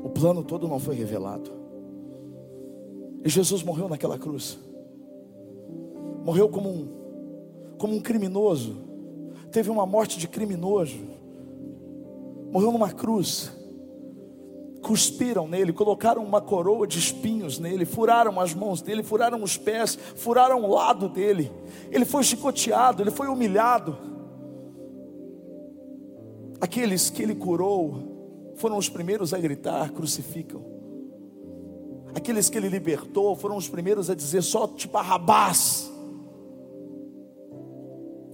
O 0.07 0.09
plano 0.09 0.45
todo 0.45 0.69
não 0.69 0.79
foi 0.79 0.95
revelado. 0.95 1.51
E 3.25 3.29
Jesus 3.29 3.65
morreu 3.65 3.89
naquela 3.89 4.17
cruz. 4.17 4.57
Morreu 6.25 6.49
como 6.49 6.69
um, 6.69 6.89
como 7.77 7.93
um 7.93 8.01
criminoso. 8.01 8.77
Teve 9.51 9.69
uma 9.69 9.85
morte 9.85 10.17
de 10.17 10.29
criminoso. 10.29 10.97
Morreu 12.53 12.71
numa 12.71 12.93
cruz. 12.93 13.51
Cuspiram 14.81 15.49
nele, 15.49 15.73
colocaram 15.73 16.23
uma 16.23 16.41
coroa 16.41 16.87
de 16.87 17.01
espinhos 17.01 17.59
nele, 17.59 17.85
furaram 17.85 18.39
as 18.39 18.55
mãos 18.55 18.81
dele, 18.81 19.03
furaram 19.03 19.43
os 19.43 19.57
pés, 19.57 19.97
furaram 20.15 20.63
o 20.63 20.73
lado 20.73 21.09
dele. 21.09 21.51
Ele 21.91 22.05
foi 22.05 22.23
chicoteado, 22.23 23.03
ele 23.03 23.11
foi 23.11 23.27
humilhado. 23.27 23.99
Aqueles 26.61 27.11
que 27.11 27.25
ele 27.25 27.35
curou, 27.35 28.16
foram 28.57 28.77
os 28.77 28.89
primeiros 28.89 29.33
a 29.33 29.39
gritar: 29.39 29.93
crucificam. 29.93 30.65
Aqueles 32.15 32.49
que 32.49 32.57
ele 32.57 32.69
libertou 32.69 33.37
foram 33.37 33.57
os 33.57 33.69
primeiros 33.69 34.11
a 34.11 34.15
dizer: 34.15 34.43
só 34.43 34.67
te 34.67 34.89
Barrabás. 34.89 35.91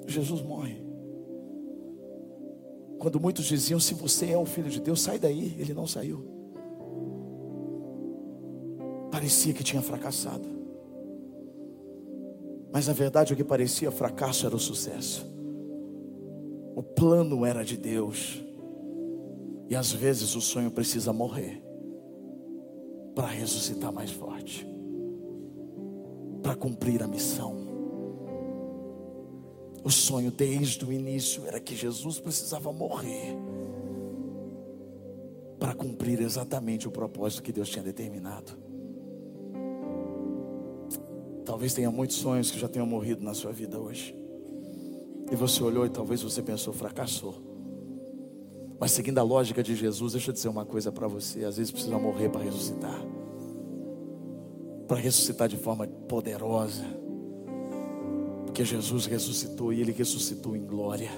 Jesus 0.06 0.42
morre. 0.42 0.82
Quando 2.98 3.18
muitos 3.18 3.44
diziam: 3.46 3.80
se 3.80 3.94
você 3.94 4.30
é 4.30 4.38
o 4.38 4.46
filho 4.46 4.70
de 4.70 4.80
Deus, 4.80 5.02
sai 5.02 5.18
daí. 5.18 5.56
Ele 5.58 5.74
não 5.74 5.86
saiu. 5.86 6.24
Parecia 9.10 9.52
que 9.52 9.64
tinha 9.64 9.82
fracassado. 9.82 10.48
Mas 12.72 12.86
na 12.86 12.94
verdade 12.94 13.32
o 13.32 13.36
que 13.36 13.44
parecia 13.44 13.90
fracasso 13.90 14.46
era 14.46 14.56
o 14.56 14.58
sucesso. 14.58 15.26
O 16.74 16.82
plano 16.82 17.44
era 17.44 17.64
de 17.64 17.76
Deus. 17.76 18.42
E 19.72 19.74
às 19.74 19.90
vezes 19.90 20.34
o 20.34 20.40
sonho 20.42 20.70
precisa 20.70 21.14
morrer 21.14 21.64
para 23.14 23.26
ressuscitar 23.28 23.90
mais 23.90 24.10
forte, 24.10 24.66
para 26.42 26.54
cumprir 26.54 27.02
a 27.02 27.06
missão. 27.08 27.56
O 29.82 29.88
sonho 29.88 30.30
desde 30.30 30.84
o 30.84 30.92
início 30.92 31.46
era 31.46 31.58
que 31.58 31.74
Jesus 31.74 32.20
precisava 32.20 32.70
morrer 32.70 33.34
para 35.58 35.72
cumprir 35.72 36.20
exatamente 36.20 36.86
o 36.86 36.90
propósito 36.90 37.42
que 37.42 37.50
Deus 37.50 37.70
tinha 37.70 37.82
determinado. 37.82 38.52
Talvez 41.46 41.72
tenha 41.72 41.90
muitos 41.90 42.16
sonhos 42.16 42.50
que 42.50 42.58
já 42.58 42.68
tenham 42.68 42.86
morrido 42.86 43.24
na 43.24 43.32
sua 43.32 43.52
vida 43.52 43.80
hoje. 43.80 44.14
E 45.30 45.34
você 45.34 45.62
olhou 45.62 45.86
e 45.86 45.88
talvez 45.88 46.20
você 46.20 46.42
pensou, 46.42 46.74
fracassou. 46.74 47.51
Mas 48.82 48.90
seguindo 48.90 49.18
a 49.18 49.22
lógica 49.22 49.62
de 49.62 49.76
Jesus, 49.76 50.14
deixa 50.14 50.30
eu 50.30 50.34
dizer 50.34 50.48
uma 50.48 50.64
coisa 50.64 50.90
para 50.90 51.06
você: 51.06 51.44
às 51.44 51.56
vezes 51.56 51.70
precisa 51.70 51.96
morrer 52.00 52.28
para 52.28 52.42
ressuscitar 52.42 53.00
para 54.88 54.96
ressuscitar 55.00 55.48
de 55.48 55.56
forma 55.56 55.86
poderosa. 55.86 56.84
Porque 58.44 58.64
Jesus 58.64 59.06
ressuscitou 59.06 59.72
e 59.72 59.80
Ele 59.80 59.92
ressuscitou 59.92 60.56
em 60.56 60.66
glória. 60.66 61.10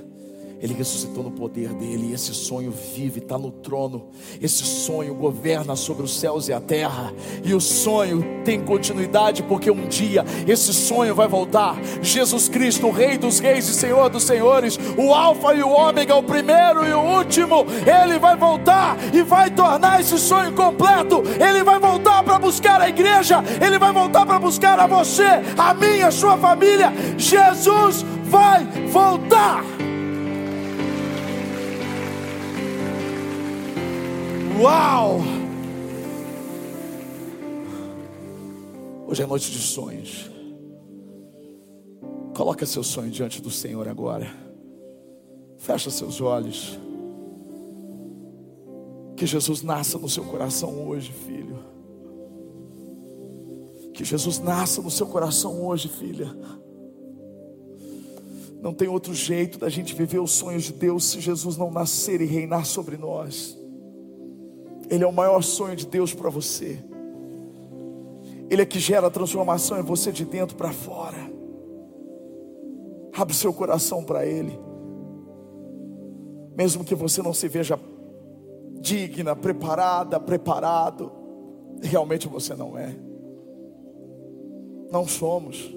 Ele 0.65 0.73
ressuscitou 0.73 1.23
no 1.23 1.31
poder 1.31 1.75
dele, 1.75 2.15
esse 2.15 2.33
sonho 2.33 2.73
vive, 2.73 3.19
está 3.19 3.37
no 3.37 3.51
trono. 3.51 4.07
Esse 4.41 4.65
sonho 4.65 5.15
governa 5.15 5.77
sobre 5.77 6.03
os 6.03 6.19
céus 6.19 6.49
e 6.49 6.55
a 6.55 6.61
terra, 6.61 7.13
e 7.45 7.53
o 7.53 7.61
sonho 7.61 8.25
tem 8.47 8.59
continuidade, 8.65 9.43
porque 9.43 9.71
um 9.71 9.87
dia 9.87 10.25
esse 10.49 10.73
sonho 10.73 11.15
vai 11.15 11.29
voltar. 11.29 11.77
Jesus 12.01 12.49
Cristo, 12.49 12.87
o 12.87 12.91
Rei 12.91 13.19
dos 13.19 13.41
Reis 13.41 13.69
e 13.69 13.75
Senhor 13.75 14.09
dos 14.09 14.25
Senhores, 14.25 14.79
o 14.97 15.13
Alfa 15.13 15.53
e 15.53 15.63
o 15.63 15.69
Ômega, 15.69 16.17
o 16.17 16.23
primeiro 16.23 16.89
e 16.89 16.95
o 16.95 17.19
último, 17.19 17.67
ele 17.85 18.19
vai 18.19 18.35
voltar 18.35 18.97
e 19.13 19.23
vai 19.23 19.51
tornar 19.51 20.01
esse 20.01 20.19
sonho 20.19 20.53
completo. 20.53 21.23
Ele 21.47 21.63
vai 21.63 21.79
voltar 21.79 22.23
para 22.23 22.39
buscar 22.39 22.81
a 22.81 22.89
igreja, 22.89 23.45
ele 23.63 23.79
vai 23.79 23.93
voltar 23.93 24.25
para 24.25 24.39
buscar 24.39 24.81
a 24.81 24.87
você, 24.87 25.29
a 25.59 25.75
mim, 25.75 26.01
a 26.01 26.11
sua 26.11 26.39
família. 26.39 26.91
Jesus 27.19 28.03
vai 28.25 28.65
voltar. 28.91 29.74
Uau! 34.61 35.19
Hoje 39.09 39.23
é 39.23 39.27
noite 39.27 39.51
de 39.51 39.59
sonhos. 39.59 40.31
Coloca 42.37 42.65
seu 42.65 42.85
sonho 42.85 43.11
diante 43.11 43.43
do 43.43 43.51
Senhor 43.51 43.89
agora. 43.89 44.29
Fecha 45.59 45.91
seus 45.91 46.21
olhos. 46.21 46.79
Que 49.17 49.27
Jesus 49.27 49.63
nasça 49.63 49.99
no 49.99 50.09
seu 50.09 50.25
coração 50.25 50.89
hoje, 50.89 51.13
filho. 51.13 51.59
Que 53.93 54.05
Jesus 54.05 54.39
nasça 54.39 54.81
no 54.81 54.91
seu 54.91 55.07
coração 55.07 55.67
hoje, 55.67 55.89
filha. 55.89 56.35
Não 58.61 58.73
tem 58.73 58.89
outro 58.89 59.13
jeito 59.15 59.59
da 59.59 59.69
gente 59.69 59.95
viver 59.95 60.21
os 60.21 60.31
sonhos 60.31 60.65
de 60.65 60.73
Deus 60.73 61.05
se 61.05 61.21
Jesus 61.21 61.57
não 61.57 61.71
nascer 61.71 62.21
e 62.21 62.25
reinar 62.25 62.65
sobre 62.65 62.97
nós. 62.97 63.64
Ele 64.95 65.03
é 65.03 65.07
o 65.07 65.13
maior 65.13 65.43
sonho 65.43 65.75
de 65.75 65.87
Deus 65.89 66.15
para 66.15 66.31
você. 66.31 66.79
Ele 68.49 68.63
é 68.63 68.65
que 68.65 68.79
gera 68.79 69.11
transformação 69.11 69.77
em 69.77 69.83
você 69.83 70.13
de 70.13 70.25
dentro 70.25 70.57
para 70.57 70.73
fora. 70.73 71.19
Abre 73.13 73.35
seu 73.35 73.53
coração 73.53 74.05
para 74.05 74.25
Ele. 74.25 74.57
Mesmo 76.57 76.85
que 76.85 76.95
você 76.95 77.21
não 77.23 77.35
se 77.35 77.49
veja 77.49 77.77
digna, 78.81 79.35
preparada, 79.35 80.21
preparado, 80.21 81.11
realmente 81.83 82.29
você 82.29 82.55
não 82.55 82.79
é. 82.79 82.95
Não 84.93 85.09
somos. 85.09 85.75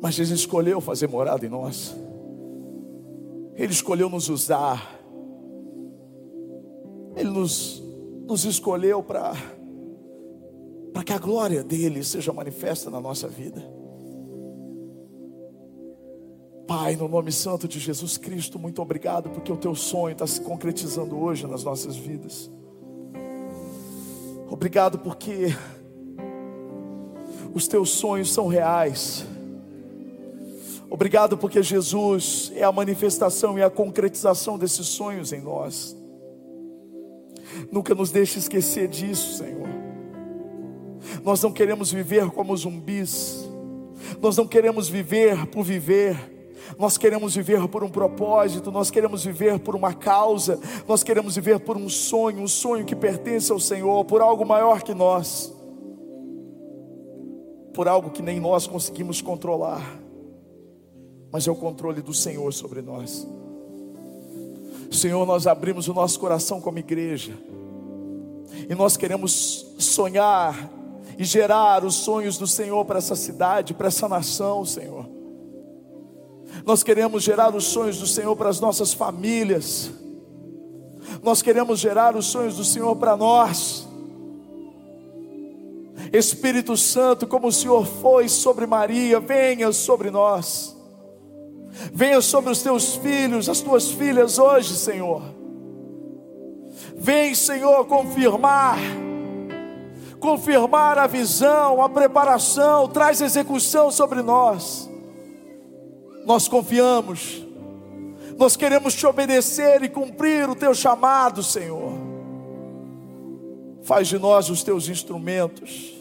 Mas 0.00 0.14
Jesus 0.14 0.40
escolheu 0.40 0.80
fazer 0.80 1.06
morada 1.06 1.44
em 1.44 1.50
nós. 1.50 1.94
Ele 3.56 3.72
escolheu 3.72 4.08
nos 4.08 4.30
usar. 4.30 5.01
Nos, 7.32 7.82
nos 8.26 8.44
escolheu 8.44 9.02
para 9.02 9.32
para 10.92 11.02
que 11.02 11.12
a 11.12 11.18
glória 11.18 11.64
dele 11.64 12.04
seja 12.04 12.32
manifesta 12.32 12.90
na 12.90 13.00
nossa 13.00 13.26
vida. 13.26 13.62
Pai, 16.66 16.96
no 16.96 17.08
nome 17.08 17.32
santo 17.32 17.66
de 17.66 17.78
Jesus 17.78 18.16
Cristo, 18.16 18.58
muito 18.58 18.80
obrigado 18.80 19.30
porque 19.30 19.50
o 19.50 19.56
teu 19.56 19.74
sonho 19.74 20.12
está 20.12 20.26
se 20.26 20.40
concretizando 20.40 21.18
hoje 21.18 21.46
nas 21.46 21.64
nossas 21.64 21.96
vidas. 21.96 22.50
Obrigado 24.48 24.98
porque 24.98 25.56
os 27.54 27.66
teus 27.66 27.90
sonhos 27.90 28.32
são 28.32 28.46
reais. 28.46 29.24
Obrigado 30.88 31.38
porque 31.38 31.62
Jesus 31.62 32.52
é 32.54 32.62
a 32.62 32.70
manifestação 32.70 33.58
e 33.58 33.62
a 33.62 33.70
concretização 33.70 34.58
desses 34.58 34.86
sonhos 34.86 35.32
em 35.32 35.40
nós. 35.40 35.96
Nunca 37.70 37.94
nos 37.94 38.10
deixe 38.10 38.38
esquecer 38.38 38.88
disso, 38.88 39.38
Senhor. 39.38 39.68
Nós 41.22 41.42
não 41.42 41.52
queremos 41.52 41.92
viver 41.92 42.30
como 42.30 42.56
zumbis. 42.56 43.48
Nós 44.20 44.36
não 44.36 44.46
queremos 44.46 44.88
viver 44.88 45.46
por 45.46 45.62
viver 45.62 46.32
nós 46.78 46.96
queremos 46.96 47.34
viver 47.34 47.66
por 47.68 47.84
um 47.84 47.88
propósito, 47.88 48.70
nós 48.70 48.90
queremos 48.90 49.24
viver 49.24 49.58
por 49.58 49.74
uma 49.74 49.92
causa, 49.92 50.58
nós 50.86 51.02
queremos 51.02 51.34
viver 51.34 51.60
por 51.60 51.76
um 51.76 51.88
sonho, 51.88 52.40
um 52.40 52.48
sonho 52.48 52.84
que 52.84 52.96
pertence 52.96 53.52
ao 53.52 53.60
Senhor, 53.60 54.04
por 54.04 54.20
algo 54.20 54.44
maior 54.44 54.82
que 54.82 54.94
nós, 54.94 55.52
por 57.74 57.88
algo 57.88 58.10
que 58.10 58.22
nem 58.22 58.40
nós 58.40 58.66
conseguimos 58.66 59.20
controlar, 59.20 60.00
mas 61.30 61.46
é 61.46 61.50
o 61.50 61.56
controle 61.56 62.00
do 62.00 62.14
Senhor 62.14 62.52
sobre 62.52 62.82
nós. 62.82 63.26
Senhor, 64.92 65.26
nós 65.26 65.46
abrimos 65.46 65.88
o 65.88 65.94
nosso 65.94 66.20
coração 66.20 66.60
como 66.60 66.78
igreja, 66.78 67.32
e 68.68 68.74
nós 68.74 68.96
queremos 68.96 69.74
sonhar 69.78 70.70
e 71.18 71.24
gerar 71.24 71.84
os 71.84 71.94
sonhos 71.94 72.38
do 72.38 72.46
Senhor 72.46 72.84
para 72.84 72.98
essa 72.98 73.16
cidade, 73.16 73.74
para 73.74 73.88
essa 73.88 74.08
nação, 74.08 74.64
Senhor. 74.64 75.08
Nós 76.64 76.82
queremos 76.82 77.22
gerar 77.22 77.54
os 77.54 77.64
sonhos 77.64 77.98
do 77.98 78.06
Senhor 78.06 78.36
para 78.36 78.48
as 78.48 78.60
nossas 78.60 78.92
famílias. 78.92 79.90
Nós 81.22 81.42
queremos 81.42 81.80
gerar 81.80 82.14
os 82.14 82.26
sonhos 82.26 82.56
do 82.56 82.64
Senhor 82.64 82.94
para 82.96 83.16
nós. 83.16 83.88
Espírito 86.12 86.76
Santo, 86.76 87.26
como 87.26 87.48
o 87.48 87.52
Senhor 87.52 87.86
foi 87.86 88.28
sobre 88.28 88.66
Maria, 88.66 89.18
venha 89.18 89.72
sobre 89.72 90.10
nós. 90.10 90.76
Venha 91.92 92.20
sobre 92.20 92.50
os 92.50 92.62
teus 92.62 92.96
filhos, 92.96 93.48
as 93.48 93.60
tuas 93.60 93.90
filhas 93.90 94.38
hoje, 94.38 94.74
Senhor. 94.76 95.22
Vem, 96.96 97.34
Senhor, 97.34 97.84
confirmar 97.86 98.78
confirmar 100.20 100.98
a 100.98 101.08
visão, 101.08 101.82
a 101.82 101.88
preparação, 101.88 102.86
traz 102.86 103.20
execução 103.20 103.90
sobre 103.90 104.22
nós 104.22 104.88
nós 106.24 106.46
confiamos, 106.48 107.44
nós 108.38 108.56
queremos 108.56 108.94
te 108.94 109.06
obedecer 109.06 109.82
e 109.82 109.88
cumprir 109.88 110.48
o 110.48 110.54
teu 110.54 110.74
chamado, 110.74 111.42
Senhor. 111.42 111.92
Faz 113.82 114.08
de 114.08 114.18
nós 114.18 114.48
os 114.48 114.62
teus 114.62 114.88
instrumentos. 114.88 115.92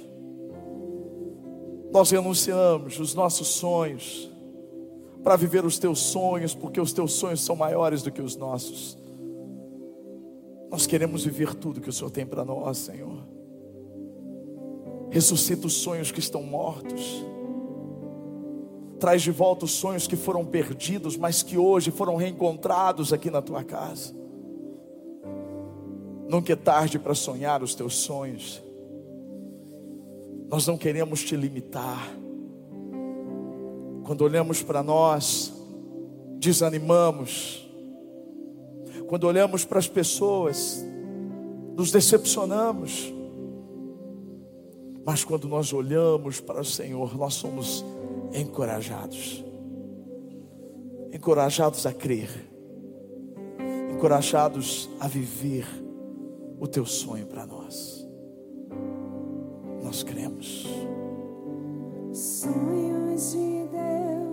Nós 1.91 2.11
renunciamos 2.11 2.99
os 2.99 3.13
nossos 3.13 3.47
sonhos 3.49 4.30
para 5.23 5.35
viver 5.35 5.65
os 5.65 5.77
teus 5.77 5.99
sonhos, 5.99 6.53
porque 6.53 6.79
os 6.79 6.93
teus 6.93 7.13
sonhos 7.13 7.41
são 7.41 7.55
maiores 7.55 8.01
do 8.01 8.11
que 8.11 8.21
os 8.21 8.35
nossos. 8.35 8.97
Nós 10.69 10.87
queremos 10.87 11.23
viver 11.23 11.53
tudo 11.55 11.81
que 11.81 11.89
o 11.89 11.93
Senhor 11.93 12.09
tem 12.09 12.25
para 12.25 12.45
nós, 12.45 12.77
Senhor. 12.77 13.25
Ressuscita 15.09 15.67
os 15.67 15.73
sonhos 15.73 16.11
que 16.11 16.19
estão 16.19 16.41
mortos 16.41 17.23
traz 19.01 19.23
de 19.23 19.31
volta 19.31 19.65
os 19.65 19.71
sonhos 19.71 20.05
que 20.05 20.15
foram 20.15 20.45
perdidos, 20.45 21.17
mas 21.17 21.41
que 21.41 21.57
hoje 21.57 21.89
foram 21.89 22.15
reencontrados 22.15 23.11
aqui 23.11 23.31
na 23.31 23.41
tua 23.41 23.63
casa. 23.63 24.13
Nunca 26.29 26.53
é 26.53 26.55
tarde 26.55 26.99
para 26.99 27.15
sonhar 27.15 27.63
os 27.63 27.73
teus 27.73 27.95
sonhos. 27.95 28.61
Nós 30.47 30.67
não 30.67 30.77
queremos 30.77 31.23
te 31.23 31.35
limitar. 31.35 32.15
Quando 34.11 34.23
olhamos 34.23 34.61
para 34.61 34.83
nós, 34.83 35.53
desanimamos. 36.37 37.65
Quando 39.07 39.23
olhamos 39.23 39.63
para 39.63 39.79
as 39.79 39.87
pessoas, 39.87 40.83
nos 41.77 41.93
decepcionamos. 41.93 43.09
Mas 45.05 45.23
quando 45.23 45.47
nós 45.47 45.71
olhamos 45.71 46.41
para 46.41 46.59
o 46.59 46.65
Senhor, 46.65 47.17
nós 47.17 47.35
somos 47.35 47.85
encorajados. 48.33 49.45
Encorajados 51.13 51.85
a 51.85 51.93
crer. 51.93 52.51
Encorajados 53.93 54.89
a 54.99 55.07
viver 55.07 55.65
o 56.59 56.67
teu 56.67 56.85
sonho 56.85 57.27
para 57.27 57.45
nós. 57.45 58.05
Nós 59.81 60.03
cremos. 60.03 60.67
Sonhos 62.11 63.31
de 63.31 63.60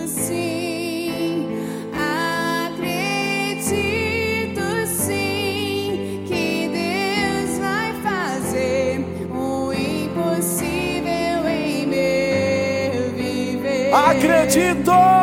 sim, 0.07 1.49
acredito, 2.67 3.67
sim, 4.87 6.25
que 6.27 6.69
Deus 6.69 7.59
vai 7.59 7.93
fazer 8.03 9.05
o 9.31 9.73
impossível 9.73 11.49
em 11.49 11.87
meu 11.87 13.11
viver. 13.17 13.93
Acredito. 13.93 15.14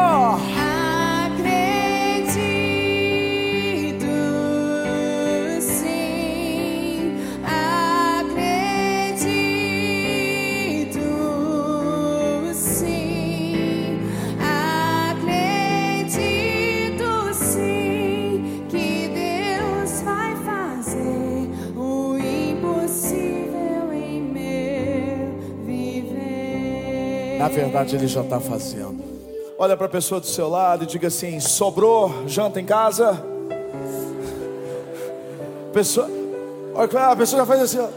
Verdade, 27.51 27.95
ele 27.95 28.07
já 28.07 28.21
está 28.21 28.39
fazendo. 28.39 29.03
Olha 29.57 29.77
para 29.77 29.85
a 29.85 29.89
pessoa 29.89 30.19
do 30.19 30.25
seu 30.25 30.49
lado 30.49 30.83
e 30.83 30.87
diga 30.87 31.07
assim: 31.07 31.39
sobrou 31.39 32.27
janta 32.27 32.59
em 32.59 32.65
casa? 32.65 33.23
Pessoa, 35.71 36.09
olha, 36.73 37.11
a 37.11 37.15
pessoa 37.15 37.41
já 37.41 37.45
faz 37.45 37.61
assim. 37.61 37.87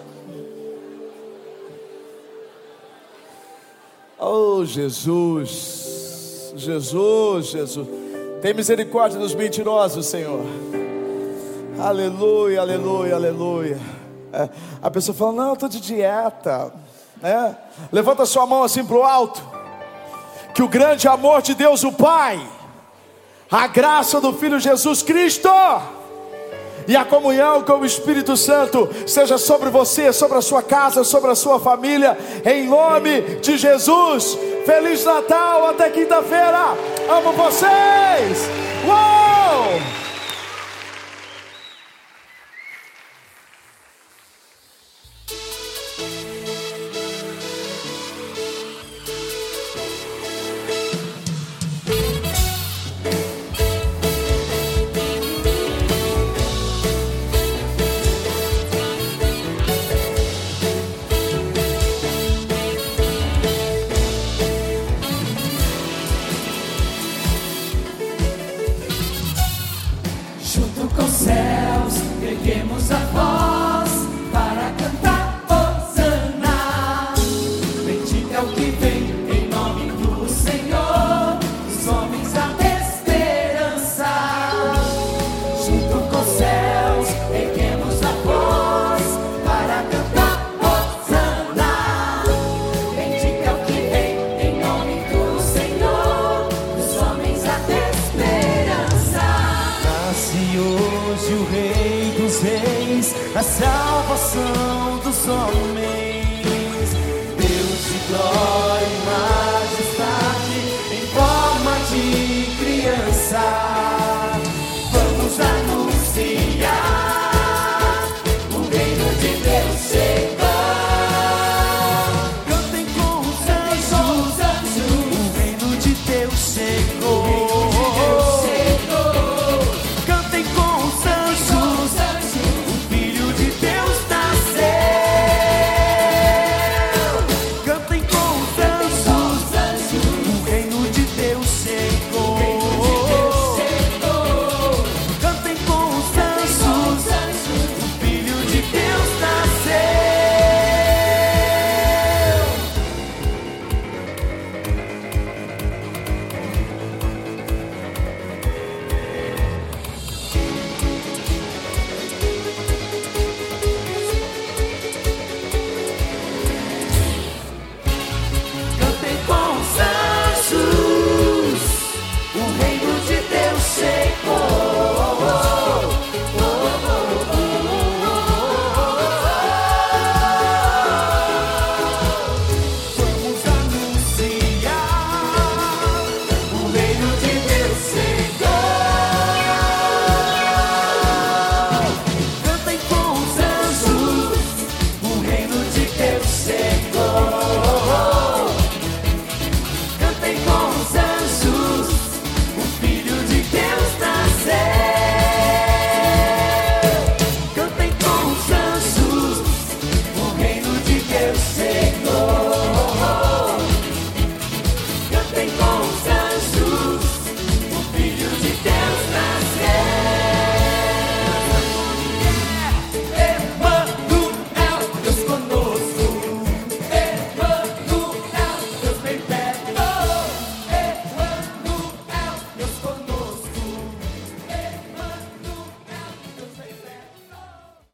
Oh, 4.18 4.64
Jesus, 4.64 6.52
Jesus, 6.56 7.46
Jesus, 7.46 7.88
tem 8.40 8.54
misericórdia 8.54 9.18
dos 9.18 9.34
mentirosos, 9.34 10.06
Senhor. 10.06 10.44
Aleluia, 11.78 12.60
aleluia, 12.60 13.14
aleluia. 13.14 13.78
É, 14.32 14.48
a 14.82 14.90
pessoa 14.90 15.14
fala: 15.14 15.32
Não, 15.32 15.48
eu 15.48 15.54
estou 15.54 15.68
de 15.68 15.80
dieta. 15.80 16.72
Né? 17.20 17.56
Levanta 17.92 18.26
sua 18.26 18.46
mão 18.46 18.62
assim 18.62 18.84
para 18.84 18.96
o 18.96 19.02
alto. 19.02 19.42
Que 20.54 20.62
o 20.62 20.68
grande 20.68 21.08
amor 21.08 21.42
de 21.42 21.54
Deus, 21.54 21.82
o 21.82 21.92
Pai, 21.92 22.40
a 23.50 23.66
graça 23.66 24.20
do 24.20 24.32
Filho 24.32 24.60
Jesus 24.60 25.02
Cristo 25.02 25.50
e 26.86 26.96
a 26.96 27.04
comunhão 27.04 27.62
com 27.62 27.78
o 27.78 27.86
Espírito 27.86 28.36
Santo 28.36 28.88
seja 29.06 29.38
sobre 29.38 29.70
você, 29.70 30.12
sobre 30.12 30.38
a 30.38 30.42
sua 30.42 30.62
casa, 30.62 31.02
sobre 31.02 31.30
a 31.30 31.34
sua 31.34 31.58
família, 31.58 32.16
em 32.44 32.68
nome 32.68 33.20
de 33.40 33.56
Jesus. 33.56 34.38
Feliz 34.64 35.04
Natal, 35.04 35.66
até 35.66 35.90
quinta-feira. 35.90 36.74
Amo 37.08 37.32
vocês. 37.32 38.48
Uou! 38.86 40.03